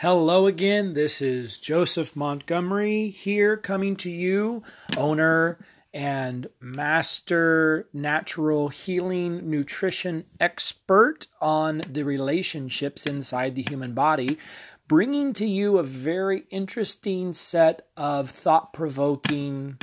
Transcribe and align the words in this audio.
Hello 0.00 0.46
again. 0.46 0.92
This 0.92 1.22
is 1.22 1.56
Joseph 1.56 2.14
Montgomery 2.14 3.08
here 3.08 3.56
coming 3.56 3.96
to 3.96 4.10
you, 4.10 4.62
owner 4.94 5.58
and 5.94 6.48
master 6.60 7.88
natural 7.94 8.68
healing 8.68 9.48
nutrition 9.48 10.26
expert 10.38 11.28
on 11.40 11.80
the 11.90 12.02
relationships 12.02 13.06
inside 13.06 13.54
the 13.54 13.62
human 13.62 13.94
body, 13.94 14.36
bringing 14.86 15.32
to 15.32 15.46
you 15.46 15.78
a 15.78 15.82
very 15.82 16.44
interesting 16.50 17.32
set 17.32 17.88
of 17.96 18.28
thought 18.28 18.74
provoking 18.74 19.78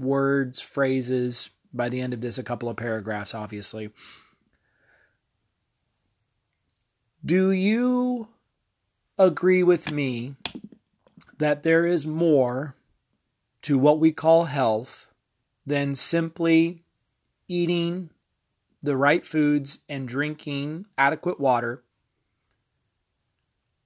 words, 0.00 0.60
phrases. 0.60 1.50
By 1.72 1.88
the 1.88 2.00
end 2.00 2.12
of 2.12 2.22
this, 2.22 2.38
a 2.38 2.42
couple 2.42 2.68
of 2.68 2.76
paragraphs, 2.76 3.36
obviously. 3.36 3.90
Do 7.24 7.52
you 7.52 8.30
agree 9.18 9.62
with 9.62 9.90
me 9.90 10.36
that 11.38 11.62
there 11.62 11.84
is 11.84 12.06
more 12.06 12.76
to 13.62 13.76
what 13.78 13.98
we 13.98 14.12
call 14.12 14.44
health 14.44 15.08
than 15.66 15.94
simply 15.94 16.84
eating 17.48 18.10
the 18.80 18.96
right 18.96 19.26
foods 19.26 19.80
and 19.88 20.06
drinking 20.06 20.86
adequate 20.96 21.40
water? 21.40 21.82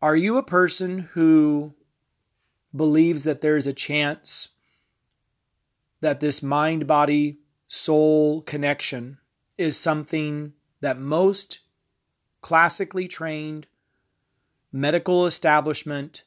Are 0.02 0.16
you 0.16 0.36
a 0.36 0.42
person 0.42 1.10
who 1.12 1.74
believes 2.74 3.24
that 3.24 3.40
there 3.40 3.56
is 3.56 3.66
a 3.66 3.72
chance 3.72 4.48
that 6.00 6.20
this 6.20 6.42
mind 6.42 6.86
body 6.86 7.38
soul 7.68 8.42
connection 8.42 9.18
is 9.56 9.78
something 9.78 10.52
that 10.80 10.98
most 10.98 11.60
classically 12.40 13.06
trained 13.06 13.66
medical 14.72 15.26
establishment, 15.26 16.24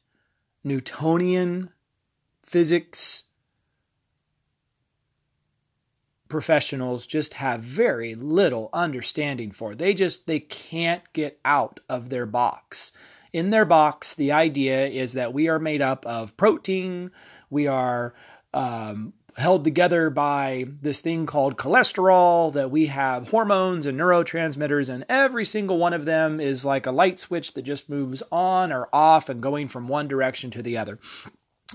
Newtonian 0.64 1.72
physics 2.44 3.24
professionals 6.28 7.06
just 7.08 7.36
have 7.36 7.62
very 7.62 8.16
little 8.16 8.70
understanding 8.74 9.52
for. 9.52 9.76
They 9.76 9.94
just 9.94 10.28
they 10.28 10.40
can't 10.40 11.04
get 11.14 11.40
out 11.46 11.80
of 11.90 12.10
their 12.10 12.26
box. 12.26 12.92
In 13.32 13.50
their 13.50 13.66
box, 13.66 14.14
the 14.14 14.32
idea 14.32 14.88
is 14.88 15.14
that 15.14 15.34
we 15.34 15.48
are 15.48 15.60
made 15.60 15.82
up 15.82 16.06
of 16.06 16.38
protein, 16.38 17.12
we 17.50 17.68
are 17.68 18.14
um, 18.54 19.14
held 19.36 19.64
together 19.66 20.10
by 20.10 20.66
this 20.82 21.02
thing 21.02 21.26
called 21.26 21.58
cholesterol, 21.58 22.54
that 22.54 22.72
we 22.72 22.86
have 22.86 23.30
hormones 23.30 23.86
and 23.86 24.00
neurotransmitters, 24.00 24.88
and 24.88 25.06
every 25.10 25.44
single 25.44 25.78
one 25.78 25.94
of 25.94 26.06
them 26.06 26.40
is 26.40 26.64
like 26.64 26.86
a 26.86 26.92
light 26.92 27.20
switch 27.20 27.54
that 27.54 27.64
just 27.64 27.90
moves 27.90 28.24
on 28.32 28.72
or 28.72 28.88
off 28.94 29.28
and 29.28 29.42
going 29.42 29.68
from 29.68 29.88
one 29.88 30.08
direction 30.08 30.52
to 30.52 30.62
the 30.62 30.78
other. 30.78 31.00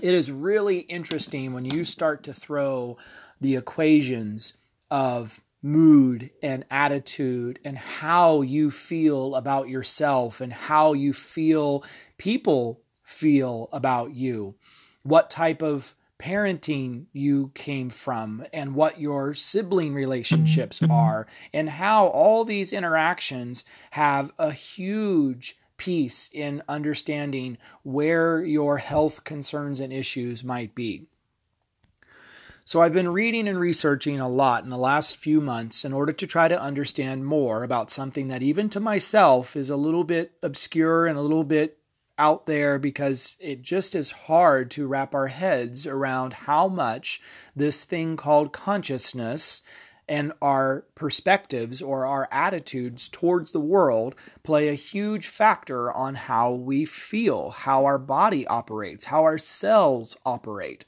It 0.01 0.13
is 0.13 0.31
really 0.31 0.79
interesting 0.79 1.53
when 1.53 1.65
you 1.65 1.83
start 1.83 2.23
to 2.23 2.33
throw 2.33 2.97
the 3.39 3.55
equations 3.55 4.53
of 4.89 5.41
mood 5.61 6.31
and 6.41 6.65
attitude 6.71 7.59
and 7.63 7.77
how 7.77 8.41
you 8.41 8.71
feel 8.71 9.35
about 9.35 9.69
yourself 9.69 10.41
and 10.41 10.51
how 10.51 10.93
you 10.93 11.13
feel 11.13 11.83
people 12.17 12.81
feel 13.03 13.69
about 13.71 14.15
you. 14.15 14.55
What 15.03 15.29
type 15.29 15.61
of 15.61 15.93
parenting 16.21 17.05
you 17.11 17.51
came 17.55 17.89
from 17.89 18.45
and 18.53 18.75
what 18.75 19.01
your 19.01 19.33
sibling 19.33 19.93
relationships 19.93 20.79
mm-hmm. 20.79 20.91
are 20.91 21.27
and 21.51 21.67
how 21.69 22.05
all 22.07 22.45
these 22.45 22.71
interactions 22.71 23.65
have 23.91 24.31
a 24.37 24.51
huge 24.51 25.57
piece 25.77 26.29
in 26.31 26.61
understanding 26.69 27.57
where 27.81 28.43
your 28.43 28.77
health 28.77 29.23
concerns 29.23 29.79
and 29.79 29.91
issues 29.91 30.43
might 30.43 30.75
be. 30.75 31.07
So, 32.63 32.83
I've 32.83 32.93
been 32.93 33.11
reading 33.11 33.47
and 33.47 33.59
researching 33.59 34.19
a 34.19 34.29
lot 34.29 34.63
in 34.63 34.69
the 34.69 34.77
last 34.77 35.17
few 35.17 35.41
months 35.41 35.83
in 35.83 35.91
order 35.91 36.13
to 36.13 36.27
try 36.27 36.47
to 36.47 36.61
understand 36.61 37.25
more 37.25 37.63
about 37.63 37.89
something 37.89 38.27
that, 38.27 38.43
even 38.43 38.69
to 38.69 38.79
myself, 38.79 39.55
is 39.55 39.71
a 39.71 39.75
little 39.75 40.03
bit 40.03 40.33
obscure 40.43 41.07
and 41.07 41.17
a 41.17 41.21
little 41.21 41.43
bit 41.43 41.79
out 42.21 42.45
there 42.45 42.77
because 42.77 43.35
it 43.39 43.63
just 43.63 43.95
is 43.95 44.11
hard 44.11 44.69
to 44.69 44.85
wrap 44.85 45.15
our 45.15 45.27
heads 45.27 45.87
around 45.87 46.33
how 46.33 46.67
much 46.67 47.19
this 47.55 47.83
thing 47.83 48.15
called 48.15 48.53
consciousness 48.53 49.63
and 50.07 50.31
our 50.39 50.85
perspectives 50.93 51.81
or 51.81 52.05
our 52.05 52.27
attitudes 52.31 53.09
towards 53.09 53.53
the 53.53 53.59
world 53.59 54.13
play 54.43 54.67
a 54.67 54.75
huge 54.75 55.25
factor 55.25 55.91
on 55.91 56.13
how 56.13 56.51
we 56.51 56.85
feel, 56.85 57.49
how 57.49 57.85
our 57.85 57.97
body 57.97 58.45
operates, 58.45 59.05
how 59.05 59.23
our 59.23 59.39
cells 59.39 60.15
operate. 60.23 60.85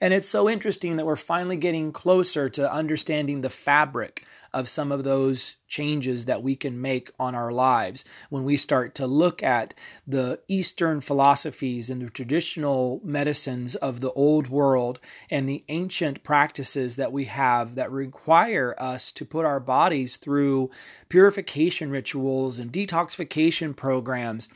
And 0.00 0.12
it's 0.14 0.28
so 0.28 0.48
interesting 0.48 0.96
that 0.96 1.06
we're 1.06 1.16
finally 1.16 1.56
getting 1.56 1.92
closer 1.92 2.48
to 2.50 2.72
understanding 2.72 3.40
the 3.40 3.50
fabric 3.50 4.24
of 4.54 4.68
some 4.68 4.92
of 4.92 5.04
those 5.04 5.56
changes 5.66 6.26
that 6.26 6.42
we 6.42 6.54
can 6.54 6.80
make 6.80 7.10
on 7.18 7.34
our 7.34 7.50
lives 7.50 8.04
when 8.28 8.44
we 8.44 8.56
start 8.56 8.94
to 8.94 9.06
look 9.06 9.42
at 9.42 9.72
the 10.06 10.38
Eastern 10.46 11.00
philosophies 11.00 11.88
and 11.88 12.02
the 12.02 12.10
traditional 12.10 13.00
medicines 13.02 13.74
of 13.76 14.00
the 14.00 14.12
old 14.12 14.48
world 14.48 15.00
and 15.30 15.48
the 15.48 15.64
ancient 15.68 16.22
practices 16.22 16.96
that 16.96 17.12
we 17.12 17.24
have 17.24 17.74
that 17.76 17.90
require 17.90 18.74
us 18.78 19.10
to 19.12 19.24
put 19.24 19.46
our 19.46 19.60
bodies 19.60 20.16
through 20.16 20.70
purification 21.08 21.90
rituals 21.90 22.58
and 22.58 22.72
detoxification 22.72 23.74
programs. 23.74 24.48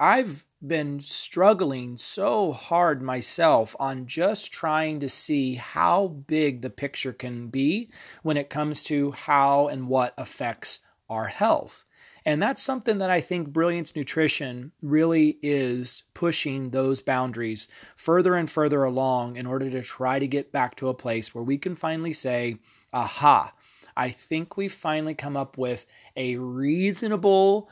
I've 0.00 0.44
been 0.66 1.00
struggling 1.00 1.96
so 1.96 2.52
hard 2.52 3.02
myself 3.02 3.76
on 3.78 4.06
just 4.06 4.52
trying 4.52 5.00
to 5.00 5.08
see 5.08 5.54
how 5.54 6.08
big 6.08 6.62
the 6.62 6.70
picture 6.70 7.12
can 7.12 7.48
be 7.48 7.90
when 8.22 8.36
it 8.36 8.50
comes 8.50 8.82
to 8.82 9.10
how 9.12 9.68
and 9.68 9.88
what 9.88 10.14
affects 10.16 10.80
our 11.08 11.26
health. 11.26 11.84
And 12.26 12.42
that's 12.42 12.62
something 12.62 12.98
that 12.98 13.10
I 13.10 13.20
think 13.20 13.52
Brilliance 13.52 13.94
Nutrition 13.94 14.72
really 14.80 15.38
is 15.42 16.04
pushing 16.14 16.70
those 16.70 17.02
boundaries 17.02 17.68
further 17.96 18.34
and 18.34 18.50
further 18.50 18.84
along 18.84 19.36
in 19.36 19.46
order 19.46 19.68
to 19.70 19.82
try 19.82 20.18
to 20.18 20.26
get 20.26 20.50
back 20.50 20.76
to 20.76 20.88
a 20.88 20.94
place 20.94 21.34
where 21.34 21.44
we 21.44 21.58
can 21.58 21.74
finally 21.74 22.14
say, 22.14 22.56
aha, 22.94 23.52
I 23.96 24.10
think 24.10 24.56
we've 24.56 24.72
finally 24.72 25.14
come 25.14 25.36
up 25.36 25.58
with 25.58 25.84
a 26.16 26.36
reasonable 26.36 27.68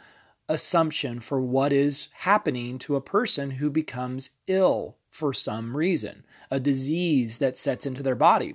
assumption 0.53 1.19
for 1.19 1.41
what 1.41 1.73
is 1.73 2.09
happening 2.13 2.79
to 2.79 2.95
a 2.95 3.01
person 3.01 3.51
who 3.51 3.71
becomes 3.71 4.31
ill 4.47 4.99
for 5.09 5.33
some 5.33 5.75
reason, 5.75 6.25
a 6.51 6.61
disease 6.61 7.39
that 7.39 7.57
sets 7.57 7.87
into 7.87 8.03
their 8.03 8.15
body. 8.15 8.55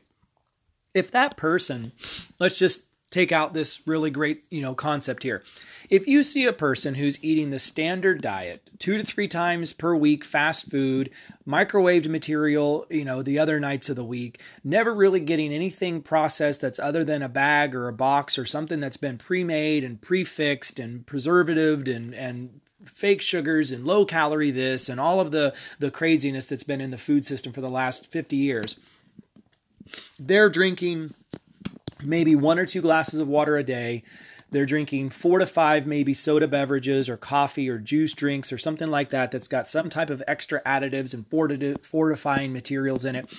If 0.94 1.10
that 1.12 1.38
person, 1.38 1.92
let's 2.40 2.60
just 2.60 2.87
take 3.10 3.32
out 3.32 3.54
this 3.54 3.86
really 3.88 4.12
great, 4.12 4.44
you 4.50 4.62
know, 4.62 4.74
concept 4.74 5.24
here. 5.24 5.44
If 5.90 6.08
you 6.08 6.24
see 6.24 6.46
a 6.46 6.54
person 6.54 6.94
who's 6.94 7.24
eating 7.24 7.50
the 7.50 7.60
standard 7.60 8.22
diet, 8.22 8.70
2 8.80 8.98
to 8.98 9.04
3 9.04 9.28
times 9.28 9.74
per 9.74 9.96
week 9.96 10.26
fast 10.26 10.70
food, 10.70 11.12
microwaved 11.48 12.10
material, 12.10 12.86
you 12.90 13.06
know, 13.06 13.22
the 13.22 13.40
other 13.40 13.60
nights 13.60 13.90
of 13.90 13.96
the 13.96 14.04
week, 14.04 14.42
never 14.64 14.94
really 14.94 15.22
getting 15.22 15.54
anything 15.54 16.02
processed 16.02 16.62
that's 16.62 16.80
other 16.80 17.06
than 17.06 17.22
a 17.22 17.30
bag 17.30 17.76
or 17.76 17.88
a 17.88 17.94
box 17.94 18.38
or 18.38 18.46
something 18.46 18.80
that's 18.80 18.98
been 18.98 19.18
pre-made 19.18 19.84
and 19.84 20.02
prefixed 20.02 20.80
and 20.80 21.06
preservative 21.06 21.88
and 21.88 22.14
and 22.14 22.60
fake 22.86 23.22
sugars 23.22 23.72
and 23.72 23.86
low 23.86 24.06
calorie 24.06 24.52
this 24.52 24.88
and 24.88 25.00
all 25.00 25.20
of 25.20 25.32
the 25.32 25.54
the 25.80 25.92
craziness 25.92 26.48
that's 26.48 26.64
been 26.64 26.80
in 26.80 26.92
the 26.92 26.98
food 26.98 27.26
system 27.26 27.52
for 27.52 27.62
the 27.62 27.70
last 27.70 28.08
50 28.08 28.36
years. 28.36 28.78
They're 30.20 30.50
drinking 30.50 31.14
maybe 32.04 32.36
one 32.36 32.60
or 32.60 32.66
two 32.66 32.82
glasses 32.82 33.20
of 33.20 33.28
water 33.28 33.58
a 33.58 33.64
day. 33.64 34.04
They're 34.50 34.66
drinking 34.66 35.10
four 35.10 35.40
to 35.40 35.46
five, 35.46 35.86
maybe 35.86 36.14
soda 36.14 36.48
beverages 36.48 37.10
or 37.10 37.18
coffee 37.18 37.70
or 37.70 37.78
juice 37.78 38.14
drinks 38.14 38.54
or 38.54 38.58
something 38.58 38.88
like 38.88 39.10
that 39.10 39.32
that's 39.32 39.50
got 39.50 39.68
some 39.68 39.90
type 39.90 40.10
of 40.10 40.24
extra 40.26 40.62
additives 40.64 41.14
and 41.14 41.26
fortifying 41.84 42.54
materials 42.54 43.04
in 43.04 43.16
it. 43.16 43.30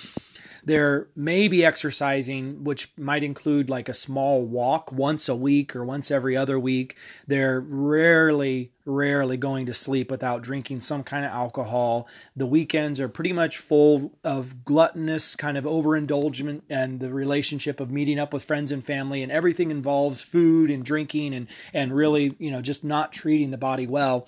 They're 0.63 1.07
maybe 1.15 1.65
exercising, 1.65 2.63
which 2.63 2.91
might 2.97 3.23
include 3.23 3.69
like 3.69 3.89
a 3.89 3.93
small 3.93 4.43
walk 4.43 4.91
once 4.91 5.29
a 5.29 5.35
week 5.35 5.75
or 5.75 5.85
once 5.85 6.11
every 6.11 6.35
other 6.35 6.59
week. 6.59 6.95
They're 7.27 7.59
rarely, 7.59 8.71
rarely 8.85 9.37
going 9.37 9.65
to 9.67 9.73
sleep 9.73 10.11
without 10.11 10.41
drinking 10.41 10.81
some 10.81 11.03
kind 11.03 11.25
of 11.25 11.31
alcohol. 11.31 12.07
The 12.35 12.45
weekends 12.45 12.99
are 12.99 13.09
pretty 13.09 13.33
much 13.33 13.57
full 13.57 14.13
of 14.23 14.65
gluttonous 14.65 15.35
kind 15.35 15.57
of 15.57 15.65
overindulgence 15.65 16.63
and 16.69 16.99
the 16.99 17.11
relationship 17.11 17.79
of 17.79 17.91
meeting 17.91 18.19
up 18.19 18.33
with 18.33 18.45
friends 18.45 18.71
and 18.71 18.85
family, 18.85 19.23
and 19.23 19.31
everything 19.31 19.71
involves 19.71 20.21
food 20.21 20.69
and 20.69 20.83
drinking 20.83 21.33
and, 21.33 21.47
and 21.73 21.95
really, 21.95 22.35
you 22.39 22.51
know, 22.51 22.61
just 22.61 22.83
not 22.83 23.11
treating 23.11 23.51
the 23.51 23.57
body 23.57 23.87
well 23.87 24.27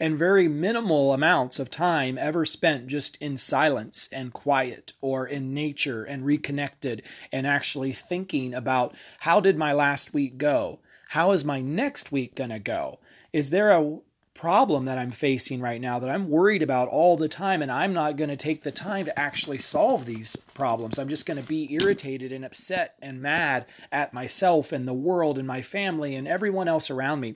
and 0.00 0.18
very 0.18 0.48
minimal 0.48 1.12
amounts 1.12 1.58
of 1.58 1.70
time 1.70 2.18
ever 2.18 2.44
spent 2.44 2.86
just 2.86 3.16
in 3.16 3.36
silence 3.36 4.08
and 4.12 4.32
quiet 4.32 4.92
or 5.00 5.26
in 5.26 5.54
nature 5.54 6.04
and 6.04 6.24
reconnected 6.24 7.02
and 7.32 7.46
actually 7.46 7.92
thinking 7.92 8.54
about 8.54 8.94
how 9.20 9.40
did 9.40 9.56
my 9.56 9.72
last 9.72 10.14
week 10.14 10.38
go? 10.38 10.80
How 11.08 11.32
is 11.32 11.44
my 11.44 11.60
next 11.60 12.12
week 12.12 12.34
going 12.34 12.50
to 12.50 12.58
go? 12.58 13.00
Is 13.32 13.50
there 13.50 13.70
a 13.70 13.98
problem 14.38 14.84
that 14.84 14.98
I'm 14.98 15.10
facing 15.10 15.60
right 15.60 15.80
now 15.80 15.98
that 15.98 16.10
I'm 16.10 16.28
worried 16.28 16.62
about 16.62 16.86
all 16.86 17.16
the 17.16 17.28
time, 17.28 17.60
and 17.60 17.72
I'm 17.72 17.92
not 17.92 18.16
going 18.16 18.30
to 18.30 18.36
take 18.36 18.62
the 18.62 18.70
time 18.70 19.06
to 19.06 19.18
actually 19.18 19.58
solve 19.58 20.06
these 20.06 20.36
problems. 20.54 20.96
I'm 20.96 21.08
just 21.08 21.26
going 21.26 21.42
to 21.42 21.48
be 21.48 21.72
irritated 21.72 22.30
and 22.30 22.44
upset 22.44 22.94
and 23.02 23.20
mad 23.20 23.66
at 23.90 24.14
myself 24.14 24.70
and 24.70 24.86
the 24.86 24.94
world 24.94 25.38
and 25.38 25.46
my 25.46 25.60
family 25.60 26.14
and 26.14 26.28
everyone 26.28 26.68
else 26.68 26.88
around 26.88 27.18
me. 27.18 27.34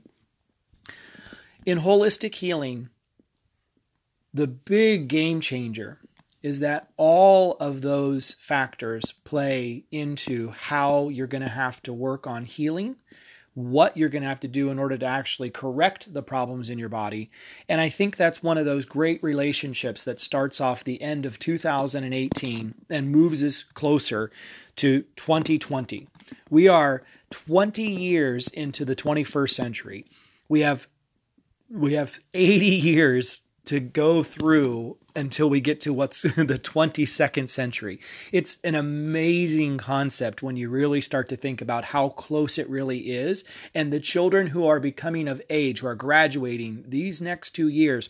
In 1.64 1.78
holistic 1.78 2.34
healing, 2.34 2.88
the 4.34 4.46
big 4.46 5.08
game 5.08 5.40
changer 5.40 5.98
is 6.42 6.60
that 6.60 6.88
all 6.96 7.56
of 7.60 7.82
those 7.82 8.34
factors 8.40 9.12
play 9.24 9.84
into 9.92 10.50
how 10.50 11.08
you're 11.08 11.28
going 11.28 11.42
to 11.42 11.48
have 11.48 11.80
to 11.82 11.92
work 11.92 12.26
on 12.26 12.44
healing 12.44 12.96
what 13.54 13.96
you're 13.96 14.08
going 14.08 14.22
to 14.22 14.28
have 14.28 14.40
to 14.40 14.48
do 14.48 14.70
in 14.70 14.78
order 14.78 14.96
to 14.96 15.06
actually 15.06 15.50
correct 15.50 16.12
the 16.12 16.22
problems 16.22 16.70
in 16.70 16.78
your 16.78 16.88
body. 16.88 17.30
And 17.68 17.80
I 17.80 17.88
think 17.88 18.16
that's 18.16 18.42
one 18.42 18.56
of 18.56 18.64
those 18.64 18.86
great 18.86 19.22
relationships 19.22 20.04
that 20.04 20.20
starts 20.20 20.60
off 20.60 20.84
the 20.84 21.02
end 21.02 21.26
of 21.26 21.38
2018 21.38 22.74
and 22.88 23.10
moves 23.10 23.44
us 23.44 23.62
closer 23.62 24.30
to 24.76 25.02
2020. 25.16 26.08
We 26.48 26.68
are 26.68 27.02
20 27.30 27.82
years 27.82 28.48
into 28.48 28.84
the 28.84 28.96
21st 28.96 29.50
century. 29.50 30.06
We 30.48 30.60
have 30.60 30.88
we 31.72 31.94
have 31.94 32.20
80 32.34 32.66
years 32.66 33.40
to 33.64 33.80
go 33.80 34.22
through 34.22 34.98
until 35.14 35.48
we 35.48 35.60
get 35.60 35.80
to 35.82 35.92
what's 35.92 36.22
the 36.22 36.58
22nd 36.58 37.48
century. 37.48 38.00
It's 38.32 38.58
an 38.64 38.74
amazing 38.74 39.78
concept 39.78 40.42
when 40.42 40.56
you 40.56 40.68
really 40.68 41.00
start 41.00 41.28
to 41.30 41.36
think 41.36 41.62
about 41.62 41.84
how 41.84 42.10
close 42.10 42.58
it 42.58 42.68
really 42.68 43.10
is. 43.10 43.44
And 43.74 43.92
the 43.92 44.00
children 44.00 44.48
who 44.48 44.66
are 44.66 44.80
becoming 44.80 45.28
of 45.28 45.40
age, 45.48 45.80
who 45.80 45.86
are 45.86 45.94
graduating 45.94 46.84
these 46.88 47.20
next 47.20 47.50
two 47.50 47.68
years, 47.68 48.08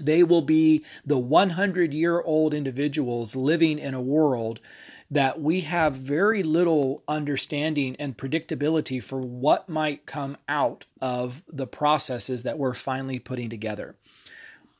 they 0.00 0.22
will 0.22 0.42
be 0.42 0.84
the 1.04 1.18
100 1.18 1.92
year 1.92 2.20
old 2.20 2.54
individuals 2.54 3.34
living 3.34 3.78
in 3.78 3.94
a 3.94 4.00
world 4.00 4.60
that 5.10 5.40
we 5.40 5.60
have 5.60 5.94
very 5.94 6.42
little 6.42 7.02
understanding 7.08 7.96
and 7.98 8.16
predictability 8.16 9.02
for 9.02 9.20
what 9.20 9.68
might 9.68 10.06
come 10.06 10.36
out 10.48 10.84
of 11.00 11.42
the 11.48 11.66
processes 11.66 12.42
that 12.42 12.58
we're 12.58 12.74
finally 12.74 13.18
putting 13.18 13.48
together 13.48 13.96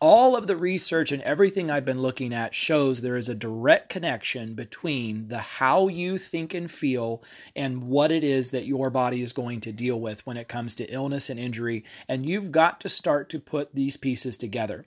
all 0.01 0.37
of 0.37 0.47
the 0.47 0.57
research 0.57 1.11
and 1.11 1.23
everything 1.23 1.71
I've 1.71 1.85
been 1.85 2.01
looking 2.01 2.33
at 2.33 2.55
shows 2.55 3.01
there 3.01 3.17
is 3.17 3.29
a 3.29 3.35
direct 3.35 3.89
connection 3.89 4.55
between 4.55 5.27
the 5.27 5.39
how 5.39 5.89
you 5.89 6.19
think 6.19 6.55
and 6.55 6.71
feel 6.71 7.23
and 7.57 7.83
what 7.85 8.13
it 8.13 8.23
is 8.23 8.53
that 8.53 8.67
your 8.67 8.91
body 8.91 9.23
is 9.23 9.33
going 9.33 9.61
to 9.63 9.73
deal 9.73 10.01
with 10.01 10.25
when 10.25 10.37
it 10.37 10.47
comes 10.47 10.77
to 10.77 10.93
illness 10.93 11.31
and 11.31 11.41
injury. 11.41 11.85
And 12.09 12.25
you've 12.25 12.53
got 12.53 12.81
to 12.83 12.89
start 12.89 13.29
to 13.31 13.41
put 13.41 13.75
these 13.75 13.97
pieces 13.97 14.37
together. 14.37 14.87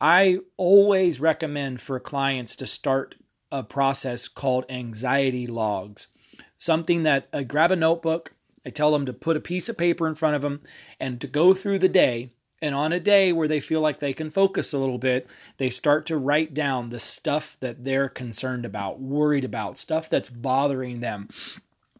I 0.00 0.40
always 0.56 1.20
recommend 1.20 1.80
for 1.80 2.00
clients 2.00 2.56
to 2.56 2.66
start 2.66 3.14
a 3.54 3.62
process 3.62 4.26
called 4.26 4.64
anxiety 4.68 5.46
logs. 5.46 6.08
Something 6.56 7.04
that 7.04 7.28
I 7.32 7.44
grab 7.44 7.70
a 7.70 7.76
notebook, 7.76 8.34
I 8.66 8.70
tell 8.70 8.90
them 8.90 9.06
to 9.06 9.12
put 9.12 9.36
a 9.36 9.40
piece 9.40 9.68
of 9.68 9.78
paper 9.78 10.08
in 10.08 10.16
front 10.16 10.34
of 10.34 10.42
them 10.42 10.60
and 10.98 11.20
to 11.20 11.28
go 11.28 11.54
through 11.54 11.78
the 11.78 11.88
day 11.88 12.30
and 12.60 12.74
on 12.74 12.92
a 12.92 12.98
day 12.98 13.32
where 13.32 13.46
they 13.46 13.60
feel 13.60 13.80
like 13.80 14.00
they 14.00 14.12
can 14.12 14.30
focus 14.30 14.72
a 14.72 14.78
little 14.78 14.98
bit, 14.98 15.28
they 15.58 15.70
start 15.70 16.06
to 16.06 16.16
write 16.16 16.52
down 16.52 16.88
the 16.88 16.98
stuff 16.98 17.56
that 17.60 17.84
they're 17.84 18.08
concerned 18.08 18.64
about, 18.64 18.98
worried 18.98 19.44
about, 19.44 19.78
stuff 19.78 20.10
that's 20.10 20.30
bothering 20.30 20.98
them. 21.00 21.28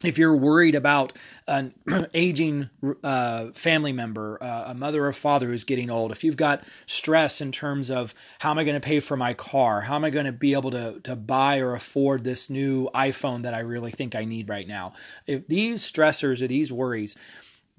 If 0.05 0.19
you're 0.19 0.37
worried 0.37 0.75
about 0.75 1.13
an 1.47 1.75
aging 2.15 2.71
uh, 3.03 3.47
family 3.53 3.93
member, 3.93 4.43
uh, 4.43 4.65
a 4.69 4.75
mother 4.75 5.07
or 5.07 5.13
father 5.13 5.49
who's 5.49 5.65
getting 5.65 5.91
old, 5.91 6.13
if 6.13 6.25
you've 6.25 6.37
got 6.37 6.65
stress 6.87 7.41
in 7.41 7.53
terms 7.53 7.91
of 7.91 8.15
how 8.39 8.51
am 8.51 8.59
I 8.59 8.65
going 8.65 8.81
to 8.81 8.87
pay 8.87 9.01
for 9.01 9.17
my 9.17 9.35
car, 9.35 9.81
how 9.81 9.95
am 9.95 10.05
I 10.05 10.11
going 10.11 10.27
to 10.27 10.33
be 10.33 10.53
able 10.53 10.71
to, 10.73 11.01
to 11.01 11.17
buy 11.17 11.59
or 11.59 11.75
afford 11.75 12.25
this 12.25 12.51
new 12.51 12.89
iPhone 12.95 13.43
that 13.43 13.55
I 13.55 13.61
really 13.61 13.91
think 13.91 14.15
I 14.15 14.25
need 14.25 14.49
right 14.49 14.69
now, 14.69 14.93
if 15.27 15.47
these 15.49 15.91
stressors 15.91 16.43
or 16.43 16.47
these 16.47 16.73
worries, 16.73 17.17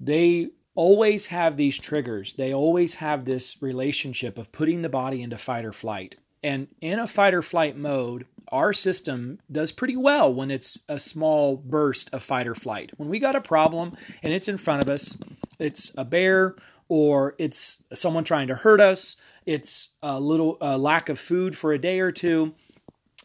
they 0.00 0.50
always 0.74 1.26
have 1.26 1.56
these 1.56 1.78
triggers. 1.78 2.34
They 2.34 2.54
always 2.54 2.96
have 2.96 3.24
this 3.24 3.60
relationship 3.60 4.38
of 4.38 4.52
putting 4.52 4.82
the 4.82 4.88
body 4.88 5.22
into 5.22 5.38
fight 5.38 5.64
or 5.64 5.72
flight. 5.72 6.16
And 6.42 6.68
in 6.80 6.98
a 6.98 7.06
fight 7.08 7.34
or 7.34 7.42
flight 7.42 7.76
mode, 7.76 8.26
our 8.48 8.72
system 8.72 9.38
does 9.50 9.72
pretty 9.72 9.96
well 9.96 10.32
when 10.32 10.50
it's 10.50 10.78
a 10.88 10.98
small 10.98 11.56
burst 11.56 12.12
of 12.12 12.22
fight 12.22 12.46
or 12.46 12.54
flight. 12.54 12.92
When 12.96 13.08
we 13.08 13.18
got 13.18 13.36
a 13.36 13.40
problem 13.40 13.96
and 14.22 14.32
it's 14.32 14.48
in 14.48 14.56
front 14.56 14.82
of 14.82 14.88
us, 14.88 15.16
it's 15.58 15.92
a 15.96 16.04
bear 16.04 16.56
or 16.88 17.34
it's 17.38 17.78
someone 17.92 18.24
trying 18.24 18.48
to 18.48 18.54
hurt 18.54 18.80
us, 18.80 19.16
it's 19.44 19.88
a 20.02 20.20
little 20.20 20.56
a 20.60 20.78
lack 20.78 21.08
of 21.08 21.18
food 21.18 21.56
for 21.56 21.72
a 21.72 21.78
day 21.78 22.00
or 22.00 22.12
two. 22.12 22.54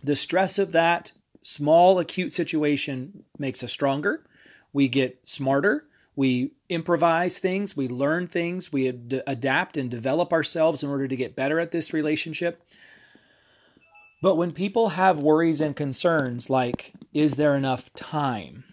The 0.03 0.15
stress 0.15 0.57
of 0.57 0.71
that 0.71 1.11
small 1.43 1.99
acute 1.99 2.33
situation 2.33 3.23
makes 3.37 3.63
us 3.63 3.71
stronger. 3.71 4.25
We 4.73 4.87
get 4.87 5.19
smarter 5.23 5.85
we 6.15 6.51
improvise 6.69 7.39
things, 7.39 7.75
we 7.77 7.87
learn 7.87 8.27
things, 8.27 8.71
we 8.71 8.89
ad- 8.89 9.23
adapt 9.27 9.77
and 9.77 9.89
develop 9.89 10.33
ourselves 10.33 10.83
in 10.83 10.89
order 10.89 11.07
to 11.07 11.15
get 11.15 11.35
better 11.35 11.59
at 11.59 11.71
this 11.71 11.93
relationship. 11.93 12.63
But 14.21 14.35
when 14.35 14.51
people 14.51 14.89
have 14.89 15.17
worries 15.17 15.61
and 15.61 15.75
concerns 15.75 16.49
like, 16.49 16.93
is 17.13 17.33
there 17.33 17.55
enough 17.55 17.91
time? 17.93 18.63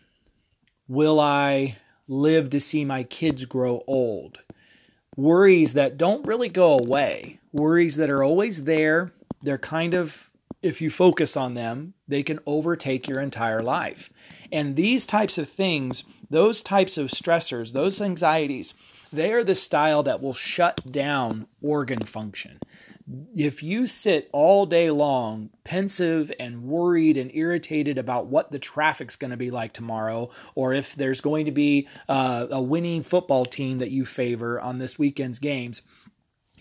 Will 0.87 1.19
I 1.19 1.77
live 2.07 2.51
to 2.51 2.61
see 2.61 2.85
my 2.85 3.03
kids 3.03 3.47
grow 3.47 3.83
old? 3.87 4.41
Worries 5.17 5.73
that 5.73 5.97
don't 5.97 6.27
really 6.27 6.49
go 6.49 6.79
away, 6.79 7.41
worries 7.53 7.97
that 7.97 8.11
are 8.11 8.23
always 8.23 8.65
there. 8.65 9.13
They're 9.43 9.59
kind 9.59 9.95
of, 9.95 10.31
if 10.63 10.81
you 10.81 10.91
focus 10.91 11.37
on 11.37 11.55
them, 11.55 11.95
they 12.07 12.23
can 12.23 12.41
overtake 12.47 13.09
your 13.09 13.21
entire 13.21 13.63
life. 13.63 14.11
And 14.53 14.77
these 14.77 15.07
types 15.07 15.39
of 15.39 15.49
things 15.49 16.05
those 16.31 16.63
types 16.63 16.99
of 16.99 17.09
stressors, 17.09 17.73
those 17.73 18.01
anxieties, 18.01 18.75
they 19.13 19.33
are 19.33 19.45
the 19.45 19.55
style 19.55 20.03
that 20.03 20.21
will 20.21 20.35
shut 20.35 20.81
down 20.91 21.47
organ 21.63 22.05
function. 22.05 22.59
If 23.35 23.63
you 23.63 23.87
sit 23.87 24.29
all 24.33 24.67
day 24.67 24.91
long 24.91 25.51
pensive 25.65 26.31
and 26.39 26.65
worried 26.65 27.17
and 27.17 27.31
irritated 27.35 27.97
about 27.99 28.27
what 28.27 28.51
the 28.53 28.59
traffic's 28.59 29.17
going 29.17 29.31
to 29.31 29.37
be 29.37 29.51
like 29.51 29.73
tomorrow, 29.73 30.31
or 30.55 30.75
if 30.75 30.95
there's 30.95 31.21
going 31.21 31.47
to 31.47 31.53
be 31.53 31.89
uh, 32.09 32.47
a 32.51 32.61
winning 32.61 33.03
football 33.03 33.45
team 33.45 33.79
that 33.79 33.91
you 33.91 34.05
favor 34.05 34.61
on 34.61 34.79
this 34.79 34.99
weekend's 34.99 35.39
games, 35.39 35.83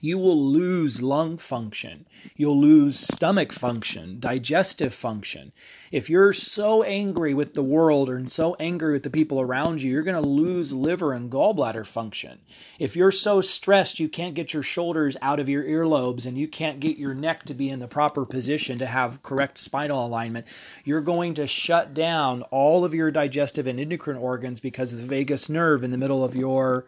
you 0.01 0.17
will 0.17 0.39
lose 0.39 1.01
lung 1.01 1.37
function. 1.37 2.07
You'll 2.35 2.59
lose 2.59 2.99
stomach 2.99 3.51
function, 3.51 4.19
digestive 4.19 4.93
function. 4.93 5.51
If 5.91 6.09
you're 6.09 6.33
so 6.33 6.83
angry 6.83 7.33
with 7.33 7.53
the 7.53 7.63
world 7.63 8.09
or 8.09 8.27
so 8.27 8.55
angry 8.59 8.93
with 8.93 9.03
the 9.03 9.09
people 9.09 9.39
around 9.39 9.81
you, 9.81 9.91
you're 9.91 10.03
going 10.03 10.21
to 10.21 10.29
lose 10.29 10.73
liver 10.73 11.13
and 11.13 11.31
gallbladder 11.31 11.85
function. 11.85 12.39
If 12.79 12.95
you're 12.95 13.11
so 13.11 13.41
stressed 13.41 13.99
you 13.99 14.09
can't 14.09 14.35
get 14.35 14.53
your 14.53 14.63
shoulders 14.63 15.15
out 15.21 15.39
of 15.39 15.49
your 15.49 15.63
earlobes 15.63 16.25
and 16.25 16.37
you 16.37 16.47
can't 16.47 16.79
get 16.79 16.97
your 16.97 17.13
neck 17.13 17.43
to 17.45 17.53
be 17.53 17.69
in 17.69 17.79
the 17.79 17.87
proper 17.87 18.25
position 18.25 18.79
to 18.79 18.85
have 18.85 19.23
correct 19.23 19.57
spinal 19.57 20.05
alignment, 20.05 20.45
you're 20.83 21.01
going 21.01 21.35
to 21.35 21.47
shut 21.47 21.93
down 21.93 22.41
all 22.43 22.83
of 22.83 22.93
your 22.93 23.11
digestive 23.11 23.67
and 23.67 23.79
endocrine 23.79 24.17
organs 24.17 24.59
because 24.59 24.91
the 24.91 24.97
vagus 24.97 25.49
nerve 25.49 25.83
in 25.83 25.91
the 25.91 25.97
middle 25.97 26.23
of 26.23 26.35
your 26.35 26.85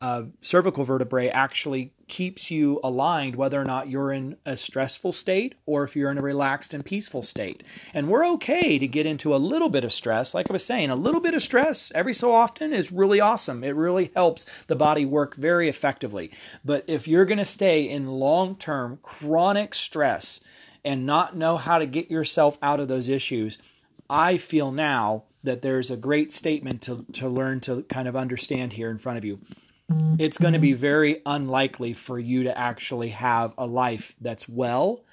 uh, 0.00 0.24
cervical 0.40 0.84
vertebrae 0.84 1.28
actually 1.28 1.92
keeps 2.08 2.50
you 2.50 2.80
aligned 2.82 3.36
whether 3.36 3.60
or 3.60 3.64
not 3.64 3.88
you're 3.88 4.12
in 4.12 4.36
a 4.46 4.56
stressful 4.56 5.12
state 5.12 5.54
or 5.66 5.84
if 5.84 5.94
you're 5.94 6.10
in 6.10 6.18
a 6.18 6.22
relaxed 6.22 6.74
and 6.74 6.84
peaceful 6.84 7.22
state. 7.22 7.62
And 7.94 8.08
we're 8.08 8.26
okay 8.26 8.78
to 8.78 8.86
get 8.86 9.06
into 9.06 9.34
a 9.34 9.36
little 9.36 9.68
bit 9.68 9.84
of 9.84 9.92
stress. 9.92 10.34
Like 10.34 10.50
I 10.50 10.52
was 10.52 10.64
saying, 10.64 10.90
a 10.90 10.96
little 10.96 11.20
bit 11.20 11.34
of 11.34 11.42
stress 11.42 11.92
every 11.94 12.14
so 12.14 12.32
often 12.32 12.72
is 12.72 12.90
really 12.90 13.20
awesome. 13.20 13.62
It 13.62 13.76
really 13.76 14.10
helps 14.14 14.46
the 14.66 14.76
body 14.76 15.04
work 15.04 15.36
very 15.36 15.68
effectively. 15.68 16.30
But 16.64 16.84
if 16.86 17.06
you're 17.06 17.24
going 17.24 17.38
to 17.38 17.44
stay 17.44 17.88
in 17.88 18.06
long 18.06 18.56
term 18.56 18.98
chronic 19.02 19.74
stress 19.74 20.40
and 20.84 21.06
not 21.06 21.36
know 21.36 21.56
how 21.56 21.78
to 21.78 21.86
get 21.86 22.10
yourself 22.10 22.58
out 22.62 22.80
of 22.80 22.88
those 22.88 23.08
issues, 23.08 23.58
I 24.08 24.38
feel 24.38 24.72
now 24.72 25.24
that 25.42 25.62
there's 25.62 25.90
a 25.90 25.96
great 25.96 26.32
statement 26.32 26.82
to, 26.82 27.04
to 27.12 27.28
learn 27.28 27.60
to 27.60 27.82
kind 27.84 28.08
of 28.08 28.16
understand 28.16 28.72
here 28.72 28.90
in 28.90 28.98
front 28.98 29.18
of 29.18 29.24
you 29.24 29.38
it's 30.18 30.38
going 30.38 30.52
to 30.52 30.58
be 30.58 30.72
mm-hmm. 30.72 30.80
very 30.80 31.22
unlikely 31.24 31.94
for 31.94 32.18
you 32.18 32.44
to 32.44 32.58
actually 32.58 33.10
have 33.10 33.54
a 33.56 33.66
life 33.66 34.14
that's 34.20 34.48
well, 34.48 35.04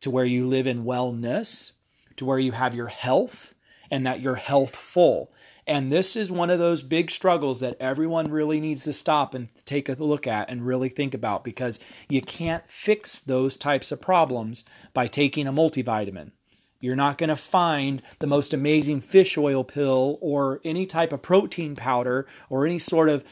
to 0.00 0.10
where 0.10 0.24
you 0.24 0.46
live 0.46 0.66
in 0.66 0.84
wellness, 0.84 1.72
to 2.16 2.24
where 2.24 2.38
you 2.38 2.52
have 2.52 2.74
your 2.74 2.86
health 2.86 3.54
and 3.90 4.06
that 4.06 4.20
you're 4.20 4.34
healthful. 4.36 5.32
And 5.66 5.92
this 5.92 6.16
is 6.16 6.30
one 6.30 6.50
of 6.50 6.58
those 6.58 6.82
big 6.82 7.10
struggles 7.10 7.60
that 7.60 7.76
everyone 7.80 8.30
really 8.30 8.60
needs 8.60 8.84
to 8.84 8.92
stop 8.92 9.34
and 9.34 9.48
take 9.64 9.88
a 9.88 9.94
look 9.94 10.26
at 10.26 10.48
and 10.48 10.64
really 10.64 10.88
think 10.88 11.12
about 11.12 11.44
because 11.44 11.80
you 12.08 12.22
can't 12.22 12.62
fix 12.68 13.18
those 13.20 13.56
types 13.56 13.90
of 13.90 14.00
problems 14.00 14.64
by 14.94 15.08
taking 15.08 15.46
a 15.46 15.52
multivitamin. 15.52 16.30
You're 16.78 16.94
not 16.94 17.18
going 17.18 17.30
to 17.30 17.36
find 17.36 18.02
the 18.18 18.26
most 18.26 18.52
amazing 18.52 19.00
fish 19.00 19.36
oil 19.36 19.64
pill 19.64 20.18
or 20.20 20.60
any 20.64 20.86
type 20.86 21.12
of 21.12 21.22
protein 21.22 21.74
powder 21.74 22.26
or 22.48 22.66
any 22.66 22.78
sort 22.78 23.08
of 23.08 23.24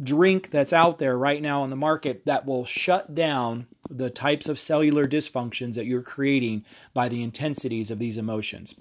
drink 0.00 0.50
that's 0.50 0.72
out 0.72 0.98
there 0.98 1.16
right 1.16 1.42
now 1.42 1.62
on 1.62 1.70
the 1.70 1.76
market 1.76 2.24
that 2.26 2.46
will 2.46 2.64
shut 2.64 3.14
down 3.14 3.66
the 3.90 4.10
types 4.10 4.48
of 4.48 4.58
cellular 4.58 5.06
dysfunctions 5.06 5.74
that 5.74 5.86
you're 5.86 6.02
creating 6.02 6.64
by 6.94 7.08
the 7.08 7.22
intensities 7.22 7.90
of 7.90 7.98
these 7.98 8.18
emotions. 8.18 8.74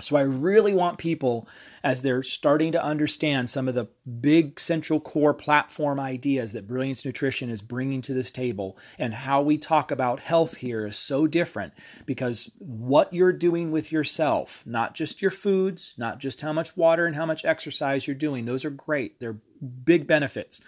So 0.00 0.16
I 0.16 0.22
really 0.22 0.72
want 0.72 0.96
people, 0.96 1.46
as 1.84 2.00
they're 2.00 2.22
starting 2.22 2.72
to 2.72 2.82
understand 2.82 3.50
some 3.50 3.68
of 3.68 3.74
the 3.74 3.88
big 4.20 4.58
central 4.58 4.98
core 4.98 5.34
platform 5.34 6.00
ideas 6.00 6.52
that 6.52 6.66
Brilliance 6.66 7.04
Nutrition 7.04 7.50
is 7.50 7.60
bringing 7.60 8.00
to 8.02 8.14
this 8.14 8.30
table, 8.30 8.78
and 8.98 9.12
how 9.12 9.42
we 9.42 9.58
talk 9.58 9.90
about 9.90 10.18
health 10.18 10.56
here 10.56 10.86
is 10.86 10.96
so 10.96 11.26
different 11.26 11.74
because 12.06 12.50
what 12.56 13.12
you're 13.12 13.34
doing 13.34 13.70
with 13.70 13.92
yourself, 13.92 14.62
not 14.64 14.94
just 14.94 15.20
your 15.20 15.30
foods, 15.30 15.92
not 15.98 16.18
just 16.18 16.40
how 16.40 16.54
much 16.54 16.74
water 16.74 17.04
and 17.04 17.14
how 17.14 17.26
much 17.26 17.44
exercise 17.44 18.06
you're 18.06 18.16
doing, 18.16 18.46
those 18.46 18.64
are 18.64 18.70
great. 18.70 19.20
They're 19.20 19.36
big 19.84 20.06
benefits. 20.06 20.62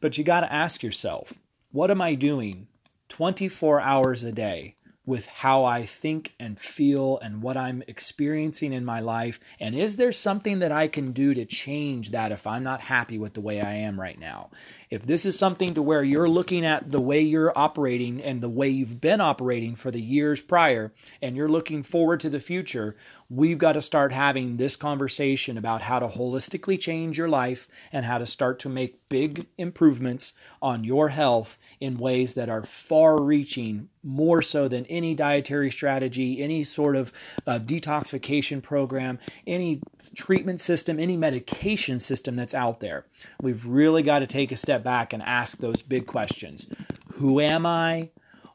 But 0.00 0.16
you 0.16 0.24
got 0.24 0.40
to 0.40 0.52
ask 0.52 0.82
yourself, 0.82 1.34
what 1.70 1.90
am 1.90 2.00
I 2.00 2.14
doing 2.14 2.68
24 3.10 3.80
hours 3.80 4.22
a 4.22 4.32
day 4.32 4.75
with 5.06 5.26
how 5.26 5.64
I 5.64 5.86
think 5.86 6.34
and 6.38 6.58
feel 6.58 7.18
and 7.18 7.40
what 7.40 7.56
I'm 7.56 7.82
experiencing 7.86 8.72
in 8.72 8.84
my 8.84 9.00
life? 9.00 9.38
And 9.60 9.74
is 9.74 9.96
there 9.96 10.12
something 10.12 10.58
that 10.58 10.72
I 10.72 10.88
can 10.88 11.12
do 11.12 11.32
to 11.32 11.44
change 11.44 12.10
that 12.10 12.32
if 12.32 12.46
I'm 12.46 12.64
not 12.64 12.80
happy 12.80 13.16
with 13.16 13.34
the 13.34 13.40
way 13.40 13.60
I 13.60 13.74
am 13.74 13.98
right 13.98 14.18
now? 14.18 14.50
If 14.90 15.06
this 15.06 15.24
is 15.24 15.38
something 15.38 15.74
to 15.74 15.82
where 15.82 16.02
you're 16.02 16.28
looking 16.28 16.66
at 16.66 16.90
the 16.90 17.00
way 17.00 17.20
you're 17.20 17.56
operating 17.56 18.20
and 18.20 18.40
the 18.40 18.48
way 18.48 18.68
you've 18.68 19.00
been 19.00 19.20
operating 19.20 19.76
for 19.76 19.90
the 19.90 20.02
years 20.02 20.40
prior, 20.40 20.92
and 21.22 21.36
you're 21.36 21.48
looking 21.48 21.82
forward 21.82 22.20
to 22.20 22.30
the 22.30 22.40
future, 22.40 22.96
we've 23.28 23.58
got 23.58 23.72
to 23.72 23.82
start 23.82 24.12
having 24.12 24.56
this 24.56 24.76
conversation 24.76 25.58
about 25.58 25.82
how 25.82 25.98
to 25.98 26.08
holistically 26.08 26.78
change 26.78 27.18
your 27.18 27.28
life 27.28 27.68
and 27.92 28.04
how 28.04 28.18
to 28.18 28.26
start 28.26 28.58
to 28.60 28.68
make 28.68 29.08
big 29.08 29.46
improvements 29.58 30.32
on 30.62 30.84
your 30.84 31.08
health 31.08 31.58
in 31.80 31.96
ways 31.96 32.34
that 32.34 32.48
are 32.48 32.62
far 32.62 33.20
reaching, 33.20 33.88
more 34.02 34.42
so 34.42 34.68
than 34.68 34.86
any 34.86 35.14
dietary 35.14 35.70
strategy, 35.70 36.40
any 36.40 36.62
sort 36.62 36.94
of 36.94 37.12
uh, 37.46 37.58
detoxification 37.58 38.62
program, 38.62 39.18
any 39.46 39.80
treatment 40.14 40.60
system, 40.60 41.00
any 41.00 41.16
medication 41.16 41.98
system 41.98 42.36
that's 42.36 42.54
out 42.54 42.80
there. 42.80 43.06
We've 43.40 43.66
really 43.66 44.02
got 44.02 44.20
to 44.20 44.26
take 44.26 44.52
a 44.52 44.56
step 44.56 44.84
back 44.84 45.12
and 45.12 45.22
ask 45.22 45.58
those 45.58 45.82
big 45.82 46.06
questions 46.06 46.66
Who 47.14 47.40
am 47.40 47.66
I? 47.66 48.10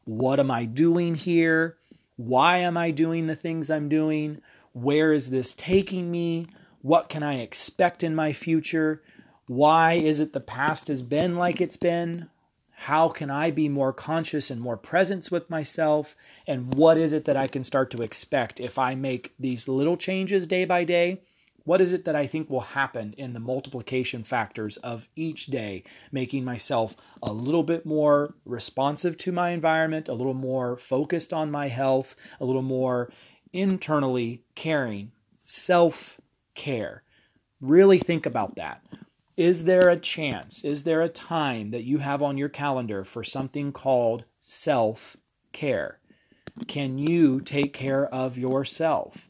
What 0.06 0.40
am 0.40 0.50
I 0.50 0.66
doing 0.66 1.16
here? 1.16 1.78
Why 2.16 2.60
am 2.60 2.78
I 2.78 2.92
doing 2.92 3.26
the 3.26 3.36
things 3.36 3.70
I'm 3.70 3.90
doing? 3.90 4.42
Where 4.74 5.12
is 5.12 5.30
this 5.30 5.54
taking 5.56 6.10
me? 6.10 6.48
What 6.82 7.10
can 7.10 7.24
I 7.24 7.40
expect 7.40 8.04
in 8.04 8.16
my 8.16 8.32
future? 8.32 9.04
Why 9.48 9.94
is 9.94 10.20
it 10.20 10.32
the 10.32 10.40
past 10.40 10.88
has 10.88 11.02
been 11.02 11.36
like 11.36 11.60
it's 11.60 11.78
been? 11.78 12.30
How 12.72 13.10
can 13.10 13.30
I 13.30 13.52
be 13.52 13.68
more 13.70 13.92
conscious 13.92 14.50
and 14.50 14.62
more 14.62 14.78
presence 14.78 15.30
with 15.30 15.50
myself? 15.50 16.16
And 16.48 16.74
what 16.74 16.98
is 16.98 17.12
it 17.12 17.26
that 17.26 17.38
I 17.38 17.48
can 17.48 17.64
start 17.64 17.92
to 17.92 18.02
expect 18.02 18.60
if 18.60 18.80
I 18.80 18.96
make 18.96 19.34
these 19.38 19.68
little 19.68 19.98
changes 19.98 20.48
day 20.48 20.66
by 20.66 20.86
day? 20.86 21.22
What 21.64 21.82
is 21.82 21.94
it 21.94 22.06
that 22.06 22.16
I 22.16 22.26
think 22.26 22.50
will 22.50 22.62
happen 22.62 23.14
in 23.18 23.34
the 23.34 23.40
multiplication 23.40 24.24
factors 24.24 24.78
of 24.78 25.08
each 25.16 25.48
day, 25.48 25.84
making 26.12 26.44
myself 26.44 26.96
a 27.22 27.32
little 27.32 27.62
bit 27.62 27.86
more 27.86 28.34
responsive 28.46 29.16
to 29.18 29.32
my 29.32 29.52
environment, 29.52 30.10
a 30.10 30.14
little 30.14 30.34
more 30.34 30.76
focused 30.76 31.34
on 31.34 31.52
my 31.52 31.68
health, 31.68 32.16
a 32.40 32.46
little 32.46 32.64
more 32.64 33.12
internally 33.54 34.44
caring, 34.56 35.12
self 35.44 36.20
care. 36.56 37.04
Really 37.60 38.00
think 38.00 38.26
about 38.26 38.56
that. 38.56 38.84
Is 39.38 39.64
there 39.64 39.90
a 39.90 39.98
chance, 39.98 40.64
is 40.64 40.84
there 40.84 41.02
a 41.02 41.10
time 41.10 41.72
that 41.72 41.84
you 41.84 42.00
have 42.00 42.22
on 42.22 42.38
your 42.38 42.50
calendar 42.50 43.04
for 43.04 43.24
something 43.24 43.72
called 43.72 44.26
self 44.40 45.18
care? 45.52 46.00
Can 46.68 46.98
you 46.98 47.40
take 47.42 47.74
care 47.74 48.08
of 48.14 48.38
yourself? 48.38 49.30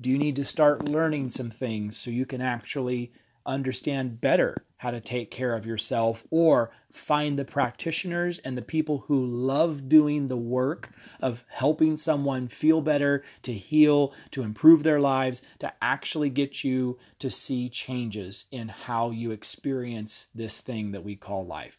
Do 0.00 0.10
you 0.10 0.18
need 0.18 0.36
to 0.36 0.44
start 0.44 0.88
learning 0.88 1.30
some 1.30 1.50
things 1.50 1.96
so 1.96 2.10
you 2.10 2.26
can 2.26 2.42
actually 2.42 3.12
understand 3.46 4.20
better 4.20 4.65
how 4.78 4.90
to 4.90 5.00
take 5.00 5.30
care 5.30 5.54
of 5.54 5.66
yourself 5.66 6.24
or 6.30 6.70
find 6.92 7.38
the 7.38 7.44
practitioners 7.44 8.38
and 8.40 8.56
the 8.56 8.62
people 8.62 9.04
who 9.06 9.24
love 9.24 9.88
doing 9.88 10.26
the 10.26 10.36
work 10.36 10.90
of 11.20 11.44
helping 11.48 11.96
someone 11.96 12.48
feel 12.48 12.80
better, 12.80 13.24
to 13.42 13.52
heal, 13.52 14.12
to 14.30 14.42
improve 14.42 14.82
their 14.82 15.00
lives, 15.00 15.42
to 15.58 15.72
actually 15.80 16.30
get 16.30 16.62
you 16.62 16.98
to 17.18 17.30
see 17.30 17.68
changes 17.68 18.44
in 18.50 18.68
how 18.68 19.10
you 19.10 19.30
experience 19.30 20.28
this 20.34 20.60
thing 20.60 20.90
that 20.90 21.04
we 21.04 21.16
call 21.16 21.46
life. 21.46 21.78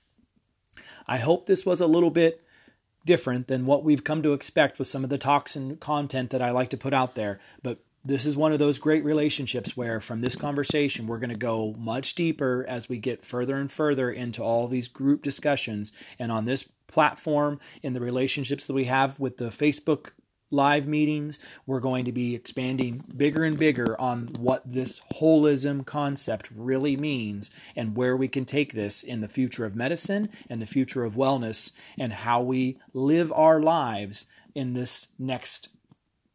I 1.08 1.18
hope 1.18 1.46
this 1.46 1.66
was 1.66 1.82
a 1.82 1.88
little 1.88 2.12
bit 2.12 2.44
different 3.06 3.48
than 3.48 3.66
what 3.66 3.84
we've 3.84 4.04
come 4.04 4.22
to 4.22 4.34
expect 4.34 4.78
with 4.78 4.88
some 4.88 5.04
of 5.04 5.10
the 5.10 5.18
talks 5.18 5.56
and 5.56 5.80
content 5.80 6.30
that 6.32 6.42
I 6.42 6.52
like 6.52 6.70
to 6.72 6.78
put 6.78 6.94
out 6.94 7.16
there, 7.16 7.40
but 7.64 7.80
this 8.08 8.26
is 8.26 8.38
one 8.38 8.54
of 8.54 8.60
those 8.60 8.80
great 8.80 9.04
relationships 9.04 9.76
where 9.76 10.00
from 10.00 10.22
this 10.22 10.36
conversation 10.36 11.08
we're 11.08 11.18
going 11.18 11.30
to 11.30 11.36
go 11.36 11.76
much 11.78 12.16
deeper 12.16 12.66
as 12.70 12.88
we 12.88 12.98
get 12.98 13.26
further 13.26 13.58
and 13.58 13.70
further 13.70 14.10
into 14.12 14.42
all 14.42 14.68
these 14.68 14.88
group 14.88 15.22
discussions. 15.22 15.92
And 16.18 16.32
on 16.32 16.46
this 16.46 16.66
platform 16.88 17.60
in 17.84 17.92
the 17.92 18.00
relationships 18.00 18.66
that 18.66 18.74
we 18.74 18.86
have 18.86 19.20
with 19.20 19.36
the 19.36 19.50
Facebook 19.50 20.12
live 20.50 20.88
meetings 20.88 21.40
we're 21.66 21.82
going 21.82 22.06
to 22.06 22.14
be 22.14 22.34
expanding 22.34 23.04
bigger 23.18 23.44
and 23.44 23.60
bigger 23.60 24.00
on 24.00 24.28
what 24.40 24.64
this 24.66 25.02
holism 25.14 25.86
concept 25.86 26.50
really 26.56 26.96
means 26.96 27.52
and 27.76 27.98
where 27.98 28.16
we 28.16 28.30
can 28.30 28.46
take 28.46 28.72
this 28.72 29.04
in 29.04 29.20
the 29.20 29.28
future 29.28 29.66
of 29.66 29.76
medicine 29.76 30.30
and 30.50 30.62
the 30.62 30.66
future 30.66 31.04
of 31.04 31.16
wellness 31.16 31.74
and 32.00 32.14
how 32.14 32.42
we 32.42 32.80
live 32.94 33.30
our 33.34 33.60
lives 33.60 34.26
in 34.56 34.72
this 34.72 35.10
next 35.20 35.68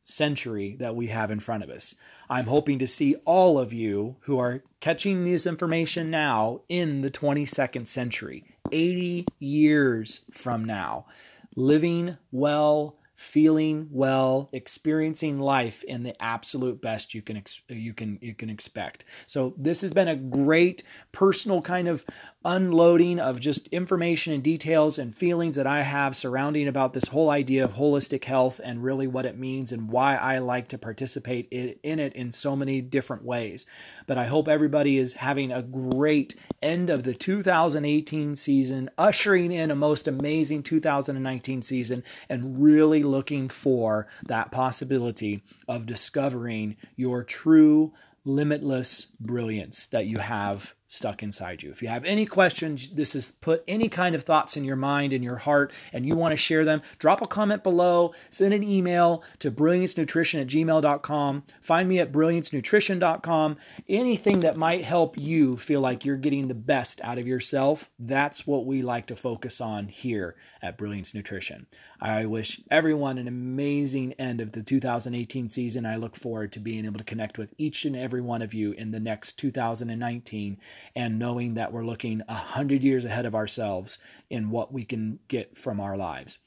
century 0.05 0.77
that 0.79 0.97
we 0.97 1.07
have 1.09 1.31
in 1.31 1.41
front 1.41 1.63
of 1.63 1.71
us. 1.71 1.95
I'm 2.29 2.47
hoping 2.47 2.79
to 2.81 2.87
see 2.87 3.15
all 3.25 3.59
of 3.59 3.73
you 3.73 4.17
who 4.21 4.39
are 4.39 4.63
catching 4.81 5.25
this 5.25 5.47
information 5.47 6.11
now 6.11 6.61
in 6.69 7.01
the 7.01 7.11
22nd 7.11 7.87
century, 7.87 8.45
80 8.71 9.27
years 9.39 10.21
from 10.31 10.65
now, 10.65 11.07
living 11.55 12.17
well, 12.31 12.97
feeling 13.23 13.87
well, 13.93 14.49
experiencing 14.53 15.39
life 15.39 15.85
in 15.85 16.03
the 16.03 16.21
absolute 16.21 16.83
best 16.83 17.15
you 17.15 17.23
can 17.23 17.41
you 17.69 17.95
can 17.95 18.19
you 18.21 18.35
can 18.35 18.51
expect. 18.51 19.05
So 19.27 19.55
this 19.57 19.81
has 19.83 19.93
been 19.93 20.09
a 20.09 20.17
great 20.17 20.83
personal 21.13 21.63
kind 21.63 21.87
of 21.87 22.05
unloading 22.45 23.21
of 23.21 23.39
just 23.39 23.69
information 23.69 24.33
and 24.33 24.43
details 24.43 24.99
and 24.99 25.15
feelings 25.15 25.55
that 25.55 25.69
I 25.69 25.83
have 25.83 26.17
surrounding 26.17 26.67
about 26.67 26.93
this 26.93 27.07
whole 27.07 27.31
idea 27.31 27.65
of 27.65 27.75
holistic 27.75 28.25
health 28.25 28.61
and 28.63 28.83
really 28.83 29.07
what 29.07 29.27
it 29.27 29.39
means 29.39 29.71
and 29.71 29.89
why 29.89 30.17
I 30.17 30.39
like 30.39 30.69
to 30.69 30.79
participate 30.79 31.47
in 31.53 32.01
it 32.01 32.15
in 32.15 32.33
so 32.33 32.57
many 32.57 32.81
different 32.81 33.25
ways. 33.25 33.67
But 34.09 34.19
I 34.19 34.25
hope 34.25 34.49
everybody 34.49 34.99
is 34.99 35.15
having 35.15 35.53
a 35.53 35.63
great 35.63 36.35
end 36.61 36.91
of 36.91 37.05
the 37.05 37.15
2018 37.15 38.35
season, 38.35 38.91
ushering 38.99 39.53
in 39.53 39.71
a 39.71 39.77
most 39.77 40.09
amazing 40.09 40.65
2019 40.65 41.63
season, 41.63 42.03
and 42.29 42.61
really 42.61 43.05
looking 43.13 43.49
for 43.49 44.09
that 44.27 44.51
possibility 44.51 45.43
of 45.69 45.87
discovering 45.87 46.77
your 46.97 47.23
true 47.23 47.93
limitless 48.25 49.07
brilliance 49.21 49.87
that 49.87 50.07
you 50.07 50.19
have 50.19 50.75
stuck 50.93 51.23
inside 51.23 51.63
you. 51.63 51.71
If 51.71 51.81
you 51.81 51.89
have 51.89 52.05
any 52.05 52.27
questions, 52.27 52.91
this 52.91 53.15
is 53.15 53.33
put 53.41 53.65
any 53.67 53.89
kind 53.89 54.15
of 54.15 54.25
thoughts 54.25 54.59
in 54.59 54.65
your 54.65 54.77
mind, 54.77 55.15
in 55.15 55.23
your 55.23 55.39
heart, 55.39 55.73
and 55.93 56.05
you 56.05 56.15
want 56.15 56.33
to 56.33 56.37
share 56.37 56.67
them, 56.67 56.83
drop 56.99 57.23
a 57.23 57.27
comment 57.27 57.63
below, 57.63 58.13
send 58.29 58.53
an 58.53 58.63
email 58.63 59.25
to 59.39 59.51
brilliancenutrition 59.51 60.43
at 60.43 60.49
gmail.com, 60.49 61.45
find 61.63 61.89
me 61.89 61.99
at 61.99 62.13
brilliancenutrition.com. 62.13 63.57
Anything 63.89 64.41
that 64.41 64.59
might 64.59 64.85
help 64.85 65.19
you 65.19 65.57
feel 65.57 65.81
like 65.81 66.05
you're 66.05 66.17
getting 66.17 66.49
the 66.49 66.55
best 66.55 67.01
out 67.01 67.17
of 67.17 67.27
yourself, 67.27 67.91
that's 67.99 68.47
what 68.47 68.67
we 68.67 68.83
like 68.83 69.07
to 69.07 69.17
focus 69.17 69.63
on 69.63 69.89
here 69.89 70.37
at 70.61 70.77
Brilliance 70.77 71.15
Nutrition. 71.15 71.67
I 72.03 72.27
wish 72.27 72.61
everyone 72.71 73.17
an 73.17 73.29
amazing 73.29 74.13
end 74.15 74.41
of 74.41 74.53
the 74.53 74.63
2018 74.63 75.49
season. 75.49 75.87
I 75.87 75.97
look 75.97 76.17
forward 76.17 76.53
to 76.53 76.61
being 76.61 76.85
able 76.85 76.99
to 76.99 77.05
connect 77.05 77.39
with 77.39 77.55
each 77.57 77.85
and 77.87 77.97
every 77.97 78.21
one 78.21 78.43
of 78.43 78.53
you 78.53 78.73
in 78.73 78.91
the 78.91 79.01
next 79.01 79.39
2019 79.39 80.59
and 80.95 81.19
knowing 81.19 81.55
that 81.55 81.73
we're 81.73 81.85
looking 81.85 82.23
a 82.29 82.35
hundred 82.35 82.83
years 82.83 83.05
ahead 83.05 83.27
of 83.27 83.35
ourselves 83.35 83.99
in 84.31 84.51
what 84.51 84.73
we 84.73 84.85
can 84.85 85.19
get 85.29 85.57
from 85.57 85.81
our 85.81 85.97
lives. 85.97 86.39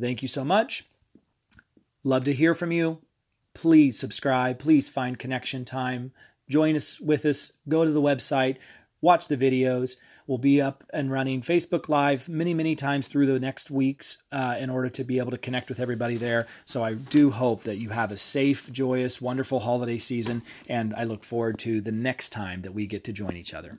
Thank 0.00 0.22
you 0.22 0.28
so 0.28 0.44
much. 0.44 0.88
Love 2.02 2.24
to 2.24 2.32
hear 2.32 2.54
from 2.54 2.72
you. 2.72 2.98
Please 3.54 3.98
subscribe. 3.98 4.58
Please 4.58 4.88
find 4.88 5.18
connection 5.18 5.64
time. 5.64 6.12
Join 6.48 6.76
us 6.76 7.00
with 7.00 7.24
us. 7.24 7.52
Go 7.68 7.84
to 7.84 7.90
the 7.90 8.02
website. 8.02 8.56
Watch 9.00 9.28
the 9.28 9.36
videos. 9.36 9.96
We'll 10.26 10.38
be 10.38 10.62
up 10.62 10.84
and 10.92 11.10
running 11.10 11.42
Facebook 11.42 11.88
Live 11.88 12.28
many, 12.30 12.54
many 12.54 12.74
times 12.74 13.08
through 13.08 13.26
the 13.26 13.38
next 13.38 13.70
weeks 13.70 14.18
uh, 14.32 14.56
in 14.58 14.70
order 14.70 14.88
to 14.88 15.04
be 15.04 15.18
able 15.18 15.32
to 15.32 15.38
connect 15.38 15.68
with 15.68 15.80
everybody 15.80 16.16
there. 16.16 16.46
So 16.64 16.82
I 16.82 16.94
do 16.94 17.30
hope 17.30 17.64
that 17.64 17.76
you 17.76 17.90
have 17.90 18.10
a 18.10 18.16
safe, 18.16 18.72
joyous, 18.72 19.20
wonderful 19.20 19.60
holiday 19.60 19.98
season, 19.98 20.42
and 20.68 20.94
I 20.94 21.04
look 21.04 21.24
forward 21.24 21.58
to 21.60 21.82
the 21.82 21.92
next 21.92 22.30
time 22.30 22.62
that 22.62 22.72
we 22.72 22.86
get 22.86 23.04
to 23.04 23.12
join 23.12 23.36
each 23.36 23.52
other. 23.52 23.78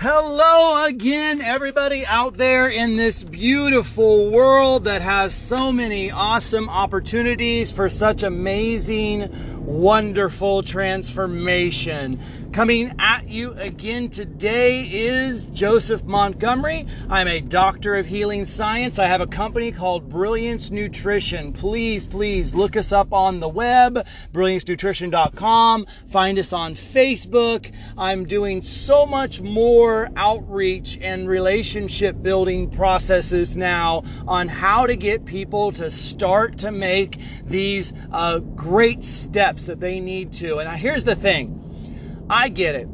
Hello 0.00 0.84
again, 0.84 1.40
everybody 1.40 2.06
out 2.06 2.36
there 2.36 2.68
in 2.68 2.94
this 2.94 3.24
beautiful 3.24 4.30
world 4.30 4.84
that 4.84 5.02
has 5.02 5.34
so 5.34 5.72
many 5.72 6.08
awesome 6.08 6.68
opportunities 6.70 7.72
for 7.72 7.88
such 7.88 8.22
amazing, 8.22 9.28
wonderful 9.66 10.62
transformation. 10.62 12.20
Coming 12.52 12.94
at 12.98 13.28
you 13.28 13.52
again 13.52 14.08
today 14.08 14.88
is 14.90 15.46
Joseph 15.46 16.02
Montgomery. 16.04 16.86
I'm 17.08 17.28
a 17.28 17.40
doctor 17.40 17.94
of 17.94 18.06
healing 18.06 18.46
science. 18.46 18.98
I 18.98 19.06
have 19.06 19.20
a 19.20 19.26
company 19.26 19.70
called 19.70 20.08
Brilliance 20.08 20.70
Nutrition. 20.70 21.52
Please, 21.52 22.06
please 22.06 22.54
look 22.54 22.76
us 22.76 22.90
up 22.90 23.12
on 23.12 23.38
the 23.38 23.48
web, 23.48 24.04
brilliancenutrition.com. 24.32 25.86
Find 26.06 26.38
us 26.38 26.52
on 26.54 26.74
Facebook. 26.74 27.70
I'm 27.98 28.24
doing 28.24 28.62
so 28.62 29.04
much 29.04 29.40
more 29.40 30.08
outreach 30.16 30.98
and 31.00 31.28
relationship 31.28 32.20
building 32.22 32.70
processes 32.70 33.56
now 33.56 34.02
on 34.26 34.48
how 34.48 34.86
to 34.86 34.96
get 34.96 35.26
people 35.26 35.70
to 35.72 35.90
start 35.90 36.58
to 36.58 36.72
make 36.72 37.20
these 37.44 37.92
uh, 38.10 38.38
great 38.38 39.04
steps 39.04 39.66
that 39.66 39.80
they 39.80 40.00
need 40.00 40.32
to. 40.32 40.58
And 40.58 40.76
here's 40.76 41.04
the 41.04 41.14
thing 41.14 41.67
I 42.30 42.50
get 42.50 42.74
it. 42.74 42.88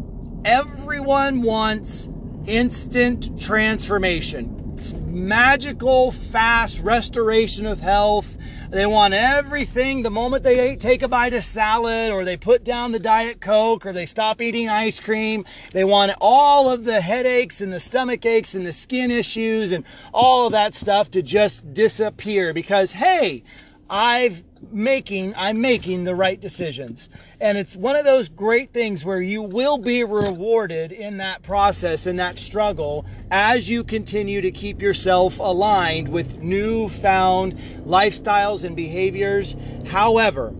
Everyone 0.45 1.43
wants 1.43 2.09
instant 2.47 3.41
transformation, 3.41 4.79
magical, 5.07 6.12
fast 6.12 6.79
restoration 6.81 7.67
of 7.67 7.81
health. 7.81 8.37
They 8.71 8.87
want 8.87 9.14
everything 9.14 10.03
the 10.03 10.11
moment 10.11 10.43
they 10.45 10.76
take 10.76 11.03
a 11.03 11.09
bite 11.09 11.35
of 11.35 11.43
salad 11.43 12.12
or 12.12 12.25
they 12.25 12.37
put 12.37 12.64
down 12.64 12.93
the 12.93 12.99
Diet 12.99 13.41
Coke 13.41 13.87
or 13.87 13.93
they 13.93 14.07
stop 14.07 14.41
eating 14.41 14.69
ice 14.69 15.00
cream. 15.00 15.45
They 15.73 15.85
want 15.85 16.12
all 16.21 16.71
of 16.71 16.85
the 16.85 17.00
headaches 17.00 17.61
and 17.61 17.73
the 17.73 17.81
stomach 17.81 18.25
aches 18.26 18.55
and 18.55 18.67
the 18.67 18.73
skin 18.73 19.11
issues 19.11 19.73
and 19.73 19.85
all 20.12 20.47
of 20.47 20.53
that 20.53 20.75
stuff 20.75 21.11
to 21.12 21.23
just 21.23 21.73
disappear 21.75 22.53
because, 22.53 22.93
hey, 22.93 23.43
I've 23.88 24.43
making 24.73 25.35
I'm 25.37 25.61
making 25.61 26.05
the 26.05 26.14
right 26.14 26.41
decisions. 26.41 27.11
And 27.41 27.59
it's 27.59 27.76
one 27.76 27.97
of 27.97 28.05
those 28.05 28.29
great 28.29 28.73
things 28.73 29.05
where 29.05 29.21
you 29.21 29.43
will 29.43 29.79
be 29.79 30.05
rewarded 30.05 30.93
in 30.93 31.19
that 31.19 31.43
process 31.43 32.07
in 32.07 32.17
that 32.17 32.38
struggle 32.38 33.05
as 33.31 33.69
you 33.69 33.85
continue 33.85 34.41
to 34.41 34.50
keep 34.50 34.81
yourself 34.81 35.38
aligned 35.38 36.09
with 36.09 36.43
newfound 36.43 37.59
lifestyles 37.87 38.64
and 38.64 38.75
behaviors. 38.75 39.57
However, 39.87 40.55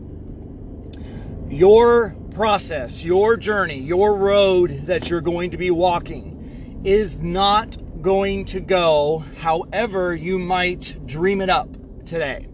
your 1.47 2.15
process, 2.31 3.03
your 3.03 3.37
journey, 3.37 3.79
your 3.79 4.15
road 4.15 4.71
that 4.85 5.09
you're 5.09 5.21
going 5.21 5.51
to 5.51 5.57
be 5.57 5.71
walking 5.71 6.81
is 6.83 7.21
not 7.21 7.77
going 8.01 8.45
to 8.45 8.59
go 8.59 9.23
however 9.39 10.13
you 10.13 10.37
might 10.37 11.07
dream 11.07 11.41
it 11.41 11.49
up 11.49 11.69
today 12.05 12.47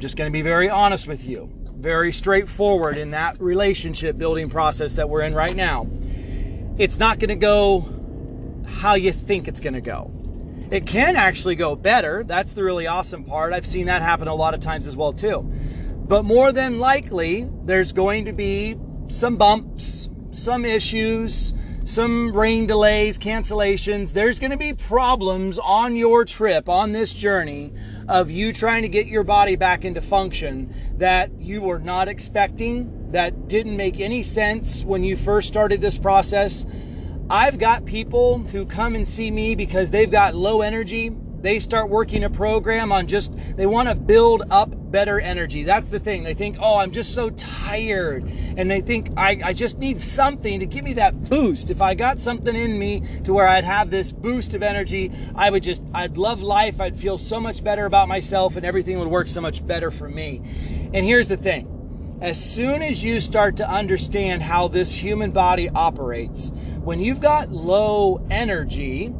just 0.00 0.16
going 0.16 0.30
to 0.30 0.32
be 0.32 0.42
very 0.42 0.68
honest 0.68 1.06
with 1.06 1.26
you, 1.26 1.50
very 1.76 2.12
straightforward 2.12 2.96
in 2.96 3.12
that 3.12 3.40
relationship 3.40 4.18
building 4.18 4.48
process 4.48 4.94
that 4.94 5.08
we're 5.08 5.22
in 5.22 5.34
right 5.34 5.54
now. 5.54 5.86
It's 6.78 6.98
not 6.98 7.18
going 7.18 7.28
to 7.28 7.36
go 7.36 7.88
how 8.66 8.94
you 8.94 9.12
think 9.12 9.46
it's 9.46 9.60
going 9.60 9.74
to 9.74 9.80
go. 9.80 10.10
It 10.70 10.86
can 10.86 11.16
actually 11.16 11.56
go 11.56 11.76
better. 11.76 12.24
That's 12.24 12.52
the 12.52 12.64
really 12.64 12.86
awesome 12.86 13.24
part. 13.24 13.52
I've 13.52 13.66
seen 13.66 13.86
that 13.86 14.02
happen 14.02 14.28
a 14.28 14.34
lot 14.34 14.54
of 14.54 14.60
times 14.60 14.86
as 14.86 14.96
well 14.96 15.12
too. 15.12 15.42
But 15.42 16.24
more 16.24 16.52
than 16.52 16.78
likely, 16.78 17.48
there's 17.64 17.92
going 17.92 18.24
to 18.24 18.32
be 18.32 18.76
some 19.08 19.36
bumps, 19.36 20.08
some 20.30 20.64
issues, 20.64 21.52
some 21.84 22.32
rain 22.32 22.66
delays, 22.66 23.18
cancellations. 23.18 24.12
There's 24.12 24.38
going 24.38 24.52
to 24.52 24.56
be 24.56 24.72
problems 24.72 25.58
on 25.58 25.96
your 25.96 26.24
trip, 26.24 26.68
on 26.68 26.92
this 26.92 27.12
journey 27.14 27.72
of 28.10 28.28
you 28.28 28.52
trying 28.52 28.82
to 28.82 28.88
get 28.88 29.06
your 29.06 29.22
body 29.22 29.54
back 29.54 29.84
into 29.84 30.00
function 30.00 30.74
that 30.96 31.30
you 31.38 31.62
were 31.62 31.78
not 31.78 32.08
expecting, 32.08 33.12
that 33.12 33.46
didn't 33.46 33.76
make 33.76 34.00
any 34.00 34.20
sense 34.24 34.82
when 34.82 35.04
you 35.04 35.14
first 35.14 35.46
started 35.46 35.80
this 35.80 35.96
process. 35.96 36.66
I've 37.30 37.58
got 37.58 37.84
people 37.84 38.38
who 38.38 38.66
come 38.66 38.96
and 38.96 39.06
see 39.06 39.30
me 39.30 39.54
because 39.54 39.92
they've 39.92 40.10
got 40.10 40.34
low 40.34 40.62
energy 40.62 41.10
they 41.42 41.58
start 41.58 41.88
working 41.88 42.24
a 42.24 42.30
program 42.30 42.92
on 42.92 43.06
just, 43.06 43.32
they 43.56 43.66
want 43.66 43.88
to 43.88 43.94
build 43.94 44.42
up 44.50 44.74
better 44.90 45.20
energy. 45.20 45.64
That's 45.64 45.88
the 45.88 45.98
thing. 45.98 46.22
They 46.22 46.34
think, 46.34 46.56
oh, 46.60 46.78
I'm 46.78 46.90
just 46.90 47.14
so 47.14 47.30
tired. 47.30 48.24
And 48.56 48.70
they 48.70 48.80
think, 48.80 49.10
I, 49.16 49.40
I 49.44 49.52
just 49.52 49.78
need 49.78 50.00
something 50.00 50.60
to 50.60 50.66
give 50.66 50.84
me 50.84 50.94
that 50.94 51.28
boost. 51.28 51.70
If 51.70 51.80
I 51.80 51.94
got 51.94 52.20
something 52.20 52.54
in 52.54 52.78
me 52.78 53.02
to 53.24 53.32
where 53.32 53.46
I'd 53.46 53.64
have 53.64 53.90
this 53.90 54.12
boost 54.12 54.54
of 54.54 54.62
energy, 54.62 55.12
I 55.34 55.50
would 55.50 55.62
just, 55.62 55.82
I'd 55.94 56.16
love 56.16 56.42
life. 56.42 56.80
I'd 56.80 56.98
feel 56.98 57.18
so 57.18 57.40
much 57.40 57.62
better 57.62 57.86
about 57.86 58.08
myself 58.08 58.56
and 58.56 58.66
everything 58.66 58.98
would 58.98 59.08
work 59.08 59.28
so 59.28 59.40
much 59.40 59.66
better 59.66 59.90
for 59.90 60.08
me. 60.08 60.42
And 60.92 61.06
here's 61.06 61.28
the 61.28 61.36
thing 61.36 61.76
as 62.20 62.38
soon 62.38 62.82
as 62.82 63.02
you 63.02 63.18
start 63.18 63.56
to 63.56 63.68
understand 63.68 64.42
how 64.42 64.68
this 64.68 64.92
human 64.92 65.30
body 65.30 65.70
operates, 65.70 66.50
when 66.82 67.00
you've 67.00 67.20
got 67.20 67.50
low 67.50 68.26
energy, 68.30 69.14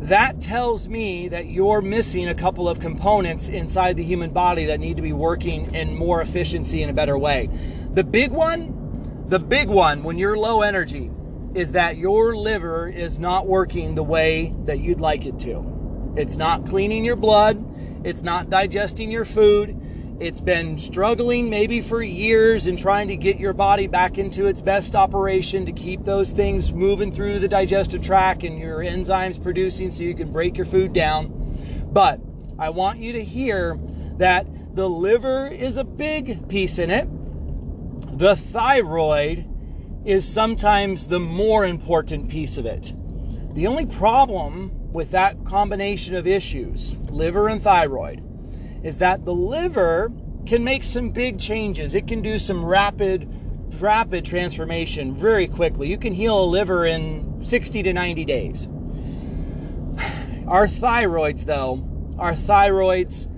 that 0.00 0.40
tells 0.40 0.88
me 0.88 1.28
that 1.28 1.46
you're 1.46 1.82
missing 1.82 2.28
a 2.28 2.34
couple 2.34 2.68
of 2.68 2.80
components 2.80 3.48
inside 3.48 3.96
the 3.96 4.02
human 4.02 4.30
body 4.30 4.64
that 4.66 4.80
need 4.80 4.96
to 4.96 5.02
be 5.02 5.12
working 5.12 5.74
in 5.74 5.94
more 5.94 6.22
efficiency 6.22 6.82
in 6.82 6.88
a 6.88 6.92
better 6.92 7.18
way. 7.18 7.48
The 7.92 8.04
big 8.04 8.32
one, 8.32 9.24
the 9.28 9.38
big 9.38 9.68
one 9.68 10.02
when 10.02 10.16
you're 10.18 10.38
low 10.38 10.62
energy 10.62 11.10
is 11.54 11.72
that 11.72 11.96
your 11.96 12.34
liver 12.36 12.88
is 12.88 13.18
not 13.18 13.46
working 13.46 13.94
the 13.94 14.02
way 14.02 14.54
that 14.64 14.80
you'd 14.80 15.00
like 15.00 15.26
it 15.26 15.38
to. 15.40 16.14
It's 16.16 16.36
not 16.36 16.66
cleaning 16.66 17.04
your 17.04 17.16
blood, 17.16 17.62
it's 18.04 18.22
not 18.22 18.48
digesting 18.48 19.10
your 19.10 19.24
food, 19.24 19.79
it's 20.20 20.42
been 20.42 20.78
struggling 20.78 21.48
maybe 21.48 21.80
for 21.80 22.02
years 22.02 22.66
and 22.66 22.78
trying 22.78 23.08
to 23.08 23.16
get 23.16 23.40
your 23.40 23.54
body 23.54 23.86
back 23.86 24.18
into 24.18 24.46
its 24.46 24.60
best 24.60 24.94
operation 24.94 25.64
to 25.64 25.72
keep 25.72 26.04
those 26.04 26.30
things 26.32 26.74
moving 26.74 27.10
through 27.10 27.38
the 27.38 27.48
digestive 27.48 28.04
tract 28.04 28.44
and 28.44 28.58
your 28.58 28.80
enzymes 28.80 29.42
producing 29.42 29.90
so 29.90 30.02
you 30.02 30.14
can 30.14 30.30
break 30.30 30.58
your 30.58 30.66
food 30.66 30.92
down. 30.92 31.88
But 31.90 32.20
I 32.58 32.68
want 32.68 32.98
you 32.98 33.14
to 33.14 33.24
hear 33.24 33.78
that 34.18 34.46
the 34.76 34.90
liver 34.90 35.48
is 35.48 35.78
a 35.78 35.84
big 35.84 36.46
piece 36.50 36.78
in 36.78 36.90
it. 36.90 37.08
The 38.18 38.36
thyroid 38.36 39.46
is 40.04 40.28
sometimes 40.28 41.06
the 41.06 41.20
more 41.20 41.64
important 41.64 42.28
piece 42.28 42.58
of 42.58 42.66
it. 42.66 42.92
The 43.54 43.66
only 43.66 43.86
problem 43.86 44.92
with 44.92 45.12
that 45.12 45.44
combination 45.46 46.14
of 46.14 46.26
issues, 46.26 46.94
liver 47.08 47.48
and 47.48 47.62
thyroid, 47.62 48.22
is 48.82 48.98
that 48.98 49.24
the 49.24 49.34
liver 49.34 50.12
can 50.46 50.64
make 50.64 50.84
some 50.84 51.10
big 51.10 51.38
changes. 51.38 51.94
It 51.94 52.06
can 52.06 52.22
do 52.22 52.38
some 52.38 52.64
rapid, 52.64 53.28
rapid 53.80 54.24
transformation 54.24 55.14
very 55.14 55.46
quickly. 55.46 55.88
You 55.88 55.98
can 55.98 56.12
heal 56.12 56.42
a 56.42 56.46
liver 56.46 56.86
in 56.86 57.44
60 57.44 57.82
to 57.82 57.92
90 57.92 58.24
days. 58.24 58.66
Our 60.48 60.66
thyroids, 60.66 61.44
though, 61.44 61.86
our 62.18 62.34
thyroids 62.34 63.28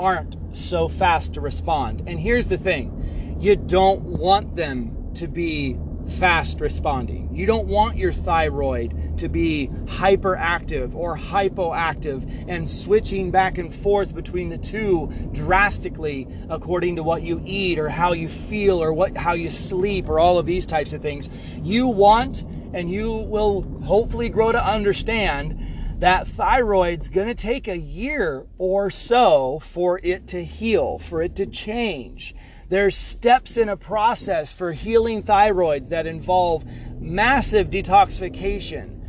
aren't 0.00 0.36
so 0.52 0.88
fast 0.88 1.34
to 1.34 1.40
respond. 1.40 2.02
And 2.06 2.18
here's 2.18 2.48
the 2.48 2.58
thing 2.58 3.36
you 3.40 3.56
don't 3.56 4.02
want 4.02 4.56
them 4.56 5.12
to 5.14 5.28
be 5.28 5.76
fast 6.18 6.60
responding. 6.60 7.34
You 7.34 7.46
don't 7.46 7.68
want 7.68 7.96
your 7.96 8.12
thyroid 8.12 8.94
to 9.22 9.28
be 9.28 9.68
hyperactive 9.84 10.96
or 10.96 11.16
hypoactive 11.16 12.44
and 12.48 12.68
switching 12.68 13.30
back 13.30 13.56
and 13.56 13.72
forth 13.72 14.16
between 14.16 14.48
the 14.48 14.58
two 14.58 15.06
drastically 15.30 16.26
according 16.50 16.96
to 16.96 17.04
what 17.04 17.22
you 17.22 17.40
eat 17.44 17.78
or 17.78 17.88
how 17.88 18.12
you 18.12 18.28
feel 18.28 18.82
or 18.82 18.92
what 18.92 19.16
how 19.16 19.32
you 19.32 19.48
sleep 19.48 20.08
or 20.08 20.18
all 20.18 20.38
of 20.38 20.44
these 20.44 20.66
types 20.66 20.92
of 20.92 21.00
things. 21.00 21.30
You 21.62 21.86
want 21.86 22.42
and 22.72 22.90
you 22.90 23.12
will 23.12 23.62
hopefully 23.84 24.28
grow 24.28 24.50
to 24.50 24.64
understand 24.64 26.00
that 26.00 26.26
thyroid's 26.26 27.08
going 27.08 27.28
to 27.28 27.34
take 27.34 27.68
a 27.68 27.78
year 27.78 28.44
or 28.58 28.90
so 28.90 29.60
for 29.60 30.00
it 30.02 30.26
to 30.26 30.42
heal, 30.42 30.98
for 30.98 31.22
it 31.22 31.36
to 31.36 31.46
change. 31.46 32.34
There's 32.68 32.96
steps 32.96 33.56
in 33.56 33.68
a 33.68 33.76
process 33.76 34.50
for 34.50 34.72
healing 34.72 35.22
thyroids 35.22 35.90
that 35.90 36.08
involve 36.08 36.64
massive 36.98 37.70
detoxification. 37.70 39.01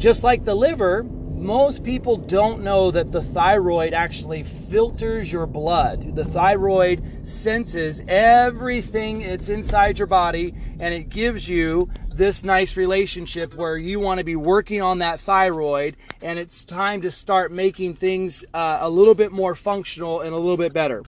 Just 0.00 0.24
like 0.24 0.46
the 0.46 0.54
liver, 0.54 1.02
most 1.02 1.84
people 1.84 2.16
don't 2.16 2.62
know 2.62 2.90
that 2.90 3.12
the 3.12 3.20
thyroid 3.20 3.92
actually 3.92 4.44
filters 4.44 5.30
your 5.30 5.44
blood. 5.44 6.16
The 6.16 6.24
thyroid 6.24 7.26
senses 7.26 8.00
everything 8.08 9.20
that's 9.20 9.50
inside 9.50 9.98
your 9.98 10.06
body 10.06 10.54
and 10.78 10.94
it 10.94 11.10
gives 11.10 11.46
you 11.50 11.90
this 12.08 12.42
nice 12.42 12.78
relationship 12.78 13.54
where 13.56 13.76
you 13.76 14.00
want 14.00 14.16
to 14.16 14.24
be 14.24 14.36
working 14.36 14.80
on 14.80 15.00
that 15.00 15.20
thyroid 15.20 15.98
and 16.22 16.38
it's 16.38 16.64
time 16.64 17.02
to 17.02 17.10
start 17.10 17.52
making 17.52 17.92
things 17.92 18.42
uh, 18.54 18.78
a 18.80 18.88
little 18.88 19.14
bit 19.14 19.32
more 19.32 19.54
functional 19.54 20.22
and 20.22 20.32
a 20.32 20.38
little 20.38 20.56
bit 20.56 20.72
better 20.72 21.02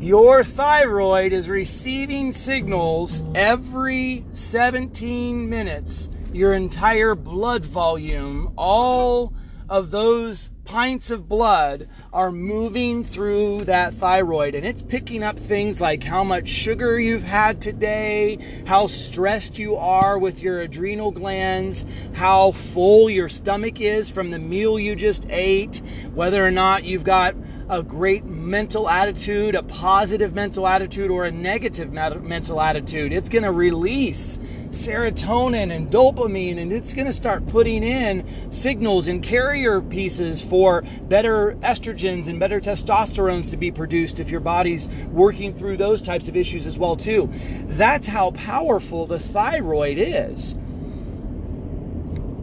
Your 0.00 0.44
thyroid 0.44 1.34
is 1.34 1.50
receiving 1.50 2.32
signals 2.32 3.22
every 3.34 4.24
17 4.30 5.48
minutes. 5.48 6.08
Your 6.34 6.52
entire 6.52 7.14
blood 7.14 7.64
volume, 7.64 8.52
all 8.58 9.32
of 9.68 9.92
those 9.92 10.50
pints 10.64 11.12
of 11.12 11.28
blood 11.28 11.88
are 12.12 12.32
moving 12.32 13.04
through 13.04 13.60
that 13.60 13.94
thyroid 13.94 14.56
and 14.56 14.66
it's 14.66 14.82
picking 14.82 15.22
up 15.22 15.38
things 15.38 15.80
like 15.80 16.02
how 16.02 16.24
much 16.24 16.48
sugar 16.48 16.98
you've 16.98 17.22
had 17.22 17.60
today, 17.60 18.64
how 18.66 18.88
stressed 18.88 19.60
you 19.60 19.76
are 19.76 20.18
with 20.18 20.42
your 20.42 20.58
adrenal 20.58 21.12
glands, 21.12 21.84
how 22.14 22.50
full 22.50 23.08
your 23.08 23.28
stomach 23.28 23.80
is 23.80 24.10
from 24.10 24.30
the 24.30 24.38
meal 24.40 24.76
you 24.76 24.96
just 24.96 25.26
ate, 25.28 25.82
whether 26.14 26.44
or 26.44 26.50
not 26.50 26.82
you've 26.82 27.04
got 27.04 27.36
a 27.68 27.82
great 27.82 28.24
mental 28.24 28.88
attitude, 28.88 29.54
a 29.54 29.62
positive 29.62 30.34
mental 30.34 30.66
attitude, 30.66 31.10
or 31.10 31.24
a 31.24 31.30
negative 31.30 31.92
mental 31.92 32.60
attitude. 32.60 33.12
It's 33.12 33.28
going 33.28 33.44
to 33.44 33.52
release 33.52 34.38
serotonin 34.74 35.74
and 35.74 35.90
dopamine, 35.90 36.58
and 36.58 36.72
it's 36.72 36.92
going 36.92 37.06
to 37.06 37.12
start 37.12 37.46
putting 37.46 37.82
in 37.82 38.26
signals 38.50 39.08
and 39.08 39.22
carrier 39.22 39.80
pieces 39.80 40.42
for 40.42 40.84
better 41.02 41.54
estrogens 41.62 42.28
and 42.28 42.38
better 42.38 42.60
testosterones 42.60 43.50
to 43.50 43.56
be 43.56 43.70
produced 43.70 44.20
if 44.20 44.30
your 44.30 44.40
body's 44.40 44.88
working 45.10 45.54
through 45.54 45.76
those 45.76 46.02
types 46.02 46.28
of 46.28 46.36
issues 46.36 46.66
as 46.66 46.76
well 46.76 46.96
too. 46.96 47.30
That's 47.66 48.06
how 48.06 48.32
powerful 48.32 49.06
the 49.06 49.18
thyroid 49.18 49.98
is. 49.98 50.52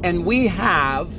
And 0.03 0.25
we 0.25 0.47
have 0.47 1.09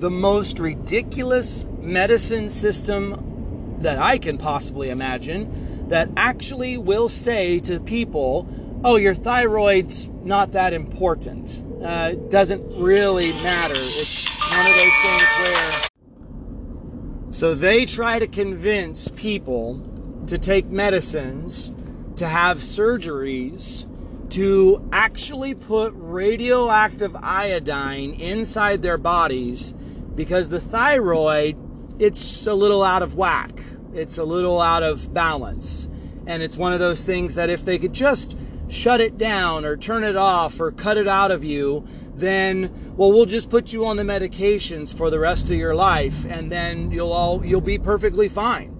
the 0.00 0.10
most 0.10 0.58
ridiculous 0.58 1.66
medicine 1.80 2.48
system 2.48 3.78
that 3.80 3.98
I 3.98 4.18
can 4.18 4.38
possibly 4.38 4.88
imagine 4.88 5.88
that 5.88 6.08
actually 6.16 6.78
will 6.78 7.08
say 7.08 7.58
to 7.60 7.80
people, 7.80 8.46
oh, 8.84 8.96
your 8.96 9.14
thyroid's 9.14 10.08
not 10.24 10.52
that 10.52 10.72
important. 10.72 11.64
Uh, 11.82 12.12
doesn't 12.28 12.62
really 12.80 13.32
matter. 13.42 13.74
It's 13.76 14.28
one 14.54 14.66
of 14.66 14.74
those 14.74 14.92
things 15.02 15.22
where. 15.38 15.72
So 17.30 17.54
they 17.54 17.86
try 17.86 18.18
to 18.18 18.26
convince 18.26 19.08
people 19.08 19.80
to 20.26 20.38
take 20.38 20.66
medicines, 20.66 21.72
to 22.16 22.26
have 22.26 22.58
surgeries, 22.58 23.86
to 24.30 24.88
actually 24.92 25.54
put 25.54 25.92
radioactive 25.96 27.16
iodine 27.16 28.12
inside 28.14 28.82
their 28.82 28.98
bodies 28.98 29.72
because 30.14 30.48
the 30.48 30.60
thyroid, 30.60 31.56
it's 31.98 32.46
a 32.46 32.54
little 32.54 32.82
out 32.82 33.02
of 33.02 33.16
whack. 33.16 33.62
It's 33.94 34.18
a 34.18 34.24
little 34.24 34.60
out 34.60 34.82
of 34.82 35.12
balance. 35.12 35.88
And 36.26 36.42
it's 36.42 36.56
one 36.56 36.72
of 36.72 36.78
those 36.78 37.02
things 37.02 37.34
that 37.34 37.50
if 37.50 37.64
they 37.64 37.78
could 37.78 37.92
just 37.92 38.36
shut 38.70 39.00
it 39.00 39.18
down 39.18 39.64
or 39.64 39.76
turn 39.76 40.04
it 40.04 40.16
off 40.16 40.60
or 40.60 40.70
cut 40.70 40.96
it 40.96 41.08
out 41.08 41.30
of 41.30 41.44
you, 41.44 41.86
then 42.14 42.94
well 42.96 43.12
we'll 43.12 43.26
just 43.26 43.50
put 43.50 43.72
you 43.72 43.84
on 43.84 43.96
the 43.96 44.02
medications 44.02 44.94
for 44.94 45.10
the 45.10 45.18
rest 45.18 45.50
of 45.50 45.56
your 45.56 45.74
life 45.74 46.24
and 46.26 46.50
then 46.50 46.90
you'll 46.90 47.12
all 47.12 47.44
you'll 47.44 47.60
be 47.60 47.78
perfectly 47.78 48.28
fine. 48.28 48.76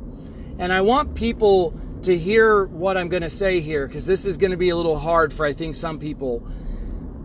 And 0.58 0.72
I 0.72 0.80
want 0.82 1.14
people 1.14 1.78
to 2.02 2.16
hear 2.16 2.64
what 2.64 2.96
I'm 2.96 3.08
going 3.08 3.22
to 3.22 3.30
say 3.30 3.60
here 3.60 3.86
because 3.86 4.06
this 4.06 4.24
is 4.24 4.36
going 4.36 4.52
to 4.52 4.56
be 4.56 4.70
a 4.70 4.76
little 4.76 4.98
hard 4.98 5.32
for 5.32 5.44
I 5.44 5.52
think 5.52 5.74
some 5.74 5.98
people. 5.98 6.46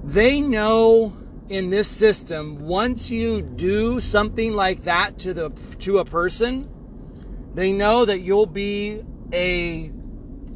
They 0.04 0.42
know 0.42 1.16
in 1.48 1.70
this 1.70 1.88
system 1.88 2.66
once 2.66 3.12
you 3.12 3.42
do 3.42 4.00
something 4.00 4.54
like 4.54 4.84
that 4.86 5.18
to 5.20 5.34
the 5.34 5.52
to 5.80 6.00
a 6.00 6.06
person, 6.06 6.68
they 7.54 7.72
know 7.72 8.06
that 8.06 8.20
you'll 8.20 8.48
be 8.48 9.04
a 9.32 9.92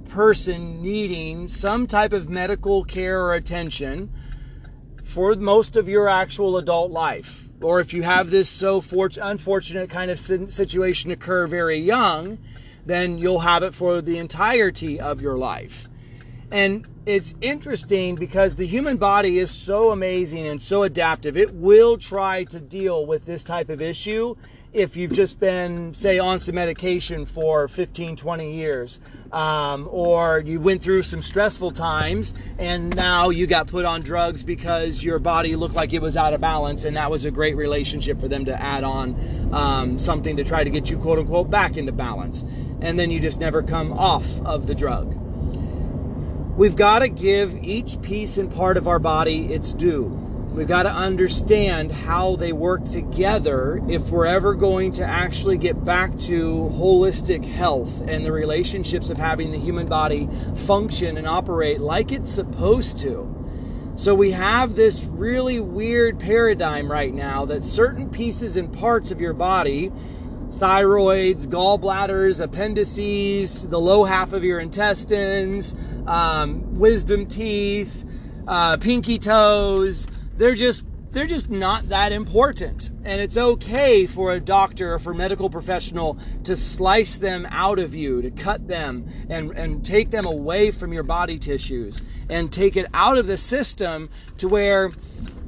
person 0.10 0.82
needing 0.82 1.48
some 1.48 1.88
type 1.88 2.12
of 2.12 2.30
medical 2.30 2.84
care 2.84 3.22
or 3.22 3.34
attention 3.34 4.12
for 5.04 5.36
most 5.36 5.76
of 5.76 5.88
your 5.88 6.10
actual 6.10 6.58
adult 6.58 6.92
life. 6.92 7.48
Or 7.62 7.80
if 7.80 7.94
you 7.94 8.04
have 8.04 8.30
this 8.30 8.50
so 8.50 8.84
unfortunate 9.22 9.90
kind 9.90 10.12
of 10.12 10.20
situation 10.20 11.12
occur 11.12 11.48
very 11.48 11.78
young, 11.78 12.40
then 12.86 13.18
you'll 13.18 13.40
have 13.40 13.64
it 13.64 13.74
for 13.74 14.02
the 14.02 14.18
entirety 14.18 15.00
of 15.00 15.22
your 15.22 15.38
life. 15.38 15.88
And 16.52 16.88
it's 17.06 17.36
interesting 17.42 18.16
because 18.16 18.56
the 18.56 18.66
human 18.66 18.98
body 18.98 19.40
is 19.40 19.52
so 19.52 19.92
amazing 19.92 20.48
and 20.48 20.62
so 20.62 20.84
adaptive. 20.84 21.38
It 21.38 21.54
will 21.54 21.98
try 21.98 22.44
to 22.46 22.60
deal 22.60 23.06
with 23.06 23.26
this 23.26 23.44
type 23.44 23.70
of 23.70 23.82
issue 23.82 24.36
if 24.72 24.96
you've 24.96 25.14
just 25.14 25.40
been, 25.40 25.94
say, 25.96 26.20
on 26.20 26.40
some 26.40 26.56
medication 26.56 27.26
for 27.26 27.68
15, 27.68 28.16
20 28.16 28.54
years, 28.54 29.00
um, 29.32 29.88
or 29.92 30.44
you 30.46 30.60
went 30.60 30.82
through 30.82 31.02
some 31.04 31.22
stressful 31.22 31.72
times 31.72 32.34
and 32.58 32.96
now 32.96 33.30
you 33.30 33.48
got 33.48 33.68
put 33.68 33.86
on 33.86 34.02
drugs 34.02 34.44
because 34.44 35.04
your 35.04 35.18
body 35.18 35.56
looked 35.56 35.74
like 35.74 35.94
it 35.94 36.02
was 36.02 36.16
out 36.16 36.34
of 36.34 36.42
balance, 36.42 36.84
and 36.84 36.98
that 36.98 37.10
was 37.10 37.26
a 37.26 37.32
great 37.32 37.56
relationship 37.56 38.20
for 38.20 38.28
them 38.28 38.46
to 38.46 38.62
add 38.62 38.84
on 38.84 39.50
um, 39.54 39.98
something 39.98 40.38
to 40.38 40.44
try 40.44 40.64
to 40.64 40.70
get 40.70 40.90
you, 40.90 40.98
quote 40.98 41.18
unquote, 41.18 41.50
back 41.50 41.76
into 41.76 41.92
balance. 41.92 42.44
And 42.82 43.00
then 43.00 43.10
you 43.10 43.20
just 43.20 43.40
never 43.40 43.64
come 43.64 43.92
off 43.92 44.40
of 44.42 44.68
the 44.68 44.76
drug. 44.76 45.16
We've 46.56 46.76
got 46.76 47.00
to 47.00 47.10
give 47.10 47.56
each 47.64 48.02
piece 48.02 48.38
and 48.38 48.54
part 48.54 48.78
of 48.78 48.88
our 48.88 49.00
body 49.00 49.52
its 49.54 49.74
due 49.74 50.29
We've 50.52 50.68
got 50.68 50.84
to 50.84 50.92
understand 50.92 51.92
how 51.92 52.36
they 52.36 52.54
work 52.54 52.84
together 52.84 53.82
if 53.88 54.10
we're 54.10 54.26
ever 54.26 54.56
going 54.56 54.92
to 54.94 55.06
actually 55.06 55.58
get 55.58 55.86
back 55.86 56.18
to 56.22 56.72
holistic 56.74 57.46
health 57.46 58.02
and 58.08 58.26
the 58.26 58.32
relationships 58.32 59.10
of 59.10 59.18
having 59.18 59.52
the 59.52 59.60
human 59.60 59.88
body 59.88 60.28
function 60.66 61.18
and 61.18 61.28
operate 61.28 61.80
like 61.80 62.12
it's 62.12 62.34
supposed 62.34 62.98
to. 63.00 63.36
So 63.96 64.16
we 64.16 64.32
have 64.32 64.76
this 64.76 65.04
really 65.04 65.60
weird 65.60 66.20
paradigm 66.20 66.92
right 66.92 67.14
now 67.14 67.46
that 67.46 67.64
certain 67.64 68.10
pieces 68.10 68.58
and 68.58 68.74
parts 68.74 69.12
of 69.12 69.22
your 69.22 69.34
body 69.34 69.92
thyroids, 70.58 71.48
gallbladders, 71.48 72.42
appendices, 72.42 73.68
the 73.70 73.80
low 73.80 74.04
half 74.04 74.34
of 74.34 74.44
your 74.44 74.60
intestines, 74.60 75.74
um, 76.06 76.76
wisdom 76.76 77.26
teeth, 77.28 78.04
uh, 78.46 78.76
pinky 78.76 79.18
toes, 79.18 80.06
they're 80.40 80.56
just 80.56 80.86
they're 81.12 81.28
just 81.28 81.50
not 81.50 81.90
that 81.90 82.12
important. 82.12 82.92
And 83.04 83.20
it's 83.20 83.36
okay 83.36 84.06
for 84.06 84.34
a 84.34 84.40
doctor 84.40 84.94
or 84.94 85.00
for 85.00 85.14
medical 85.14 85.50
professional 85.50 86.20
to 86.44 86.56
slice 86.56 87.18
them 87.18 87.48
out 87.50 87.80
of 87.80 87.96
you, 87.96 88.22
to 88.22 88.30
cut 88.30 88.68
them 88.68 89.10
and, 89.28 89.52
and 89.52 89.84
take 89.84 90.12
them 90.12 90.26
away 90.26 90.70
from 90.70 90.94
your 90.94 91.02
body 91.02 91.40
tissues 91.40 92.04
and 92.30 92.54
take 92.54 92.78
it 92.78 92.86
out 92.94 93.18
of 93.18 93.26
the 93.26 93.38
system 93.38 94.12
to 94.38 94.48
where 94.48 94.92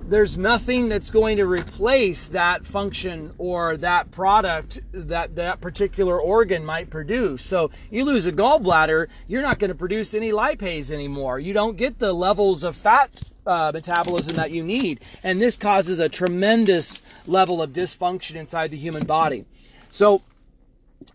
there's 0.08 0.36
nothing 0.36 0.90
that's 0.90 1.12
going 1.12 1.38
to 1.38 1.46
replace 1.46 2.26
that 2.26 2.66
function 2.66 3.32
or 3.38 3.78
that 3.78 4.10
product 4.10 4.80
that 4.92 5.36
that 5.36 5.62
particular 5.62 6.20
organ 6.20 6.66
might 6.66 6.90
produce. 6.90 7.44
So 7.44 7.70
you 7.92 8.04
lose 8.04 8.26
a 8.26 8.32
gallbladder, 8.32 9.08
you're 9.28 9.44
not 9.44 9.60
going 9.60 9.70
to 9.70 9.76
produce 9.76 10.16
any 10.16 10.32
lipase 10.32 10.92
anymore. 10.92 11.40
You 11.40 11.54
don't 11.54 11.78
get 11.78 12.00
the 12.00 12.14
levels 12.14 12.64
of 12.64 12.76
fat 12.76 13.31
uh, 13.46 13.72
metabolism 13.74 14.36
that 14.36 14.52
you 14.52 14.64
need. 14.64 15.00
And 15.24 15.42
this 15.42 15.58
causes 15.58 16.00
a 16.00 16.10
tremendous 16.10 17.04
level 17.26 17.62
of 17.62 17.72
dysfunction 17.72 18.36
inside 18.36 18.72
the 18.72 18.78
human 18.78 19.06
body. 19.06 19.46
So, 19.90 20.22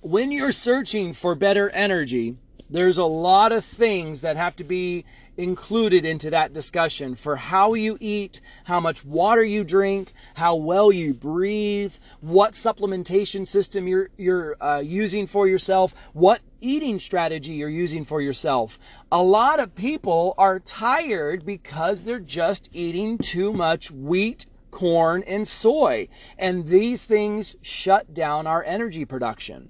when 0.01 0.33
you're 0.33 0.53
searching 0.53 1.13
for 1.13 1.35
better 1.37 1.71
energy, 1.71 2.37
there's 2.69 2.99
a 2.99 3.05
lot 3.05 3.53
of 3.53 3.65
things 3.65 4.21
that 4.23 4.37
have 4.37 4.57
to 4.57 4.65
be 4.65 5.05
included 5.37 6.05
into 6.05 6.31
that 6.31 6.53
discussion 6.53 7.15
for 7.15 7.37
how 7.37 7.75
you 7.75 7.97
eat, 8.01 8.41
how 8.65 8.81
much 8.81 9.05
water 9.05 9.45
you 9.45 9.65
drink, 9.65 10.13
how 10.35 10.55
well 10.55 10.91
you 10.91 11.15
breathe, 11.15 11.95
what 12.21 12.55
supplementation 12.55 13.47
system 13.47 13.87
you're 13.87 14.11
you're 14.17 14.57
uh, 14.61 14.83
using 14.85 15.27
for 15.27 15.47
yourself, 15.47 15.95
what 16.13 16.41
eating 16.61 16.99
strategy 16.99 17.53
you're 17.53 17.69
using 17.69 18.05
for 18.05 18.21
yourself. 18.21 18.79
A 19.13 19.23
lot 19.23 19.61
of 19.61 19.75
people 19.75 20.35
are 20.39 20.59
tired 20.59 21.45
because 21.45 22.05
they're 22.05 22.19
just 22.19 22.69
eating 22.73 23.19
too 23.19 23.53
much 23.53 23.91
wheat, 23.91 24.47
corn, 24.71 25.23
and 25.27 25.47
soy, 25.47 26.09
and 26.39 26.67
these 26.67 27.05
things 27.05 27.57
shut 27.63 28.15
down 28.15 28.47
our 28.47 28.65
energy 28.65 29.05
production 29.05 29.69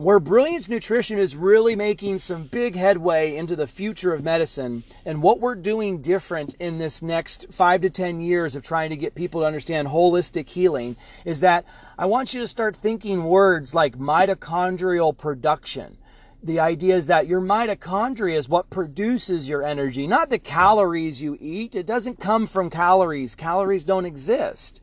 where 0.00 0.18
Brilliance 0.18 0.66
Nutrition 0.66 1.18
is 1.18 1.36
really 1.36 1.76
making 1.76 2.18
some 2.18 2.44
big 2.44 2.74
headway 2.74 3.36
into 3.36 3.54
the 3.54 3.66
future 3.66 4.14
of 4.14 4.24
medicine 4.24 4.82
and 5.04 5.22
what 5.22 5.40
we're 5.40 5.54
doing 5.54 6.00
different 6.00 6.54
in 6.58 6.78
this 6.78 7.02
next 7.02 7.44
five 7.52 7.82
to 7.82 7.90
10 7.90 8.22
years 8.22 8.56
of 8.56 8.62
trying 8.62 8.88
to 8.88 8.96
get 8.96 9.14
people 9.14 9.42
to 9.42 9.46
understand 9.46 9.88
holistic 9.88 10.48
healing 10.48 10.96
is 11.26 11.40
that 11.40 11.66
I 11.98 12.06
want 12.06 12.32
you 12.32 12.40
to 12.40 12.48
start 12.48 12.74
thinking 12.74 13.24
words 13.24 13.74
like 13.74 13.98
mitochondrial 13.98 15.14
production. 15.14 15.98
The 16.42 16.60
idea 16.60 16.96
is 16.96 17.06
that 17.08 17.26
your 17.26 17.42
mitochondria 17.42 18.36
is 18.36 18.48
what 18.48 18.70
produces 18.70 19.50
your 19.50 19.62
energy, 19.62 20.06
not 20.06 20.30
the 20.30 20.38
calories 20.38 21.20
you 21.20 21.36
eat. 21.38 21.76
It 21.76 21.84
doesn't 21.84 22.18
come 22.18 22.46
from 22.46 22.70
calories. 22.70 23.34
Calories 23.34 23.84
don't 23.84 24.06
exist. 24.06 24.80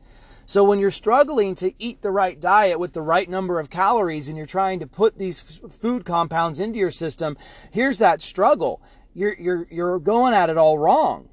So 0.48 0.64
when 0.64 0.78
you're 0.78 0.90
struggling 0.90 1.54
to 1.56 1.74
eat 1.78 2.00
the 2.00 2.10
right 2.10 2.40
diet 2.40 2.80
with 2.80 2.94
the 2.94 3.02
right 3.02 3.28
number 3.28 3.60
of 3.60 3.68
calories 3.68 4.30
and 4.30 4.38
you're 4.38 4.46
trying 4.46 4.80
to 4.80 4.86
put 4.86 5.18
these 5.18 5.40
food 5.40 6.06
compounds 6.06 6.58
into 6.58 6.78
your 6.78 6.90
system, 6.90 7.36
here's 7.70 7.98
that 7.98 8.22
struggle. 8.22 8.80
You're, 9.12 9.34
you're, 9.34 9.66
you're 9.70 9.98
going 9.98 10.32
at 10.32 10.48
it 10.48 10.56
all 10.56 10.78
wrong. 10.78 11.28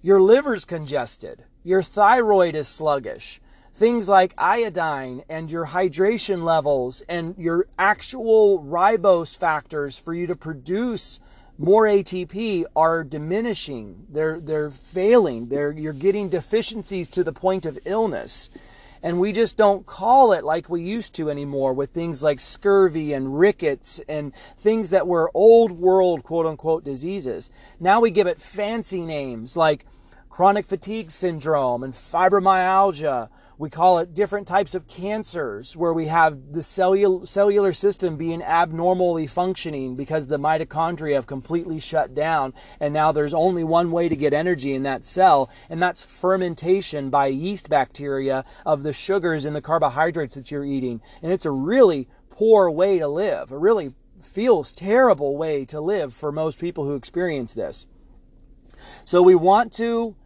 Your 0.00 0.20
liver's 0.20 0.64
congested. 0.64 1.42
Your 1.64 1.82
thyroid 1.82 2.54
is 2.54 2.68
sluggish. 2.68 3.40
Things 3.72 4.08
like 4.08 4.32
iodine 4.38 5.24
and 5.28 5.50
your 5.50 5.66
hydration 5.66 6.44
levels 6.44 7.02
and 7.08 7.34
your 7.36 7.66
actual 7.80 8.62
ribose 8.62 9.36
factors 9.36 9.98
for 9.98 10.14
you 10.14 10.28
to 10.28 10.36
produce 10.36 11.18
more 11.58 11.84
ATP 11.84 12.64
are 12.74 13.04
diminishing. 13.04 14.06
They're 14.10 14.40
they're 14.40 14.70
failing. 14.70 15.48
They're 15.48 15.72
you're 15.72 15.92
getting 15.92 16.28
deficiencies 16.28 17.08
to 17.10 17.24
the 17.24 17.32
point 17.32 17.66
of 17.66 17.78
illness. 17.84 18.50
And 19.04 19.18
we 19.18 19.32
just 19.32 19.56
don't 19.56 19.84
call 19.84 20.32
it 20.32 20.44
like 20.44 20.70
we 20.70 20.80
used 20.80 21.14
to 21.16 21.28
anymore 21.28 21.72
with 21.72 21.90
things 21.90 22.22
like 22.22 22.38
scurvy 22.38 23.12
and 23.12 23.36
rickets 23.36 24.00
and 24.08 24.32
things 24.56 24.90
that 24.90 25.08
were 25.08 25.30
old 25.34 25.72
world 25.72 26.22
quote 26.22 26.46
unquote 26.46 26.84
diseases. 26.84 27.50
Now 27.80 28.00
we 28.00 28.12
give 28.12 28.28
it 28.28 28.40
fancy 28.40 29.02
names 29.02 29.56
like 29.56 29.86
chronic 30.30 30.66
fatigue 30.66 31.10
syndrome 31.10 31.82
and 31.82 31.92
fibromyalgia 31.92 33.28
we 33.62 33.70
call 33.70 34.00
it 34.00 34.12
different 34.12 34.48
types 34.48 34.74
of 34.74 34.88
cancers 34.88 35.76
where 35.76 35.92
we 35.92 36.06
have 36.06 36.52
the 36.52 36.62
cellul- 36.62 37.24
cellular 37.24 37.72
system 37.72 38.16
being 38.16 38.42
abnormally 38.42 39.24
functioning 39.24 39.94
because 39.94 40.26
the 40.26 40.36
mitochondria 40.36 41.14
have 41.14 41.28
completely 41.28 41.78
shut 41.78 42.12
down. 42.12 42.54
And 42.80 42.92
now 42.92 43.12
there's 43.12 43.32
only 43.32 43.62
one 43.62 43.92
way 43.92 44.08
to 44.08 44.16
get 44.16 44.32
energy 44.32 44.74
in 44.74 44.82
that 44.82 45.04
cell, 45.04 45.48
and 45.70 45.80
that's 45.80 46.02
fermentation 46.02 47.08
by 47.08 47.28
yeast 47.28 47.70
bacteria 47.70 48.44
of 48.66 48.82
the 48.82 48.92
sugars 48.92 49.44
and 49.44 49.54
the 49.54 49.62
carbohydrates 49.62 50.34
that 50.34 50.50
you're 50.50 50.64
eating. 50.64 51.00
And 51.22 51.30
it's 51.30 51.46
a 51.46 51.52
really 51.52 52.08
poor 52.30 52.68
way 52.68 52.98
to 52.98 53.06
live, 53.06 53.52
a 53.52 53.58
really 53.58 53.94
feels 54.20 54.72
terrible 54.72 55.36
way 55.36 55.64
to 55.66 55.80
live 55.80 56.12
for 56.12 56.32
most 56.32 56.58
people 56.58 56.84
who 56.84 56.96
experience 56.96 57.54
this. 57.54 57.86
So 59.04 59.22
we 59.22 59.36
want 59.36 59.72
to 59.74 60.16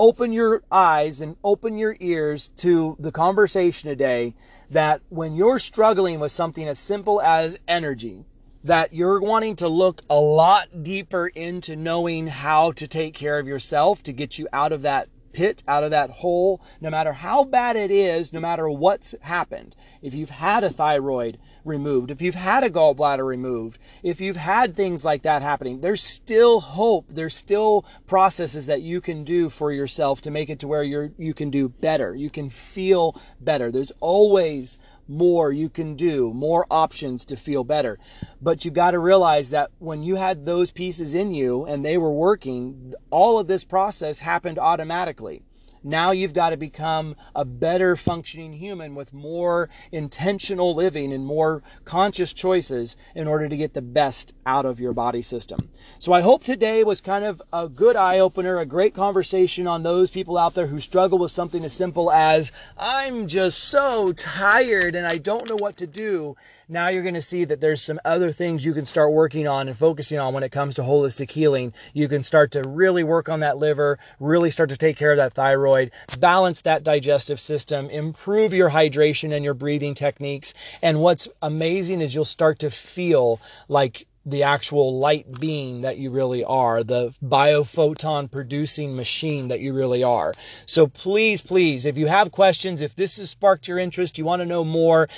open 0.00 0.32
your 0.32 0.62
eyes 0.72 1.20
and 1.20 1.36
open 1.44 1.76
your 1.76 1.94
ears 2.00 2.48
to 2.56 2.96
the 2.98 3.12
conversation 3.12 3.90
today 3.90 4.34
that 4.70 5.02
when 5.10 5.36
you're 5.36 5.58
struggling 5.58 6.18
with 6.18 6.32
something 6.32 6.66
as 6.66 6.78
simple 6.78 7.20
as 7.20 7.58
energy, 7.68 8.24
that 8.64 8.94
you're 8.94 9.20
wanting 9.20 9.54
to 9.54 9.68
look 9.68 10.00
a 10.08 10.14
lot 10.14 10.82
deeper 10.82 11.26
into 11.26 11.76
knowing 11.76 12.28
how 12.28 12.72
to 12.72 12.88
take 12.88 13.12
care 13.12 13.38
of 13.38 13.46
yourself 13.46 14.02
to 14.02 14.10
get 14.10 14.38
you 14.38 14.48
out 14.54 14.72
of 14.72 14.80
that 14.80 15.06
pit 15.32 15.62
out 15.68 15.84
of 15.84 15.90
that 15.90 16.10
hole, 16.10 16.60
no 16.80 16.90
matter 16.90 17.12
how 17.12 17.44
bad 17.44 17.76
it 17.76 17.90
is, 17.90 18.32
no 18.32 18.40
matter 18.40 18.68
what's 18.68 19.14
happened. 19.22 19.76
If 20.02 20.14
you've 20.14 20.30
had 20.30 20.64
a 20.64 20.70
thyroid 20.70 21.38
removed, 21.64 22.10
if 22.10 22.22
you've 22.22 22.34
had 22.34 22.64
a 22.64 22.70
gallbladder 22.70 23.26
removed, 23.26 23.78
if 24.02 24.20
you've 24.20 24.36
had 24.36 24.74
things 24.74 25.04
like 25.04 25.22
that 25.22 25.42
happening, 25.42 25.80
there's 25.80 26.02
still 26.02 26.60
hope. 26.60 27.06
There's 27.08 27.34
still 27.34 27.84
processes 28.06 28.66
that 28.66 28.82
you 28.82 29.00
can 29.00 29.24
do 29.24 29.48
for 29.48 29.72
yourself 29.72 30.20
to 30.22 30.30
make 30.30 30.50
it 30.50 30.60
to 30.60 30.68
where 30.68 30.82
you're 30.82 31.10
you 31.18 31.34
can 31.34 31.50
do 31.50 31.68
better. 31.68 32.14
You 32.14 32.30
can 32.30 32.50
feel 32.50 33.20
better. 33.40 33.70
There's 33.70 33.92
always 34.00 34.78
more 35.10 35.52
you 35.52 35.68
can 35.68 35.96
do, 35.96 36.32
more 36.32 36.66
options 36.70 37.24
to 37.26 37.36
feel 37.36 37.64
better. 37.64 37.98
But 38.40 38.64
you've 38.64 38.74
got 38.74 38.92
to 38.92 38.98
realize 38.98 39.50
that 39.50 39.70
when 39.78 40.02
you 40.02 40.14
had 40.14 40.46
those 40.46 40.70
pieces 40.70 41.14
in 41.14 41.34
you 41.34 41.64
and 41.64 41.84
they 41.84 41.98
were 41.98 42.12
working, 42.12 42.94
all 43.10 43.38
of 43.38 43.48
this 43.48 43.64
process 43.64 44.20
happened 44.20 44.58
automatically. 44.58 45.42
Now 45.82 46.10
you've 46.10 46.34
got 46.34 46.50
to 46.50 46.56
become 46.56 47.16
a 47.34 47.44
better 47.44 47.96
functioning 47.96 48.52
human 48.52 48.94
with 48.94 49.14
more 49.14 49.70
intentional 49.90 50.74
living 50.74 51.12
and 51.12 51.24
more 51.24 51.62
conscious 51.84 52.32
choices 52.32 52.96
in 53.14 53.26
order 53.26 53.48
to 53.48 53.56
get 53.56 53.72
the 53.72 53.80
best 53.80 54.34
out 54.44 54.66
of 54.66 54.78
your 54.78 54.92
body 54.92 55.22
system. 55.22 55.70
So 55.98 56.12
I 56.12 56.20
hope 56.20 56.44
today 56.44 56.84
was 56.84 57.00
kind 57.00 57.24
of 57.24 57.40
a 57.52 57.68
good 57.68 57.96
eye 57.96 58.18
opener, 58.18 58.58
a 58.58 58.66
great 58.66 58.94
conversation 58.94 59.66
on 59.66 59.82
those 59.82 60.10
people 60.10 60.36
out 60.36 60.54
there 60.54 60.66
who 60.66 60.80
struggle 60.80 61.18
with 61.18 61.30
something 61.30 61.64
as 61.64 61.72
simple 61.72 62.10
as, 62.10 62.52
I'm 62.76 63.26
just 63.26 63.64
so 63.64 64.12
tired 64.12 64.94
and 64.94 65.06
I 65.06 65.16
don't 65.16 65.48
know 65.48 65.56
what 65.56 65.78
to 65.78 65.86
do 65.86 66.36
now 66.70 66.88
you're 66.88 67.02
going 67.02 67.14
to 67.14 67.22
see 67.22 67.44
that 67.44 67.60
there's 67.60 67.82
some 67.82 68.00
other 68.04 68.30
things 68.32 68.64
you 68.64 68.72
can 68.72 68.86
start 68.86 69.12
working 69.12 69.48
on 69.48 69.68
and 69.68 69.76
focusing 69.76 70.18
on 70.18 70.32
when 70.32 70.42
it 70.42 70.52
comes 70.52 70.76
to 70.76 70.82
holistic 70.82 71.30
healing. 71.30 71.74
You 71.92 72.08
can 72.08 72.22
start 72.22 72.52
to 72.52 72.62
really 72.62 73.02
work 73.02 73.28
on 73.28 73.40
that 73.40 73.58
liver, 73.58 73.98
really 74.18 74.50
start 74.50 74.70
to 74.70 74.76
take 74.76 74.96
care 74.96 75.10
of 75.10 75.16
that 75.16 75.34
thyroid, 75.34 75.90
balance 76.18 76.62
that 76.62 76.84
digestive 76.84 77.40
system, 77.40 77.90
improve 77.90 78.54
your 78.54 78.70
hydration 78.70 79.34
and 79.34 79.44
your 79.44 79.54
breathing 79.54 79.94
techniques. 79.94 80.54
And 80.80 81.00
what's 81.00 81.28
amazing 81.42 82.00
is 82.00 82.14
you'll 82.14 82.24
start 82.24 82.58
to 82.60 82.70
feel 82.70 83.40
like 83.68 84.06
the 84.24 84.42
actual 84.42 84.98
light 84.98 85.40
being 85.40 85.80
that 85.80 85.96
you 85.96 86.10
really 86.10 86.44
are, 86.44 86.84
the 86.84 87.12
biophoton 87.24 88.30
producing 88.30 88.94
machine 88.94 89.48
that 89.48 89.60
you 89.60 89.72
really 89.72 90.04
are. 90.04 90.34
So 90.66 90.86
please, 90.86 91.40
please, 91.40 91.86
if 91.86 91.96
you 91.96 92.06
have 92.06 92.30
questions, 92.30 92.82
if 92.82 92.94
this 92.94 93.16
has 93.16 93.30
sparked 93.30 93.66
your 93.66 93.78
interest, 93.78 94.18
you 94.18 94.24
want 94.24 94.40
to 94.40 94.46
know 94.46 94.62
more, 94.62 95.08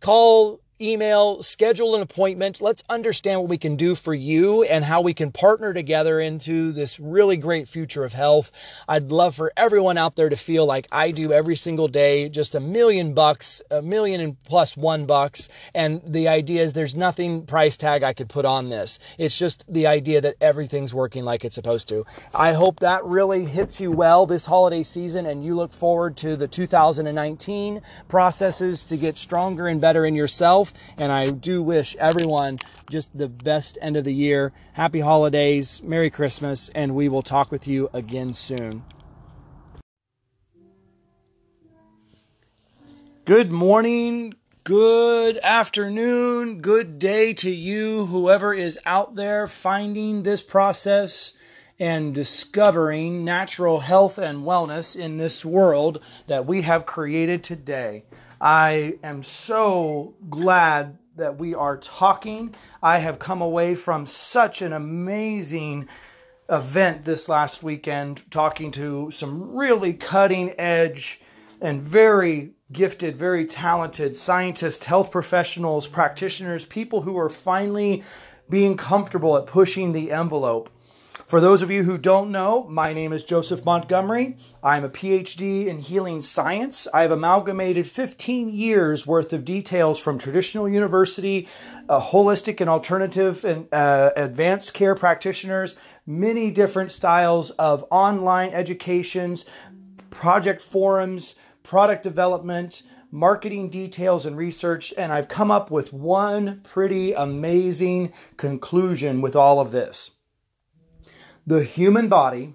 call 0.00 0.60
email, 0.80 1.42
schedule 1.42 1.94
an 1.94 2.02
appointment. 2.02 2.60
Let's 2.60 2.82
understand 2.88 3.40
what 3.40 3.48
we 3.48 3.58
can 3.58 3.76
do 3.76 3.94
for 3.94 4.14
you 4.14 4.62
and 4.64 4.84
how 4.84 5.00
we 5.00 5.14
can 5.14 5.30
partner 5.30 5.74
together 5.74 6.18
into 6.18 6.72
this 6.72 6.98
really 6.98 7.36
great 7.36 7.68
future 7.68 8.04
of 8.04 8.12
health. 8.12 8.50
I'd 8.88 9.12
love 9.12 9.34
for 9.34 9.52
everyone 9.56 9.98
out 9.98 10.16
there 10.16 10.28
to 10.28 10.36
feel 10.36 10.66
like 10.66 10.88
I 10.90 11.10
do 11.10 11.32
every 11.32 11.56
single 11.56 11.88
day, 11.88 12.28
just 12.28 12.54
a 12.54 12.60
million 12.60 13.14
bucks, 13.14 13.60
a 13.70 13.82
million 13.82 14.20
and 14.20 14.42
plus 14.44 14.76
one 14.76 15.06
bucks. 15.06 15.48
And 15.74 16.00
the 16.06 16.28
idea 16.28 16.62
is 16.62 16.72
there's 16.72 16.94
nothing 16.94 17.44
price 17.46 17.76
tag 17.76 18.02
I 18.02 18.12
could 18.12 18.28
put 18.28 18.44
on 18.44 18.68
this. 18.68 18.98
It's 19.18 19.38
just 19.38 19.64
the 19.68 19.86
idea 19.86 20.20
that 20.20 20.36
everything's 20.40 20.94
working 20.94 21.24
like 21.24 21.44
it's 21.44 21.54
supposed 21.54 21.88
to. 21.88 22.06
I 22.34 22.54
hope 22.54 22.80
that 22.80 23.04
really 23.04 23.44
hits 23.44 23.80
you 23.80 23.92
well 23.92 24.26
this 24.26 24.46
holiday 24.46 24.82
season 24.82 25.26
and 25.26 25.44
you 25.44 25.54
look 25.54 25.72
forward 25.72 26.16
to 26.18 26.36
the 26.36 26.48
2019 26.48 27.82
processes 28.08 28.84
to 28.86 28.96
get 28.96 29.16
stronger 29.16 29.66
and 29.66 29.80
better 29.80 30.06
in 30.06 30.14
yourself 30.14 30.69
and 30.98 31.10
I 31.10 31.30
do 31.30 31.62
wish 31.62 31.96
everyone 31.96 32.58
just 32.90 33.16
the 33.16 33.28
best 33.28 33.78
end 33.80 33.96
of 33.96 34.04
the 34.04 34.14
year. 34.14 34.52
Happy 34.72 35.00
holidays, 35.00 35.82
Merry 35.82 36.10
Christmas, 36.10 36.68
and 36.74 36.94
we 36.94 37.08
will 37.08 37.22
talk 37.22 37.50
with 37.50 37.68
you 37.68 37.88
again 37.92 38.32
soon. 38.32 38.82
Good 43.24 43.52
morning, 43.52 44.34
good 44.64 45.38
afternoon, 45.38 46.60
good 46.60 46.98
day 46.98 47.32
to 47.34 47.50
you, 47.50 48.06
whoever 48.06 48.52
is 48.52 48.78
out 48.84 49.14
there 49.14 49.46
finding 49.46 50.22
this 50.22 50.42
process 50.42 51.34
and 51.78 52.14
discovering 52.14 53.24
natural 53.24 53.80
health 53.80 54.18
and 54.18 54.44
wellness 54.44 54.94
in 54.94 55.16
this 55.16 55.44
world 55.44 55.98
that 56.26 56.44
we 56.44 56.62
have 56.62 56.84
created 56.84 57.42
today. 57.42 58.04
I 58.40 58.94
am 59.02 59.22
so 59.22 60.14
glad 60.30 60.96
that 61.16 61.38
we 61.38 61.54
are 61.54 61.76
talking. 61.76 62.54
I 62.82 62.98
have 62.98 63.18
come 63.18 63.42
away 63.42 63.74
from 63.74 64.06
such 64.06 64.62
an 64.62 64.72
amazing 64.72 65.88
event 66.48 67.04
this 67.04 67.28
last 67.28 67.62
weekend 67.62 68.28
talking 68.30 68.72
to 68.72 69.10
some 69.10 69.54
really 69.54 69.92
cutting 69.92 70.54
edge 70.58 71.20
and 71.60 71.82
very 71.82 72.52
gifted, 72.72 73.16
very 73.16 73.44
talented 73.44 74.16
scientists, 74.16 74.84
health 74.84 75.10
professionals, 75.10 75.86
practitioners, 75.86 76.64
people 76.64 77.02
who 77.02 77.18
are 77.18 77.28
finally 77.28 78.02
being 78.48 78.76
comfortable 78.76 79.36
at 79.36 79.46
pushing 79.46 79.92
the 79.92 80.10
envelope. 80.10 80.70
For 81.30 81.40
those 81.40 81.62
of 81.62 81.70
you 81.70 81.84
who 81.84 81.96
don't 81.96 82.32
know, 82.32 82.66
my 82.68 82.92
name 82.92 83.12
is 83.12 83.22
Joseph 83.22 83.64
Montgomery. 83.64 84.36
I'm 84.64 84.82
a 84.82 84.88
PhD 84.88 85.68
in 85.68 85.78
healing 85.78 86.22
science. 86.22 86.88
I've 86.92 87.12
amalgamated 87.12 87.86
15 87.86 88.48
years 88.48 89.06
worth 89.06 89.32
of 89.32 89.44
details 89.44 90.00
from 90.00 90.18
traditional 90.18 90.68
university, 90.68 91.46
uh, 91.88 92.00
holistic 92.00 92.60
and 92.60 92.68
alternative 92.68 93.44
and 93.44 93.72
uh, 93.72 94.10
advanced 94.16 94.74
care 94.74 94.96
practitioners, 94.96 95.76
many 96.04 96.50
different 96.50 96.90
styles 96.90 97.50
of 97.50 97.84
online 97.92 98.50
educations, 98.50 99.44
project 100.10 100.60
forums, 100.60 101.36
product 101.62 102.02
development, 102.02 102.82
marketing 103.12 103.70
details 103.70 104.26
and 104.26 104.36
research, 104.36 104.92
and 104.98 105.12
I've 105.12 105.28
come 105.28 105.52
up 105.52 105.70
with 105.70 105.92
one 105.92 106.60
pretty 106.64 107.12
amazing 107.12 108.12
conclusion 108.36 109.20
with 109.20 109.36
all 109.36 109.60
of 109.60 109.70
this. 109.70 110.10
The 111.50 111.64
human 111.64 112.06
body 112.06 112.54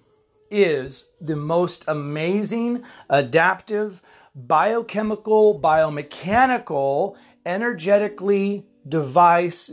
is 0.49 1.09
the 1.19 1.35
most 1.35 1.83
amazing, 1.89 2.85
adaptive, 3.09 4.01
biochemical, 4.33 5.59
biomechanical, 5.59 7.17
energetically 7.45 8.65
device, 8.87 9.69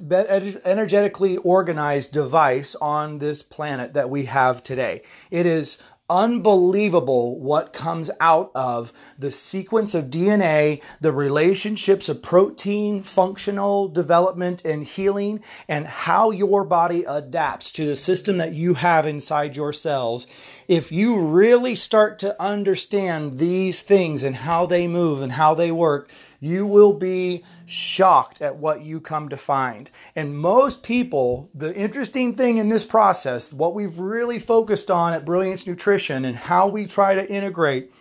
energetically 0.65 1.37
organized 1.37 2.13
device 2.13 2.75
on 2.75 3.19
this 3.19 3.45
planet 3.45 3.95
that 3.95 4.11
we 4.11 4.25
have 4.25 4.61
today. 4.65 5.03
It 5.31 5.47
is 5.47 5.79
unbelievable 6.13 7.41
what 7.41 7.73
comes 7.73 8.11
out 8.21 8.51
of 8.55 8.93
the 9.19 9.31
sequence 9.31 9.95
of 9.95 10.11
DNA, 10.11 10.83
the 11.01 11.11
relationships 11.11 12.11
of 12.11 12.21
protein, 12.21 13.03
functional 13.03 13.89
development, 13.89 14.63
and 14.63 14.85
healing, 14.85 15.43
and 15.67 15.87
how 15.87 16.31
your 16.31 16.65
body 16.65 17.03
adapts 17.05 17.73
to 17.73 17.87
the 17.87 17.97
system 17.97 18.37
that 18.37 18.53
you 18.53 18.75
have 18.75 19.07
inside 19.07 19.57
your 19.57 19.73
cells. 19.73 20.27
If 20.69 20.93
you 20.93 21.19
really 21.19 21.75
start 21.75 22.19
to 22.19 22.41
understand 22.41 23.39
these 23.39 23.81
things 23.81 24.23
and 24.23 24.37
how 24.37 24.67
they 24.67 24.87
move 24.87 25.23
and 25.23 25.33
how 25.33 25.55
they 25.55 25.73
work, 25.73 26.11
you 26.43 26.67
will 26.67 26.93
be 26.93 27.45
shocked 27.67 28.43
at 28.43 28.57
what 28.57 28.83
you 28.83 29.01
come 29.01 29.29
to 29.29 29.37
find. 29.37 29.89
And 30.17 30.37
most 30.37 30.83
people, 30.83 31.49
the 31.55 31.73
interesting 31.73 32.35
thing 32.35 32.59
in 32.59 32.69
this 32.69 32.83
process, 32.83 33.53
what 33.53 33.77
we've 33.77 34.01
really 34.01 34.41
focused 34.41 34.91
on 34.91 35.13
at 35.13 35.25
Brilliance 35.25 35.69
Nutrition 35.69 36.25
and 36.25 36.37
how 36.37 36.67
we 36.67 36.85
try 36.87 37.15
to 37.15 37.31
integrate 37.31 37.93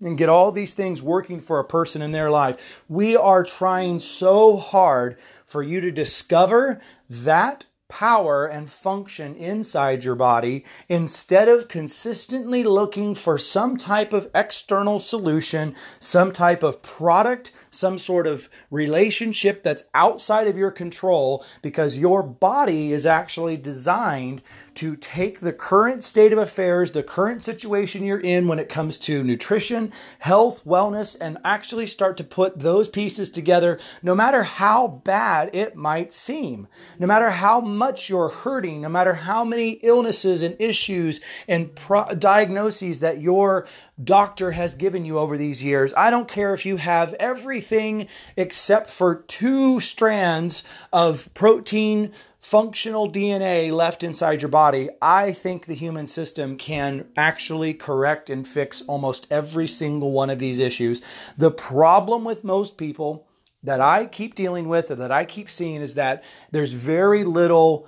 and 0.00 0.16
get 0.16 0.30
all 0.30 0.50
these 0.50 0.72
things 0.72 1.02
working 1.02 1.40
for 1.40 1.58
a 1.58 1.64
person 1.64 2.00
in 2.00 2.10
their 2.10 2.30
life, 2.30 2.82
we 2.88 3.18
are 3.18 3.44
trying 3.44 4.00
so 4.00 4.56
hard 4.56 5.18
for 5.44 5.62
you 5.62 5.82
to 5.82 5.90
discover 5.90 6.80
that 7.10 7.66
power 7.90 8.46
and 8.46 8.70
function 8.70 9.34
inside 9.34 10.04
your 10.04 10.14
body 10.14 10.64
instead 10.88 11.48
of 11.48 11.68
consistently 11.68 12.64
looking 12.64 13.14
for 13.14 13.36
some 13.36 13.76
type 13.76 14.14
of 14.14 14.30
external 14.34 14.98
solution, 14.98 15.74
some 15.98 16.32
type 16.32 16.62
of 16.62 16.80
product, 16.80 17.52
some 17.70 17.98
sort 17.98 18.26
of 18.26 18.48
relationship 18.70 19.62
that's 19.62 19.84
outside 19.94 20.46
of 20.46 20.56
your 20.56 20.70
control 20.70 21.44
because 21.62 21.96
your 21.96 22.22
body 22.22 22.92
is 22.92 23.06
actually 23.06 23.56
designed 23.56 24.42
to 24.74 24.96
take 24.96 25.40
the 25.40 25.52
current 25.52 26.04
state 26.04 26.32
of 26.32 26.38
affairs, 26.38 26.92
the 26.92 27.02
current 27.02 27.44
situation 27.44 28.04
you're 28.04 28.20
in 28.20 28.48
when 28.48 28.58
it 28.58 28.68
comes 28.68 28.98
to 28.98 29.22
nutrition, 29.22 29.92
health, 30.20 30.64
wellness, 30.64 31.16
and 31.20 31.38
actually 31.44 31.86
start 31.86 32.16
to 32.16 32.24
put 32.24 32.58
those 32.58 32.88
pieces 32.88 33.30
together, 33.30 33.78
no 34.02 34.14
matter 34.14 34.42
how 34.42 34.88
bad 34.88 35.50
it 35.54 35.76
might 35.76 36.14
seem, 36.14 36.68
no 36.98 37.06
matter 37.06 37.30
how 37.30 37.60
much 37.60 38.08
you're 38.08 38.28
hurting, 38.28 38.80
no 38.80 38.88
matter 38.88 39.14
how 39.14 39.44
many 39.44 39.70
illnesses 39.82 40.42
and 40.42 40.56
issues 40.58 41.20
and 41.48 41.74
pro- 41.74 42.14
diagnoses 42.14 43.00
that 43.00 43.20
your 43.20 43.66
doctor 44.02 44.52
has 44.52 44.74
given 44.74 45.04
you 45.04 45.18
over 45.18 45.36
these 45.36 45.62
years. 45.62 45.92
I 45.96 46.10
don't 46.10 46.28
care 46.28 46.54
if 46.54 46.64
you 46.64 46.76
have 46.76 47.14
everything 47.14 48.08
except 48.36 48.90
for 48.90 49.16
two 49.16 49.80
strands 49.80 50.64
of 50.92 51.32
protein 51.34 52.12
functional 52.40 53.10
DNA 53.10 53.70
left 53.70 54.02
inside 54.02 54.40
your 54.42 54.48
body, 54.48 54.88
I 55.00 55.32
think 55.32 55.66
the 55.66 55.74
human 55.74 56.06
system 56.06 56.56
can 56.56 57.06
actually 57.16 57.74
correct 57.74 58.30
and 58.30 58.48
fix 58.48 58.82
almost 58.82 59.26
every 59.30 59.68
single 59.68 60.12
one 60.12 60.30
of 60.30 60.38
these 60.38 60.58
issues. 60.58 61.02
The 61.36 61.50
problem 61.50 62.24
with 62.24 62.42
most 62.42 62.76
people 62.76 63.26
that 63.62 63.80
I 63.80 64.06
keep 64.06 64.34
dealing 64.34 64.68
with 64.68 64.90
and 64.90 65.00
that 65.00 65.12
I 65.12 65.26
keep 65.26 65.50
seeing 65.50 65.82
is 65.82 65.94
that 65.94 66.24
there's 66.50 66.72
very 66.72 67.24
little 67.24 67.86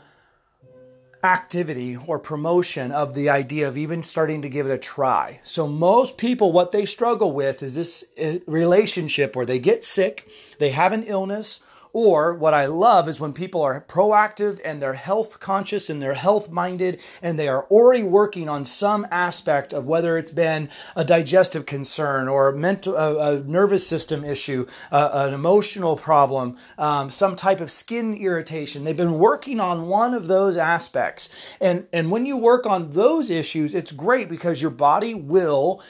activity 1.24 1.96
or 2.06 2.18
promotion 2.18 2.90
of 2.90 3.14
the 3.14 3.28
idea 3.28 3.68
of 3.68 3.78
even 3.78 4.02
starting 4.02 4.42
to 4.42 4.48
give 4.48 4.66
it 4.66 4.72
a 4.72 4.78
try. 4.78 5.40
So 5.44 5.66
most 5.68 6.16
people 6.16 6.52
what 6.52 6.72
they 6.72 6.84
struggle 6.84 7.32
with 7.32 7.62
is 7.62 7.74
this 7.74 8.04
uh, 8.20 8.38
relationship 8.46 9.36
where 9.36 9.46
they 9.46 9.58
get 9.58 9.84
sick, 9.84 10.28
they 10.58 10.70
have 10.70 10.92
an 10.92 11.04
illness 11.04 11.60
or 11.92 12.34
what 12.34 12.54
I 12.54 12.66
love 12.66 13.08
is 13.08 13.20
when 13.20 13.32
people 13.32 13.62
are 13.62 13.84
proactive 13.86 14.60
and 14.64 14.80
they're 14.80 14.94
health 14.94 15.40
conscious 15.40 15.90
and 15.90 16.00
they're 16.00 16.14
health 16.14 16.50
minded 16.50 17.00
and 17.20 17.38
they 17.38 17.48
are 17.48 17.64
already 17.64 18.02
working 18.02 18.48
on 18.48 18.64
some 18.64 19.06
aspect 19.10 19.72
of 19.72 19.86
whether 19.86 20.16
it's 20.16 20.30
been 20.30 20.68
a 20.96 21.04
digestive 21.04 21.66
concern 21.66 22.28
or 22.28 22.48
a 22.48 22.56
mental, 22.56 22.96
a, 22.96 23.36
a 23.36 23.40
nervous 23.40 23.86
system 23.86 24.24
issue, 24.24 24.66
an 24.90 25.34
emotional 25.34 25.96
problem, 25.96 26.56
um, 26.78 27.10
some 27.10 27.36
type 27.36 27.60
of 27.60 27.70
skin 27.70 28.14
irritation. 28.14 28.84
They've 28.84 28.96
been 28.96 29.18
working 29.18 29.60
on 29.60 29.88
one 29.88 30.14
of 30.14 30.28
those 30.28 30.56
aspects. 30.56 31.28
And, 31.60 31.86
and 31.92 32.10
when 32.10 32.26
you 32.26 32.36
work 32.36 32.66
on 32.66 32.90
those 32.90 33.30
issues, 33.30 33.74
it's 33.74 33.92
great 33.92 34.28
because 34.28 34.62
your 34.62 34.70
body 34.70 35.14
will 35.14 35.82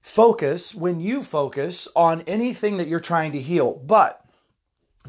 focus 0.00 0.74
when 0.74 1.00
you 1.00 1.22
focus 1.22 1.88
on 1.96 2.20
anything 2.22 2.76
that 2.76 2.88
you're 2.88 3.00
trying 3.00 3.32
to 3.32 3.40
heal. 3.40 3.72
But 3.72 4.23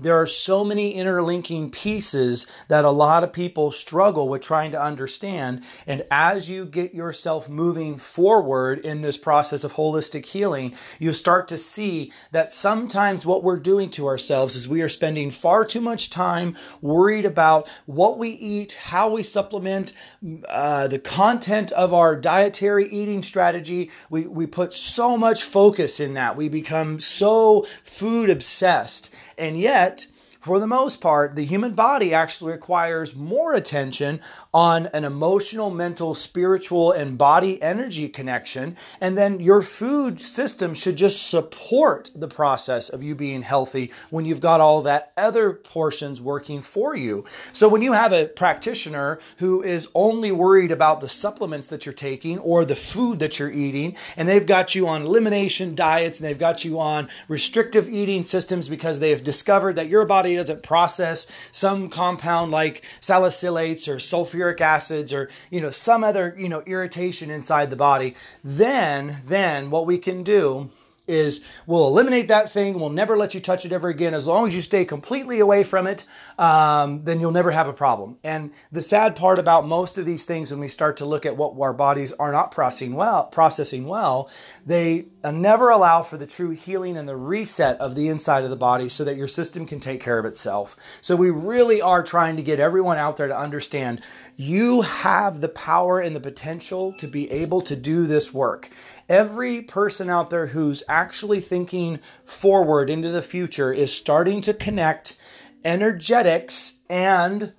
there 0.02 0.20
are 0.20 0.28
so 0.28 0.66
many 0.66 0.94
interlinking 0.94 1.72
pieces 1.72 2.48
that 2.68 2.84
a 2.84 2.92
lot 2.92 3.24
of 3.24 3.32
people 3.32 3.72
struggle 3.72 4.28
with 4.28 4.42
trying 4.42 4.72
to 4.72 4.82
understand. 4.82 5.64
And 5.88 6.04
as 6.12 6.50
you 6.50 6.66
get 6.66 6.94
yourself 6.94 7.48
moving 7.48 7.98
forward 7.98 8.80
in 8.80 9.00
this 9.00 9.16
process 9.16 9.64
of 9.64 9.72
holistic 9.72 10.26
healing, 10.26 10.74
you 11.00 11.14
start 11.14 11.48
to 11.48 11.58
see 11.58 12.12
that 12.34 12.52
sometimes 12.52 13.26
what 13.26 13.42
we're 13.42 13.58
doing 13.58 13.90
to 13.92 14.08
ourselves 14.08 14.58
is 14.58 14.68
we 14.68 14.82
are 14.82 14.90
spending 14.90 15.32
far 15.32 15.64
too 15.64 15.80
much 15.80 16.10
time 16.10 16.58
worried 16.82 17.26
about 17.26 17.70
what 17.86 18.18
we 18.18 18.32
eat, 18.32 18.74
how 18.74 19.10
we 19.10 19.24
supplement, 19.24 19.94
uh, 20.50 20.90
the 20.90 21.00
content 21.00 21.72
of 21.72 21.94
our 21.94 22.18
dietary 22.18 22.90
eating 22.90 23.24
strategy. 23.24 23.90
We, 24.10 24.28
we 24.28 24.46
put 24.46 24.74
so 24.74 25.16
much 25.16 25.44
focus 25.44 26.02
in 26.02 26.16
that. 26.16 26.36
We 26.36 26.50
become 26.50 27.00
so 27.00 27.66
food 27.86 28.30
obsessed. 28.30 29.16
And 29.38 29.60
yet, 29.60 30.08
for 30.40 30.60
the 30.60 30.68
most 30.68 31.02
part, 31.02 31.36
the 31.36 31.46
human 31.46 31.74
body 31.74 32.14
actually 32.14 32.52
requires 32.52 33.16
more 33.16 33.54
attention 33.54 34.22
on 34.56 34.88
an 34.94 35.04
emotional, 35.04 35.70
mental, 35.70 36.14
spiritual, 36.14 36.94
and 36.94 37.18
body 37.18 37.62
energy 37.62 38.08
connection. 38.08 38.78
And 39.02 39.18
then 39.18 39.42
your 39.42 39.62
food 39.62 40.22
system 40.22 40.74
should 40.74 40.96
just 40.96 41.28
support 41.28 42.10
the 42.16 42.30
process 42.30 42.88
of 42.88 43.04
you 43.04 43.16
being 43.16 43.42
healthy 43.42 43.92
when 44.12 44.24
you've 44.24 44.40
got 44.40 44.62
all 44.62 44.82
that 44.84 45.12
other 45.18 45.52
portions 45.52 46.22
working 46.22 46.62
for 46.62 46.96
you. 46.96 47.26
So 47.52 47.68
when 47.68 47.82
you 47.82 47.92
have 47.92 48.14
a 48.14 48.28
practitioner 48.28 49.20
who 49.40 49.62
is 49.62 49.90
only 49.94 50.32
worried 50.32 50.72
about 50.72 51.02
the 51.02 51.10
supplements 51.10 51.68
that 51.68 51.86
you're 51.86 51.92
taking 51.92 52.40
or 52.40 52.64
the 52.64 52.78
food 52.78 53.20
that 53.20 53.38
you're 53.38 53.52
eating, 53.52 53.98
and 54.16 54.26
they've 54.26 54.46
got 54.48 54.74
you 54.74 54.88
on 54.88 55.02
elimination 55.02 55.76
diets 55.76 56.22
and 56.22 56.30
they've 56.30 56.40
got 56.40 56.64
you 56.64 56.80
on 56.80 57.10
restrictive 57.28 57.90
eating 57.90 58.24
systems 58.24 58.70
because 58.70 59.02
they 59.02 59.10
have 59.10 59.26
discovered 59.26 59.74
that 59.74 59.90
your 59.90 60.06
body 60.06 60.38
doesn't 60.38 60.64
process 60.64 61.28
some 61.52 61.90
compound 61.90 62.54
like 62.54 62.86
salicylates 63.02 63.90
or 63.90 63.98
sulfuric 63.98 64.45
sulfuric 64.46 64.62
acids 64.62 65.14
or 65.14 65.30
you 65.50 65.62
know 65.62 65.70
some 65.70 66.04
other 66.04 66.36
you 66.38 66.50
know 66.50 66.62
irritation 66.66 67.30
inside 67.30 67.70
the 67.70 67.76
body 67.76 68.16
then 68.44 69.18
then 69.26 69.70
what 69.70 69.86
we 69.86 69.98
can 69.98 70.24
do 70.24 70.70
is 71.08 71.44
we'll 71.66 71.88
eliminate 71.88 72.28
that 72.30 72.52
thing. 72.52 72.80
We'll 72.80 72.90
never 72.90 73.18
let 73.18 73.34
you 73.34 73.40
touch 73.40 73.66
it 73.66 73.72
ever 73.72 73.90
again. 73.90 74.14
As 74.14 74.28
long 74.28 74.48
as 74.48 74.56
you 74.56 74.62
stay 74.62 74.86
completely 74.86 75.40
away 75.40 75.64
from 75.64 75.88
it, 75.88 76.06
um, 76.38 77.04
then 77.04 77.20
you'll 77.20 77.32
never 77.32 77.52
have 77.52 77.68
a 77.68 77.74
problem. 77.74 78.18
And 78.24 78.52
the 78.72 78.82
sad 78.82 79.16
part 79.16 79.40
about 79.40 79.68
most 79.68 79.98
of 79.98 80.06
these 80.06 80.26
things, 80.26 80.52
when 80.52 80.60
we 80.60 80.68
start 80.68 80.98
to 80.98 81.06
look 81.06 81.26
at 81.26 81.38
what 81.38 81.60
our 81.60 81.74
bodies 81.74 82.12
are 82.14 82.32
not 82.32 82.52
processing 82.52 82.94
well, 82.94 83.26
processing 83.26 83.86
well, 83.86 84.30
they 84.66 85.06
uh, 85.24 85.32
never 85.32 85.70
allow 85.70 86.04
for 86.04 86.18
the 86.18 86.26
true 86.26 86.52
healing 86.52 86.98
and 86.98 87.08
the 87.08 87.16
reset 87.16 87.80
of 87.80 87.96
the 87.96 88.10
inside 88.10 88.44
of 88.44 88.50
the 88.50 88.56
body, 88.56 88.90
so 88.90 89.04
that 89.04 89.16
your 89.16 89.28
system 89.28 89.66
can 89.66 89.80
take 89.80 90.02
care 90.02 90.20
of 90.20 90.26
itself. 90.26 90.76
So 91.02 91.16
we 91.16 91.30
really 91.30 91.82
are 91.82 92.04
trying 92.04 92.38
to 92.38 92.44
get 92.44 92.60
everyone 92.60 92.98
out 92.98 93.18
there 93.18 93.28
to 93.28 93.38
understand 93.38 94.02
you 94.38 94.82
have 94.82 95.40
the 95.40 95.50
power 95.50 96.00
and 96.00 96.16
the 96.16 96.20
potential 96.20 96.94
to 96.94 97.08
be 97.08 97.32
able 97.32 97.62
to 97.62 97.76
do 97.76 98.06
this 98.06 98.34
work 98.34 98.70
every 99.10 99.62
person 99.62 100.10
out 100.10 100.30
there 100.30 100.48
who's 100.48 100.84
actually 100.88 101.40
thinking 101.40 102.00
forward 102.24 102.90
into 102.90 103.12
the 103.12 103.22
future 103.22 103.72
is 103.74 103.94
starting 103.94 104.42
to 104.42 104.54
connect 104.54 105.18
energetics 105.64 106.80
and 106.90 107.54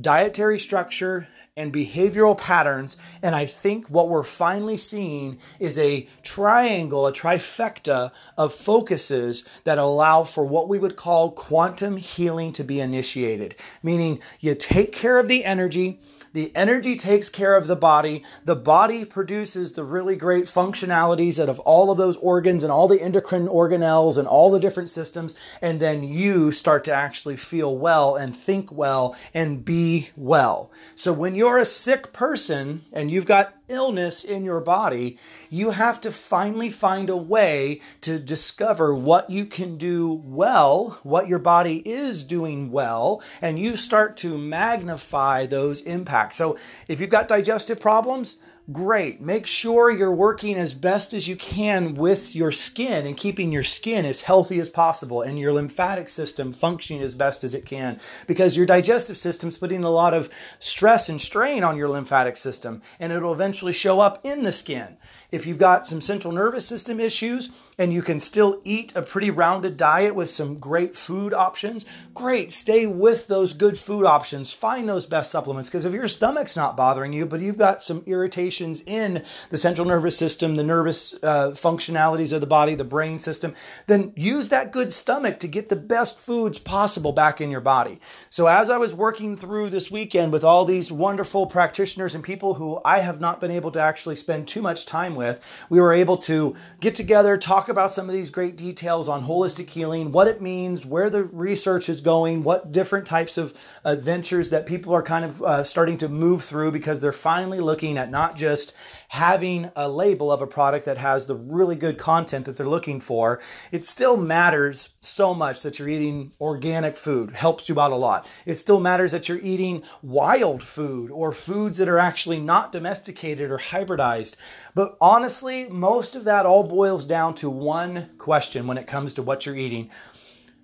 dietary 0.00 0.58
structure 0.58 1.28
and 1.56 1.72
behavioral 1.72 2.36
patterns. 2.36 2.96
And 3.20 3.34
I 3.34 3.44
think 3.44 3.88
what 3.88 4.08
we're 4.08 4.22
finally 4.22 4.78
seeing 4.78 5.38
is 5.60 5.78
a 5.78 6.08
triangle, 6.22 7.06
a 7.06 7.12
trifecta 7.12 8.10
of 8.38 8.54
focuses 8.54 9.44
that 9.64 9.78
allow 9.78 10.24
for 10.24 10.44
what 10.44 10.68
we 10.68 10.78
would 10.78 10.96
call 10.96 11.32
quantum 11.32 11.98
healing 11.98 12.52
to 12.54 12.64
be 12.64 12.80
initiated. 12.80 13.54
Meaning, 13.82 14.20
you 14.40 14.54
take 14.54 14.92
care 14.92 15.18
of 15.18 15.28
the 15.28 15.44
energy, 15.44 16.00
the 16.32 16.54
energy 16.54 16.96
takes 16.96 17.28
care 17.28 17.56
of 17.56 17.66
the 17.66 17.76
body. 17.76 18.24
The 18.44 18.56
body 18.56 19.04
produces 19.04 19.72
the 19.72 19.84
really 19.84 20.16
great 20.16 20.46
functionalities 20.46 21.38
out 21.38 21.48
of 21.48 21.60
all 21.60 21.90
of 21.90 21.98
those 21.98 22.16
organs 22.16 22.62
and 22.62 22.72
all 22.72 22.88
the 22.88 23.00
endocrine 23.00 23.48
organelles 23.48 24.18
and 24.18 24.26
all 24.26 24.50
the 24.50 24.60
different 24.60 24.90
systems. 24.90 25.34
And 25.60 25.80
then 25.80 26.02
you 26.02 26.52
start 26.52 26.84
to 26.84 26.92
actually 26.94 27.36
feel 27.36 27.76
well 27.76 28.16
and 28.16 28.36
think 28.36 28.72
well 28.72 29.16
and 29.34 29.64
be 29.64 30.10
well. 30.16 30.70
So 30.96 31.12
when 31.12 31.34
you're 31.34 31.58
a 31.58 31.66
sick 31.66 32.12
person 32.12 32.84
and 32.92 33.10
you've 33.10 33.26
got 33.26 33.54
illness 33.72 34.22
in 34.22 34.44
your 34.44 34.60
body, 34.60 35.18
you 35.50 35.70
have 35.70 36.00
to 36.02 36.12
finally 36.12 36.70
find 36.70 37.10
a 37.10 37.16
way 37.16 37.80
to 38.02 38.18
discover 38.18 38.94
what 38.94 39.30
you 39.30 39.46
can 39.46 39.76
do 39.76 40.22
well, 40.24 41.00
what 41.02 41.26
your 41.26 41.38
body 41.38 41.82
is 41.88 42.22
doing 42.22 42.70
well, 42.70 43.22
and 43.40 43.58
you 43.58 43.76
start 43.76 44.16
to 44.18 44.38
magnify 44.38 45.46
those 45.46 45.80
impacts. 45.82 46.36
So 46.36 46.58
if 46.86 47.00
you've 47.00 47.10
got 47.10 47.28
digestive 47.28 47.80
problems, 47.80 48.36
great. 48.70 49.20
Make 49.20 49.46
sure 49.46 49.90
you're 49.90 50.14
working 50.14 50.56
as 50.56 50.72
best 50.72 51.12
as 51.12 51.26
you 51.26 51.34
can 51.34 51.94
with 51.94 52.36
your 52.36 52.52
skin 52.52 53.06
and 53.06 53.16
keeping 53.16 53.50
your 53.50 53.64
skin 53.64 54.04
as 54.04 54.20
healthy 54.20 54.60
as 54.60 54.68
possible 54.68 55.22
and 55.22 55.38
your 55.38 55.52
lymphatic 55.52 56.08
system 56.08 56.52
functioning 56.52 57.02
as 57.02 57.14
best 57.14 57.42
as 57.42 57.54
it 57.54 57.66
can 57.66 57.98
because 58.26 58.56
your 58.56 58.66
digestive 58.66 59.18
system's 59.18 59.58
putting 59.58 59.82
a 59.82 59.90
lot 59.90 60.14
of 60.14 60.30
stress 60.60 61.08
and 61.08 61.20
strain 61.20 61.64
on 61.64 61.76
your 61.76 61.88
lymphatic 61.88 62.36
system 62.36 62.82
and 63.00 63.12
it'll 63.12 63.32
eventually 63.32 63.72
show 63.72 63.98
up 63.98 64.24
in 64.24 64.44
the 64.44 64.52
skin. 64.52 64.96
If 65.32 65.46
you've 65.46 65.58
got 65.58 65.86
some 65.86 66.00
central 66.00 66.32
nervous 66.32 66.66
system 66.66 67.00
issues 67.00 67.50
and 67.78 67.92
you 67.92 68.02
can 68.02 68.20
still 68.20 68.60
eat 68.64 68.94
a 68.94 69.02
pretty 69.02 69.30
rounded 69.30 69.76
diet 69.76 70.14
with 70.14 70.28
some 70.28 70.58
great 70.58 70.94
food 70.94 71.32
options, 71.32 71.86
great. 72.14 72.52
Stay 72.52 72.86
with 72.86 73.26
those 73.28 73.54
good 73.54 73.78
food 73.78 74.04
options. 74.04 74.52
Find 74.52 74.88
those 74.88 75.06
best 75.06 75.30
supplements 75.30 75.68
because 75.68 75.84
if 75.84 75.94
your 75.94 76.08
stomach's 76.08 76.56
not 76.56 76.76
bothering 76.76 77.12
you, 77.12 77.26
but 77.26 77.40
you've 77.40 77.58
got 77.58 77.82
some 77.82 78.02
irritations 78.06 78.82
in 78.86 79.24
the 79.50 79.58
central 79.58 79.86
nervous 79.86 80.16
system, 80.16 80.56
the 80.56 80.62
nervous 80.62 81.14
uh, 81.22 81.50
functionalities 81.52 82.32
of 82.32 82.40
the 82.40 82.46
body, 82.46 82.74
the 82.74 82.84
brain 82.84 83.18
system, 83.18 83.54
then 83.86 84.12
use 84.16 84.50
that 84.50 84.72
good 84.72 84.92
stomach 84.92 85.40
to 85.40 85.48
get 85.48 85.68
the 85.68 85.76
best 85.76 86.18
foods 86.18 86.58
possible 86.58 87.12
back 87.12 87.40
in 87.40 87.50
your 87.50 87.60
body. 87.60 88.00
So 88.28 88.46
as 88.46 88.70
I 88.70 88.76
was 88.76 88.94
working 88.94 89.36
through 89.36 89.70
this 89.70 89.90
weekend 89.90 90.32
with 90.32 90.44
all 90.44 90.64
these 90.64 90.92
wonderful 90.92 91.46
practitioners 91.46 92.14
and 92.14 92.22
people 92.22 92.54
who 92.54 92.80
I 92.84 92.98
have 92.98 93.20
not 93.20 93.40
been 93.40 93.50
able 93.50 93.70
to 93.72 93.80
actually 93.80 94.16
spend 94.16 94.46
too 94.46 94.60
much 94.60 94.86
time 94.86 95.14
with, 95.14 95.40
we 95.70 95.80
were 95.80 95.92
able 95.92 96.18
to 96.18 96.54
get 96.80 96.94
together, 96.94 97.38
talk 97.38 97.61
about 97.68 97.92
some 97.92 98.08
of 98.08 98.12
these 98.12 98.30
great 98.30 98.56
details 98.56 99.08
on 99.08 99.24
holistic 99.24 99.68
healing, 99.70 100.12
what 100.12 100.28
it 100.28 100.40
means, 100.40 100.84
where 100.84 101.10
the 101.10 101.24
research 101.24 101.88
is 101.88 102.00
going, 102.00 102.42
what 102.42 102.72
different 102.72 103.06
types 103.06 103.38
of 103.38 103.54
adventures 103.84 104.50
that 104.50 104.66
people 104.66 104.94
are 104.94 105.02
kind 105.02 105.24
of 105.24 105.42
uh, 105.42 105.64
starting 105.64 105.98
to 105.98 106.08
move 106.08 106.44
through 106.44 106.70
because 106.70 107.00
they're 107.00 107.12
finally 107.12 107.60
looking 107.60 107.98
at 107.98 108.10
not 108.10 108.36
just 108.36 108.72
having 109.12 109.70
a 109.76 109.90
label 109.90 110.32
of 110.32 110.40
a 110.40 110.46
product 110.46 110.86
that 110.86 110.96
has 110.96 111.26
the 111.26 111.34
really 111.34 111.76
good 111.76 111.98
content 111.98 112.46
that 112.46 112.56
they're 112.56 112.66
looking 112.66 112.98
for, 112.98 113.38
it 113.70 113.84
still 113.84 114.16
matters 114.16 114.94
so 115.02 115.34
much 115.34 115.60
that 115.60 115.78
you're 115.78 115.90
eating 115.90 116.32
organic 116.40 116.96
food, 116.96 117.30
helps 117.32 117.68
you 117.68 117.78
out 117.78 117.92
a 117.92 117.94
lot. 117.94 118.26
It 118.46 118.54
still 118.54 118.80
matters 118.80 119.12
that 119.12 119.28
you're 119.28 119.38
eating 119.40 119.82
wild 120.00 120.62
food 120.62 121.10
or 121.10 121.30
foods 121.32 121.76
that 121.76 121.90
are 121.90 121.98
actually 121.98 122.40
not 122.40 122.72
domesticated 122.72 123.50
or 123.50 123.58
hybridized. 123.58 124.36
But 124.74 124.96
honestly, 124.98 125.68
most 125.68 126.14
of 126.14 126.24
that 126.24 126.46
all 126.46 126.62
boils 126.62 127.04
down 127.04 127.34
to 127.34 127.50
one 127.50 128.12
question 128.16 128.66
when 128.66 128.78
it 128.78 128.86
comes 128.86 129.12
to 129.14 129.22
what 129.22 129.44
you're 129.44 129.54
eating. 129.54 129.90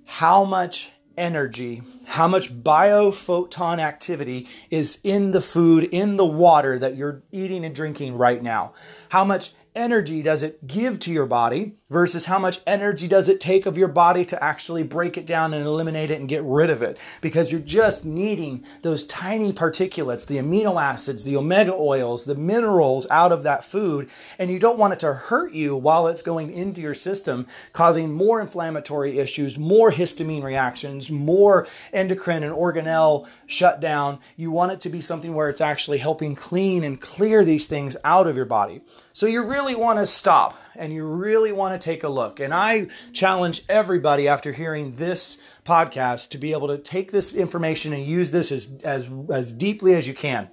How 0.06 0.44
much 0.44 0.90
energy, 1.18 1.82
how 2.06 2.28
much 2.28 2.52
biophoton 2.52 3.78
activity 3.78 4.48
is 4.70 5.00
in 5.04 5.32
the 5.32 5.40
food, 5.40 5.84
in 5.84 6.16
the 6.16 6.24
water 6.24 6.78
that 6.78 6.96
you're 6.96 7.22
eating 7.32 7.64
and 7.64 7.74
drinking 7.74 8.16
right 8.16 8.42
now. 8.42 8.72
How 9.10 9.24
much 9.24 9.52
energy 9.74 10.22
does 10.22 10.42
it 10.42 10.66
give 10.66 10.98
to 11.00 11.12
your 11.12 11.26
body 11.26 11.76
versus 11.90 12.26
how 12.26 12.38
much 12.38 12.60
energy 12.66 13.08
does 13.08 13.28
it 13.28 13.40
take 13.40 13.64
of 13.64 13.78
your 13.78 13.88
body 13.88 14.24
to 14.24 14.42
actually 14.44 14.82
break 14.82 15.16
it 15.16 15.26
down 15.26 15.54
and 15.54 15.64
eliminate 15.64 16.10
it 16.10 16.20
and 16.20 16.28
get 16.28 16.42
rid 16.44 16.68
of 16.68 16.82
it. 16.82 16.98
Because 17.20 17.50
you're 17.50 17.60
just 17.60 18.04
needing 18.04 18.64
those 18.82 19.04
tiny 19.04 19.52
particulates 19.52 20.26
the 20.26 20.36
amino 20.36 20.80
acids 20.80 21.24
the 21.24 21.36
omega 21.36 21.72
oils 21.72 22.24
the 22.24 22.34
minerals 22.34 23.06
out 23.10 23.32
of 23.32 23.42
that 23.42 23.64
food 23.64 24.08
and 24.38 24.50
you 24.50 24.58
don't 24.58 24.78
want 24.78 24.92
it 24.92 25.00
to 25.00 25.12
hurt 25.12 25.52
you 25.52 25.76
while 25.76 26.06
it's 26.06 26.22
going 26.22 26.52
into 26.52 26.80
your 26.80 26.94
system 26.94 27.46
causing 27.72 28.12
more 28.12 28.40
inflammatory 28.40 29.18
issues 29.18 29.58
more 29.58 29.92
histamine 29.92 30.42
reactions 30.42 31.10
more 31.10 31.66
endocrine 31.92 32.42
and 32.42 32.54
organelle 32.54 33.26
shutdown. 33.46 34.18
You 34.36 34.50
want 34.50 34.72
it 34.72 34.80
to 34.82 34.88
be 34.88 35.00
something 35.00 35.34
where 35.34 35.48
it's 35.48 35.60
actually 35.60 35.98
helping 35.98 36.34
clean 36.34 36.84
and 36.84 37.00
clear 37.00 37.44
these 37.44 37.66
things 37.66 37.96
out 38.04 38.26
of 38.26 38.36
your 38.36 38.44
body. 38.44 38.82
So 39.12 39.26
you're 39.26 39.46
really 39.46 39.67
want 39.74 39.98
to 39.98 40.06
stop 40.06 40.58
and 40.76 40.92
you 40.92 41.04
really 41.04 41.52
want 41.52 41.78
to 41.78 41.84
take 41.84 42.04
a 42.04 42.08
look. 42.08 42.40
And 42.40 42.54
I 42.54 42.86
challenge 43.12 43.64
everybody 43.68 44.28
after 44.28 44.52
hearing 44.52 44.92
this 44.92 45.38
podcast 45.64 46.30
to 46.30 46.38
be 46.38 46.52
able 46.52 46.68
to 46.68 46.78
take 46.78 47.10
this 47.10 47.34
information 47.34 47.92
and 47.92 48.06
use 48.06 48.30
this 48.30 48.52
as, 48.52 48.78
as, 48.84 49.08
as 49.30 49.52
deeply 49.52 49.94
as 49.94 50.06
you 50.06 50.14
can. 50.14 50.48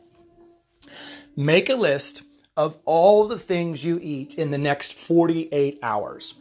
Make 1.35 1.69
a 1.69 1.75
list 1.75 2.23
of 2.57 2.77
all 2.85 3.27
the 3.27 3.39
things 3.39 3.83
you 3.83 3.99
eat 4.01 4.35
in 4.35 4.51
the 4.51 4.57
next 4.57 4.93
48 4.93 5.79
hours. 5.83 6.33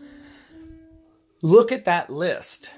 Look 1.43 1.73
at 1.73 1.85
that 1.85 2.11
list. 2.11 2.71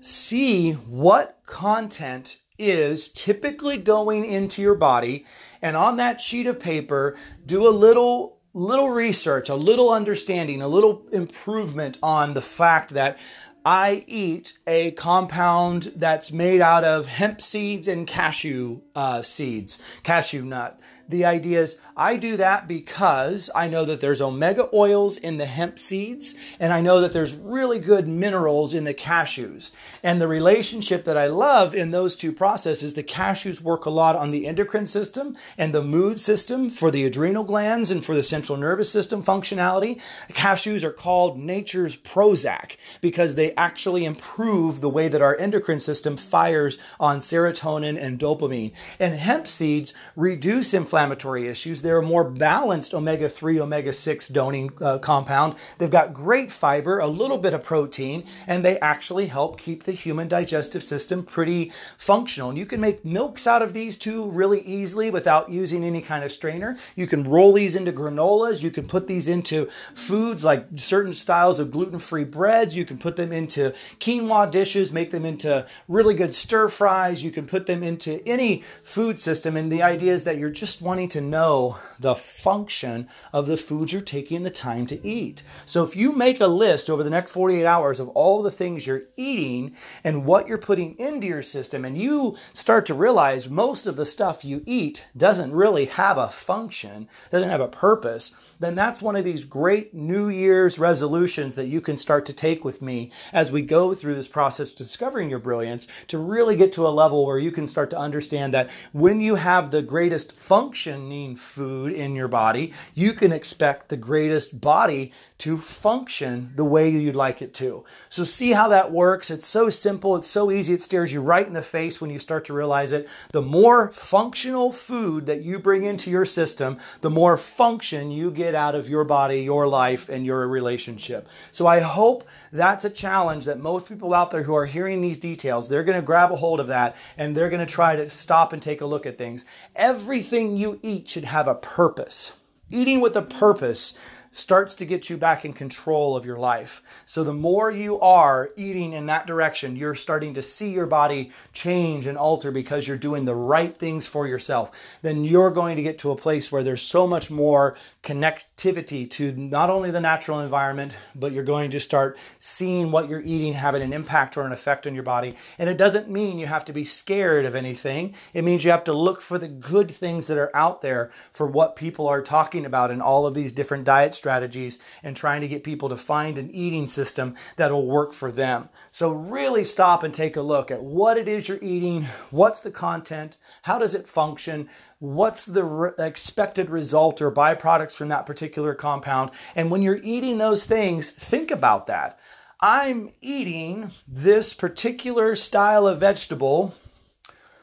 See 0.00 0.72
what 0.72 1.40
content 1.46 2.38
is 2.58 3.08
typically 3.08 3.76
going 3.76 4.24
into 4.24 4.62
your 4.62 4.76
body. 4.76 5.26
And 5.60 5.76
on 5.76 5.96
that 5.96 6.20
sheet 6.20 6.46
of 6.46 6.60
paper, 6.60 7.16
do 7.44 7.66
a 7.66 7.70
little 7.70 8.33
little 8.54 8.88
research, 8.90 9.48
a 9.48 9.54
little 9.54 9.92
understanding, 9.92 10.62
a 10.62 10.68
little 10.68 11.02
improvement 11.12 11.98
on 12.02 12.34
the 12.34 12.42
fact 12.42 12.94
that 12.94 13.18
I 13.66 14.04
eat 14.06 14.58
a 14.66 14.92
compound 14.92 15.92
that's 15.96 16.30
made 16.30 16.60
out 16.60 16.84
of 16.84 17.06
hemp 17.06 17.42
seeds 17.42 17.88
and 17.88 18.06
cashew 18.06 18.80
uh, 18.94 19.22
seeds, 19.22 19.78
cashew 20.02 20.44
nut. 20.44 20.78
The 21.08 21.24
idea 21.24 21.62
is 21.62 21.78
I 21.96 22.16
do 22.16 22.36
that 22.38 22.66
because 22.66 23.50
I 23.54 23.68
know 23.68 23.84
that 23.84 24.00
there's 24.00 24.22
omega 24.22 24.68
oils 24.72 25.16
in 25.16 25.36
the 25.36 25.46
hemp 25.46 25.78
seeds, 25.78 26.34
and 26.58 26.72
I 26.72 26.80
know 26.80 27.00
that 27.00 27.12
there's 27.12 27.34
really 27.34 27.78
good 27.78 28.08
minerals 28.08 28.74
in 28.74 28.84
the 28.84 28.94
cashews. 28.94 29.70
And 30.02 30.20
the 30.20 30.26
relationship 30.26 31.04
that 31.04 31.18
I 31.18 31.26
love 31.26 31.74
in 31.74 31.90
those 31.90 32.16
two 32.16 32.32
processes, 32.32 32.94
the 32.94 33.02
cashews 33.02 33.60
work 33.60 33.84
a 33.84 33.90
lot 33.90 34.16
on 34.16 34.30
the 34.30 34.46
endocrine 34.46 34.86
system 34.86 35.36
and 35.58 35.74
the 35.74 35.82
mood 35.82 36.18
system 36.18 36.70
for 36.70 36.90
the 36.90 37.04
adrenal 37.04 37.44
glands 37.44 37.90
and 37.90 38.04
for 38.04 38.14
the 38.14 38.22
central 38.22 38.58
nervous 38.58 38.90
system 38.90 39.22
functionality. 39.22 40.00
Cashews 40.30 40.82
are 40.82 40.92
called 40.92 41.38
nature's 41.38 41.96
Prozac 41.96 42.76
because 43.00 43.34
they 43.34 43.54
actually 43.54 44.04
improve 44.04 44.80
the 44.80 44.90
way 44.90 45.08
that 45.08 45.22
our 45.22 45.36
endocrine 45.36 45.80
system 45.80 46.16
fires 46.16 46.78
on 46.98 47.18
serotonin 47.18 48.00
and 48.00 48.18
dopamine. 48.18 48.72
And 48.98 49.14
hemp 49.14 49.46
seeds 49.46 49.92
reduce 50.16 50.72
inflammatory 50.94 51.48
issues 51.48 51.82
they're 51.82 51.98
a 51.98 52.02
more 52.02 52.24
balanced 52.24 52.94
omega 52.94 53.28
3, 53.28 53.60
omega 53.60 53.92
6 53.92 54.28
doning 54.28 54.70
uh, 54.80 54.98
compound. 54.98 55.54
They've 55.78 55.90
got 55.90 56.14
great 56.14 56.50
fiber, 56.50 56.98
a 56.98 57.06
little 57.06 57.36
bit 57.36 57.52
of 57.52 57.62
protein, 57.62 58.24
and 58.46 58.64
they 58.64 58.78
actually 58.78 59.26
help 59.26 59.58
keep 59.58 59.82
the 59.82 59.92
human 59.92 60.28
digestive 60.28 60.84
system 60.84 61.24
pretty 61.24 61.72
functional. 61.98 62.50
And 62.50 62.58
you 62.58 62.64
can 62.64 62.80
make 62.80 63.04
milks 63.04 63.46
out 63.46 63.60
of 63.60 63.74
these 63.74 63.96
two 63.98 64.26
really 64.30 64.62
easily 64.62 65.10
without 65.10 65.50
using 65.50 65.84
any 65.84 66.00
kind 66.00 66.24
of 66.24 66.30
strainer. 66.30 66.78
You 66.94 67.06
can 67.06 67.24
roll 67.24 67.52
these 67.52 67.74
into 67.74 67.92
granolas. 67.92 68.62
You 68.62 68.70
can 68.70 68.86
put 68.86 69.06
these 69.06 69.26
into 69.26 69.68
foods 69.94 70.44
like 70.44 70.66
certain 70.76 71.12
styles 71.12 71.58
of 71.60 71.70
gluten 71.70 71.98
free 71.98 72.24
breads. 72.24 72.76
You 72.76 72.84
can 72.84 72.98
put 72.98 73.16
them 73.16 73.32
into 73.32 73.74
quinoa 74.00 74.50
dishes, 74.50 74.92
make 74.92 75.10
them 75.10 75.24
into 75.24 75.66
really 75.88 76.14
good 76.14 76.34
stir 76.34 76.68
fries. 76.68 77.24
You 77.24 77.30
can 77.30 77.46
put 77.46 77.66
them 77.66 77.82
into 77.82 78.26
any 78.26 78.62
food 78.82 79.20
system. 79.20 79.56
And 79.56 79.70
the 79.72 79.82
idea 79.82 80.12
is 80.12 80.24
that 80.24 80.38
you're 80.38 80.50
just 80.50 80.83
wanting 80.84 81.08
to 81.08 81.20
know 81.22 81.78
the 81.98 82.14
function 82.14 83.08
of 83.32 83.46
the 83.46 83.56
foods 83.56 83.92
you're 83.92 84.02
taking 84.02 84.42
the 84.42 84.50
time 84.50 84.86
to 84.86 85.06
eat. 85.06 85.42
So 85.66 85.84
if 85.84 85.96
you 85.96 86.12
make 86.12 86.40
a 86.40 86.46
list 86.46 86.90
over 86.90 87.02
the 87.02 87.10
next 87.10 87.32
48 87.32 87.64
hours 87.64 88.00
of 88.00 88.08
all 88.10 88.42
the 88.42 88.50
things 88.50 88.86
you're 88.86 89.04
eating 89.16 89.76
and 90.02 90.24
what 90.24 90.48
you're 90.48 90.58
putting 90.58 90.98
into 90.98 91.26
your 91.26 91.42
system, 91.42 91.84
and 91.84 91.96
you 91.96 92.36
start 92.52 92.86
to 92.86 92.94
realize 92.94 93.48
most 93.48 93.86
of 93.86 93.96
the 93.96 94.06
stuff 94.06 94.44
you 94.44 94.62
eat 94.66 95.04
doesn't 95.16 95.52
really 95.52 95.86
have 95.86 96.18
a 96.18 96.28
function, 96.28 97.08
doesn't 97.30 97.50
have 97.50 97.60
a 97.60 97.68
purpose, 97.68 98.32
then 98.60 98.74
that's 98.74 99.02
one 99.02 99.16
of 99.16 99.24
these 99.24 99.44
great 99.44 99.94
New 99.94 100.28
Year's 100.28 100.78
resolutions 100.78 101.54
that 101.54 101.66
you 101.66 101.80
can 101.80 101.96
start 101.96 102.26
to 102.26 102.32
take 102.32 102.64
with 102.64 102.82
me 102.82 103.10
as 103.32 103.52
we 103.52 103.62
go 103.62 103.94
through 103.94 104.14
this 104.14 104.28
process 104.28 104.72
discovering 104.72 105.30
your 105.30 105.38
brilliance 105.38 105.86
to 106.08 106.18
really 106.18 106.56
get 106.56 106.72
to 106.72 106.86
a 106.86 106.88
level 106.88 107.26
where 107.26 107.38
you 107.38 107.50
can 107.50 107.66
start 107.66 107.90
to 107.90 107.98
understand 107.98 108.54
that 108.54 108.70
when 108.92 109.20
you 109.20 109.34
have 109.34 109.70
the 109.70 109.82
greatest 109.82 110.32
functioning 110.32 111.36
food 111.36 111.83
in 111.92 112.14
your 112.14 112.28
body, 112.28 112.72
you 112.94 113.12
can 113.12 113.32
expect 113.32 113.88
the 113.88 113.96
greatest 113.96 114.60
body 114.60 115.12
to 115.36 115.58
function 115.58 116.52
the 116.54 116.64
way 116.64 116.88
you'd 116.88 117.16
like 117.16 117.42
it 117.42 117.52
to. 117.54 117.84
So, 118.08 118.22
see 118.22 118.52
how 118.52 118.68
that 118.68 118.92
works. 118.92 119.30
It's 119.30 119.46
so 119.46 119.68
simple, 119.68 120.14
it's 120.16 120.28
so 120.28 120.50
easy, 120.50 120.74
it 120.74 120.82
stares 120.82 121.12
you 121.12 121.20
right 121.20 121.46
in 121.46 121.52
the 121.52 121.62
face 121.62 122.00
when 122.00 122.10
you 122.10 122.20
start 122.20 122.44
to 122.46 122.52
realize 122.52 122.92
it. 122.92 123.08
The 123.32 123.42
more 123.42 123.90
functional 123.90 124.70
food 124.70 125.26
that 125.26 125.42
you 125.42 125.58
bring 125.58 125.84
into 125.84 126.08
your 126.08 126.24
system, 126.24 126.78
the 127.00 127.10
more 127.10 127.36
function 127.36 128.12
you 128.12 128.30
get 128.30 128.54
out 128.54 128.76
of 128.76 128.88
your 128.88 129.04
body, 129.04 129.42
your 129.42 129.66
life, 129.66 130.08
and 130.08 130.24
your 130.24 130.46
relationship. 130.46 131.28
So, 131.50 131.66
I 131.66 131.80
hope 131.80 132.26
that's 132.52 132.84
a 132.84 132.90
challenge 132.90 133.46
that 133.46 133.58
most 133.58 133.86
people 133.86 134.14
out 134.14 134.30
there 134.30 134.44
who 134.44 134.54
are 134.54 134.66
hearing 134.66 135.00
these 135.00 135.18
details, 135.18 135.68
they're 135.68 135.84
going 135.84 136.00
to 136.00 136.06
grab 136.06 136.30
a 136.30 136.36
hold 136.36 136.60
of 136.60 136.68
that 136.68 136.94
and 137.18 137.36
they're 137.36 137.50
going 137.50 137.66
to 137.66 137.72
try 137.72 137.96
to 137.96 138.08
stop 138.08 138.52
and 138.52 138.62
take 138.62 138.80
a 138.80 138.86
look 138.86 139.04
at 139.04 139.18
things. 139.18 139.44
Everything 139.74 140.56
you 140.56 140.78
eat 140.82 141.08
should 141.08 141.24
have 141.24 141.48
a 141.48 141.56
purpose. 141.56 142.34
Eating 142.70 143.00
with 143.00 143.16
a 143.16 143.22
purpose 143.22 143.98
starts 144.34 144.74
to 144.74 144.84
get 144.84 145.08
you 145.08 145.16
back 145.16 145.44
in 145.44 145.52
control 145.52 146.16
of 146.16 146.26
your 146.26 146.36
life. 146.36 146.82
So 147.06 147.22
the 147.22 147.32
more 147.32 147.70
you 147.70 148.00
are 148.00 148.50
eating 148.56 148.92
in 148.92 149.06
that 149.06 149.26
direction, 149.26 149.76
you're 149.76 149.94
starting 149.94 150.34
to 150.34 150.42
see 150.42 150.70
your 150.70 150.86
body 150.86 151.30
change 151.52 152.06
and 152.06 152.18
alter 152.18 152.50
because 152.50 152.86
you're 152.86 152.96
doing 152.96 153.24
the 153.24 153.34
right 153.34 153.74
things 153.74 154.06
for 154.06 154.26
yourself. 154.26 154.72
Then 155.02 155.24
you're 155.24 155.50
going 155.50 155.76
to 155.76 155.82
get 155.82 155.98
to 155.98 156.10
a 156.10 156.16
place 156.16 156.50
where 156.50 156.64
there's 156.64 156.82
so 156.82 157.06
much 157.06 157.30
more 157.30 157.76
connectivity 158.04 159.10
to 159.10 159.32
not 159.32 159.70
only 159.70 159.90
the 159.90 160.00
natural 160.00 160.40
environment, 160.40 160.94
but 161.14 161.32
you're 161.32 161.42
going 161.42 161.70
to 161.70 161.80
start 161.80 162.18
seeing 162.38 162.90
what 162.90 163.08
you're 163.08 163.22
eating 163.22 163.54
having 163.54 163.82
an 163.82 163.94
impact 163.94 164.36
or 164.36 164.42
an 164.42 164.52
effect 164.52 164.86
on 164.86 164.94
your 164.94 165.02
body. 165.02 165.34
And 165.58 165.70
it 165.70 165.78
doesn't 165.78 166.10
mean 166.10 166.38
you 166.38 166.46
have 166.46 166.66
to 166.66 166.72
be 166.72 166.84
scared 166.84 167.46
of 167.46 167.54
anything. 167.54 168.14
It 168.34 168.44
means 168.44 168.62
you 168.62 168.70
have 168.70 168.84
to 168.84 168.92
look 168.92 169.22
for 169.22 169.38
the 169.38 169.48
good 169.48 169.90
things 169.90 170.26
that 170.26 170.38
are 170.38 170.54
out 170.54 170.82
there 170.82 171.10
for 171.32 171.46
what 171.46 171.76
people 171.76 172.06
are 172.06 172.22
talking 172.22 172.66
about 172.66 172.90
in 172.90 173.00
all 173.00 173.26
of 173.26 173.34
these 173.34 173.52
different 173.52 173.84
diet 173.84 174.14
strategies 174.14 174.78
and 175.02 175.16
trying 175.16 175.40
to 175.40 175.48
get 175.48 175.64
people 175.64 175.88
to 175.88 175.96
find 175.96 176.36
an 176.36 176.50
eating 176.50 176.86
system 176.86 177.34
that 177.56 177.72
will 177.72 177.86
work 177.86 178.12
for 178.12 178.30
them. 178.30 178.68
So, 178.94 179.10
really 179.10 179.64
stop 179.64 180.04
and 180.04 180.14
take 180.14 180.36
a 180.36 180.40
look 180.40 180.70
at 180.70 180.80
what 180.80 181.18
it 181.18 181.26
is 181.26 181.48
you're 181.48 181.58
eating, 181.60 182.06
what's 182.30 182.60
the 182.60 182.70
content, 182.70 183.36
how 183.62 183.80
does 183.80 183.92
it 183.92 184.06
function, 184.06 184.68
what's 185.00 185.46
the 185.46 185.64
re- 185.64 185.90
expected 185.98 186.70
result 186.70 187.20
or 187.20 187.32
byproducts 187.32 187.96
from 187.96 188.10
that 188.10 188.24
particular 188.24 188.72
compound. 188.72 189.32
And 189.56 189.68
when 189.72 189.82
you're 189.82 189.98
eating 190.04 190.38
those 190.38 190.64
things, 190.64 191.10
think 191.10 191.50
about 191.50 191.86
that. 191.86 192.20
I'm 192.60 193.10
eating 193.20 193.90
this 194.06 194.54
particular 194.54 195.34
style 195.34 195.88
of 195.88 195.98
vegetable, 195.98 196.72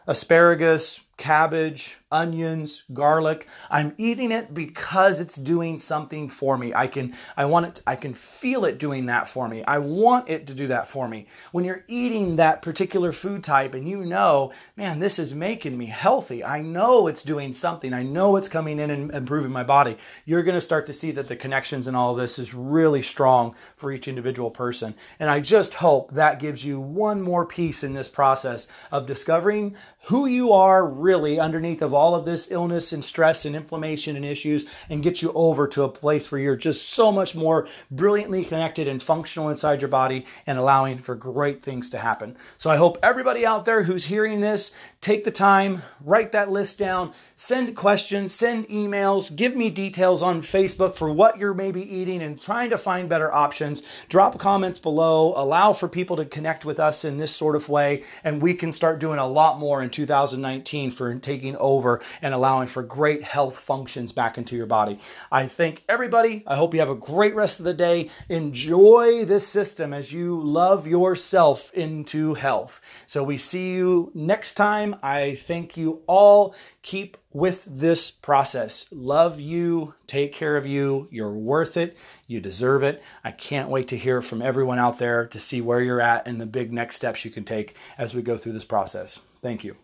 asparagus, 0.08 1.00
cabbage, 1.16 2.01
onions, 2.12 2.84
garlic. 2.94 3.48
I'm 3.70 3.94
eating 3.98 4.32
it 4.32 4.54
because 4.54 5.20
it's 5.20 5.36
doing 5.36 5.78
something 5.78 6.30
for 6.30 6.58
me. 6.58 6.74
I 6.74 6.88
can 6.88 7.16
I 7.38 7.46
want 7.46 7.68
it 7.68 7.76
to, 7.76 7.84
I 7.88 7.96
can 7.96 8.14
feel 8.14 8.66
it 8.66 8.78
doing 8.78 9.06
that 9.06 9.28
for 9.28 9.48
me. 9.48 9.64
I 9.64 9.78
want 9.78 10.30
it 10.30 10.48
to 10.48 10.54
do 10.54 10.68
that 10.68 10.88
for 10.88 11.08
me. 11.08 11.28
When 11.52 11.64
you're 11.64 11.86
eating 11.88 12.36
that 12.36 12.62
particular 12.62 13.12
food 13.12 13.44
type 13.44 13.74
and 13.74 13.88
you 13.88 14.06
know, 14.06 14.52
man, 14.76 15.00
this 15.00 15.20
is 15.20 15.34
making 15.34 15.78
me 15.78 15.86
healthy. 15.86 16.44
I 16.44 16.62
know 16.62 17.08
it's 17.08 17.24
doing 17.24 17.54
something. 17.54 17.94
I 17.94 18.04
know 18.04 18.36
it's 18.36 18.50
coming 18.50 18.80
in 18.80 18.90
and 18.90 19.12
improving 19.12 19.52
my 19.52 19.64
body. 19.64 19.98
You're 20.26 20.44
going 20.44 20.56
to 20.56 20.62
start 20.62 20.86
to 20.88 20.94
see 20.94 21.12
that 21.12 21.28
the 21.28 21.36
connections 21.36 21.88
and 21.88 21.96
all 21.96 22.12
of 22.12 22.18
this 22.18 22.38
is 22.40 22.54
really 22.54 23.02
strong 23.02 23.56
for 23.76 23.92
each 23.92 24.08
individual 24.08 24.52
person. 24.52 24.96
And 25.20 25.30
I 25.30 25.40
just 25.40 25.76
hope 25.76 26.12
that 26.12 26.40
gives 26.40 26.66
you 26.66 26.80
one 26.80 27.22
more 27.22 27.46
piece 27.46 27.84
in 27.84 27.94
this 27.94 28.10
process 28.10 28.68
of 28.92 29.08
discovering 29.08 29.76
who 30.06 30.26
you 30.26 30.52
are 30.54 30.86
really 30.86 31.40
underneath 31.40 31.82
of 31.82 31.94
all 31.94 32.01
all 32.02 32.16
of 32.16 32.26
this 32.26 32.50
illness 32.50 32.92
and 32.94 33.06
stress 33.06 33.46
and 33.46 33.56
inflammation 33.56 34.16
and 34.16 34.26
issues 34.26 34.66
and 34.90 35.04
get 35.04 35.22
you 35.22 35.32
over 35.34 35.68
to 35.68 35.84
a 35.84 35.90
place 35.90 36.32
where 36.32 36.42
you're 36.42 36.56
just 36.56 36.90
so 36.90 37.12
much 37.12 37.36
more 37.36 37.68
brilliantly 37.92 38.44
connected 38.44 38.88
and 38.88 39.04
functional 39.04 39.50
inside 39.50 39.84
your 39.84 39.88
body 39.88 40.26
and 40.48 40.58
allowing 40.58 40.98
for 40.98 41.14
great 41.14 41.62
things 41.62 41.92
to 41.92 42.00
happen. 42.00 42.36
So 42.58 42.72
I 42.72 42.78
hope 42.78 42.98
everybody 43.04 43.46
out 43.46 43.66
there 43.66 43.84
who's 43.84 44.06
hearing 44.06 44.42
this 44.42 44.72
take 45.02 45.24
the 45.24 45.32
time, 45.32 45.82
write 46.00 46.32
that 46.32 46.52
list 46.52 46.78
down, 46.78 47.12
send 47.36 47.76
questions, 47.76 48.32
send 48.32 48.68
emails, 48.68 49.36
give 49.36 49.56
me 49.56 49.68
details 49.68 50.22
on 50.22 50.44
Facebook 50.44 50.94
for 50.94 51.12
what 51.12 51.40
you're 51.40 51.56
maybe 51.56 51.82
eating 51.82 52.22
and 52.22 52.40
trying 52.40 52.70
to 52.70 52.78
find 52.78 53.10
better 53.10 53.34
options. 53.34 53.82
Drop 54.10 54.38
comments 54.38 54.78
below, 54.78 55.34
allow 55.36 55.74
for 55.74 55.88
people 55.88 56.16
to 56.18 56.26
connect 56.26 56.66
with 56.66 56.80
us 56.80 57.04
in 57.04 57.18
this 57.18 57.36
sort 57.36 57.56
of 57.56 57.68
way, 57.68 58.04
and 58.24 58.44
we 58.44 58.54
can 58.54 58.72
start 58.72 59.00
doing 59.00 59.18
a 59.18 59.28
lot 59.28 59.58
more 59.58 59.82
in 59.82 59.90
2019 59.90 60.92
for 60.92 61.16
taking 61.16 61.56
over 61.56 62.00
and 62.22 62.36
allowing 62.36 62.68
for 62.68 62.84
great 62.84 63.24
health 63.24 63.58
functions 63.58 64.12
back 64.12 64.38
into 64.38 64.56
your 64.56 64.68
body. 64.68 65.00
I 65.32 65.48
thank 65.48 65.84
everybody. 65.90 66.44
I 66.46 66.56
hope 66.56 66.76
you 66.76 66.80
have 66.80 66.90
a 66.90 66.96
great 66.96 67.34
rest 67.34 67.58
of 67.58 67.66
the 67.66 67.74
day. 67.74 68.12
Enjoy 68.30 69.26
this 69.26 69.48
system 69.48 69.94
as 69.94 70.14
you 70.14 70.40
love 70.40 70.86
yourself 70.86 71.74
into 71.74 72.36
health. 72.36 72.80
So 73.08 73.24
we 73.24 73.38
see 73.38 73.72
you 73.72 74.12
next 74.14 74.54
time 74.54 74.91
time. 74.92 75.00
I 75.04 75.36
thank 75.36 75.78
you 75.78 76.02
all. 76.08 76.56
Keep 76.82 77.18
with 77.34 77.66
this 77.66 78.12
process. 78.12 78.88
Love 78.92 79.40
you. 79.40 79.94
Take 80.08 80.34
care 80.34 80.58
of 80.58 80.66
you. 80.66 81.08
You're 81.12 81.32
worth 81.32 81.78
it. 81.78 81.98
You 82.28 82.40
deserve 82.40 82.84
it. 82.84 83.02
I 83.24 83.32
can't 83.32 83.70
wait 83.70 83.88
to 83.90 83.98
hear 83.98 84.22
from 84.22 84.42
everyone 84.42 84.80
out 84.80 84.98
there 84.98 85.28
to 85.28 85.40
see 85.40 85.62
where 85.62 85.82
you're 85.82 86.02
at 86.02 86.28
and 86.28 86.40
the 86.40 86.46
big 86.46 86.74
next 86.74 86.96
steps 86.96 87.26
you 87.26 87.32
can 87.32 87.44
take 87.44 87.76
as 87.98 88.14
we 88.14 88.22
go 88.22 88.38
through 88.38 88.54
this 88.54 88.66
process. 88.66 89.20
Thank 89.42 89.64
you. 89.64 89.76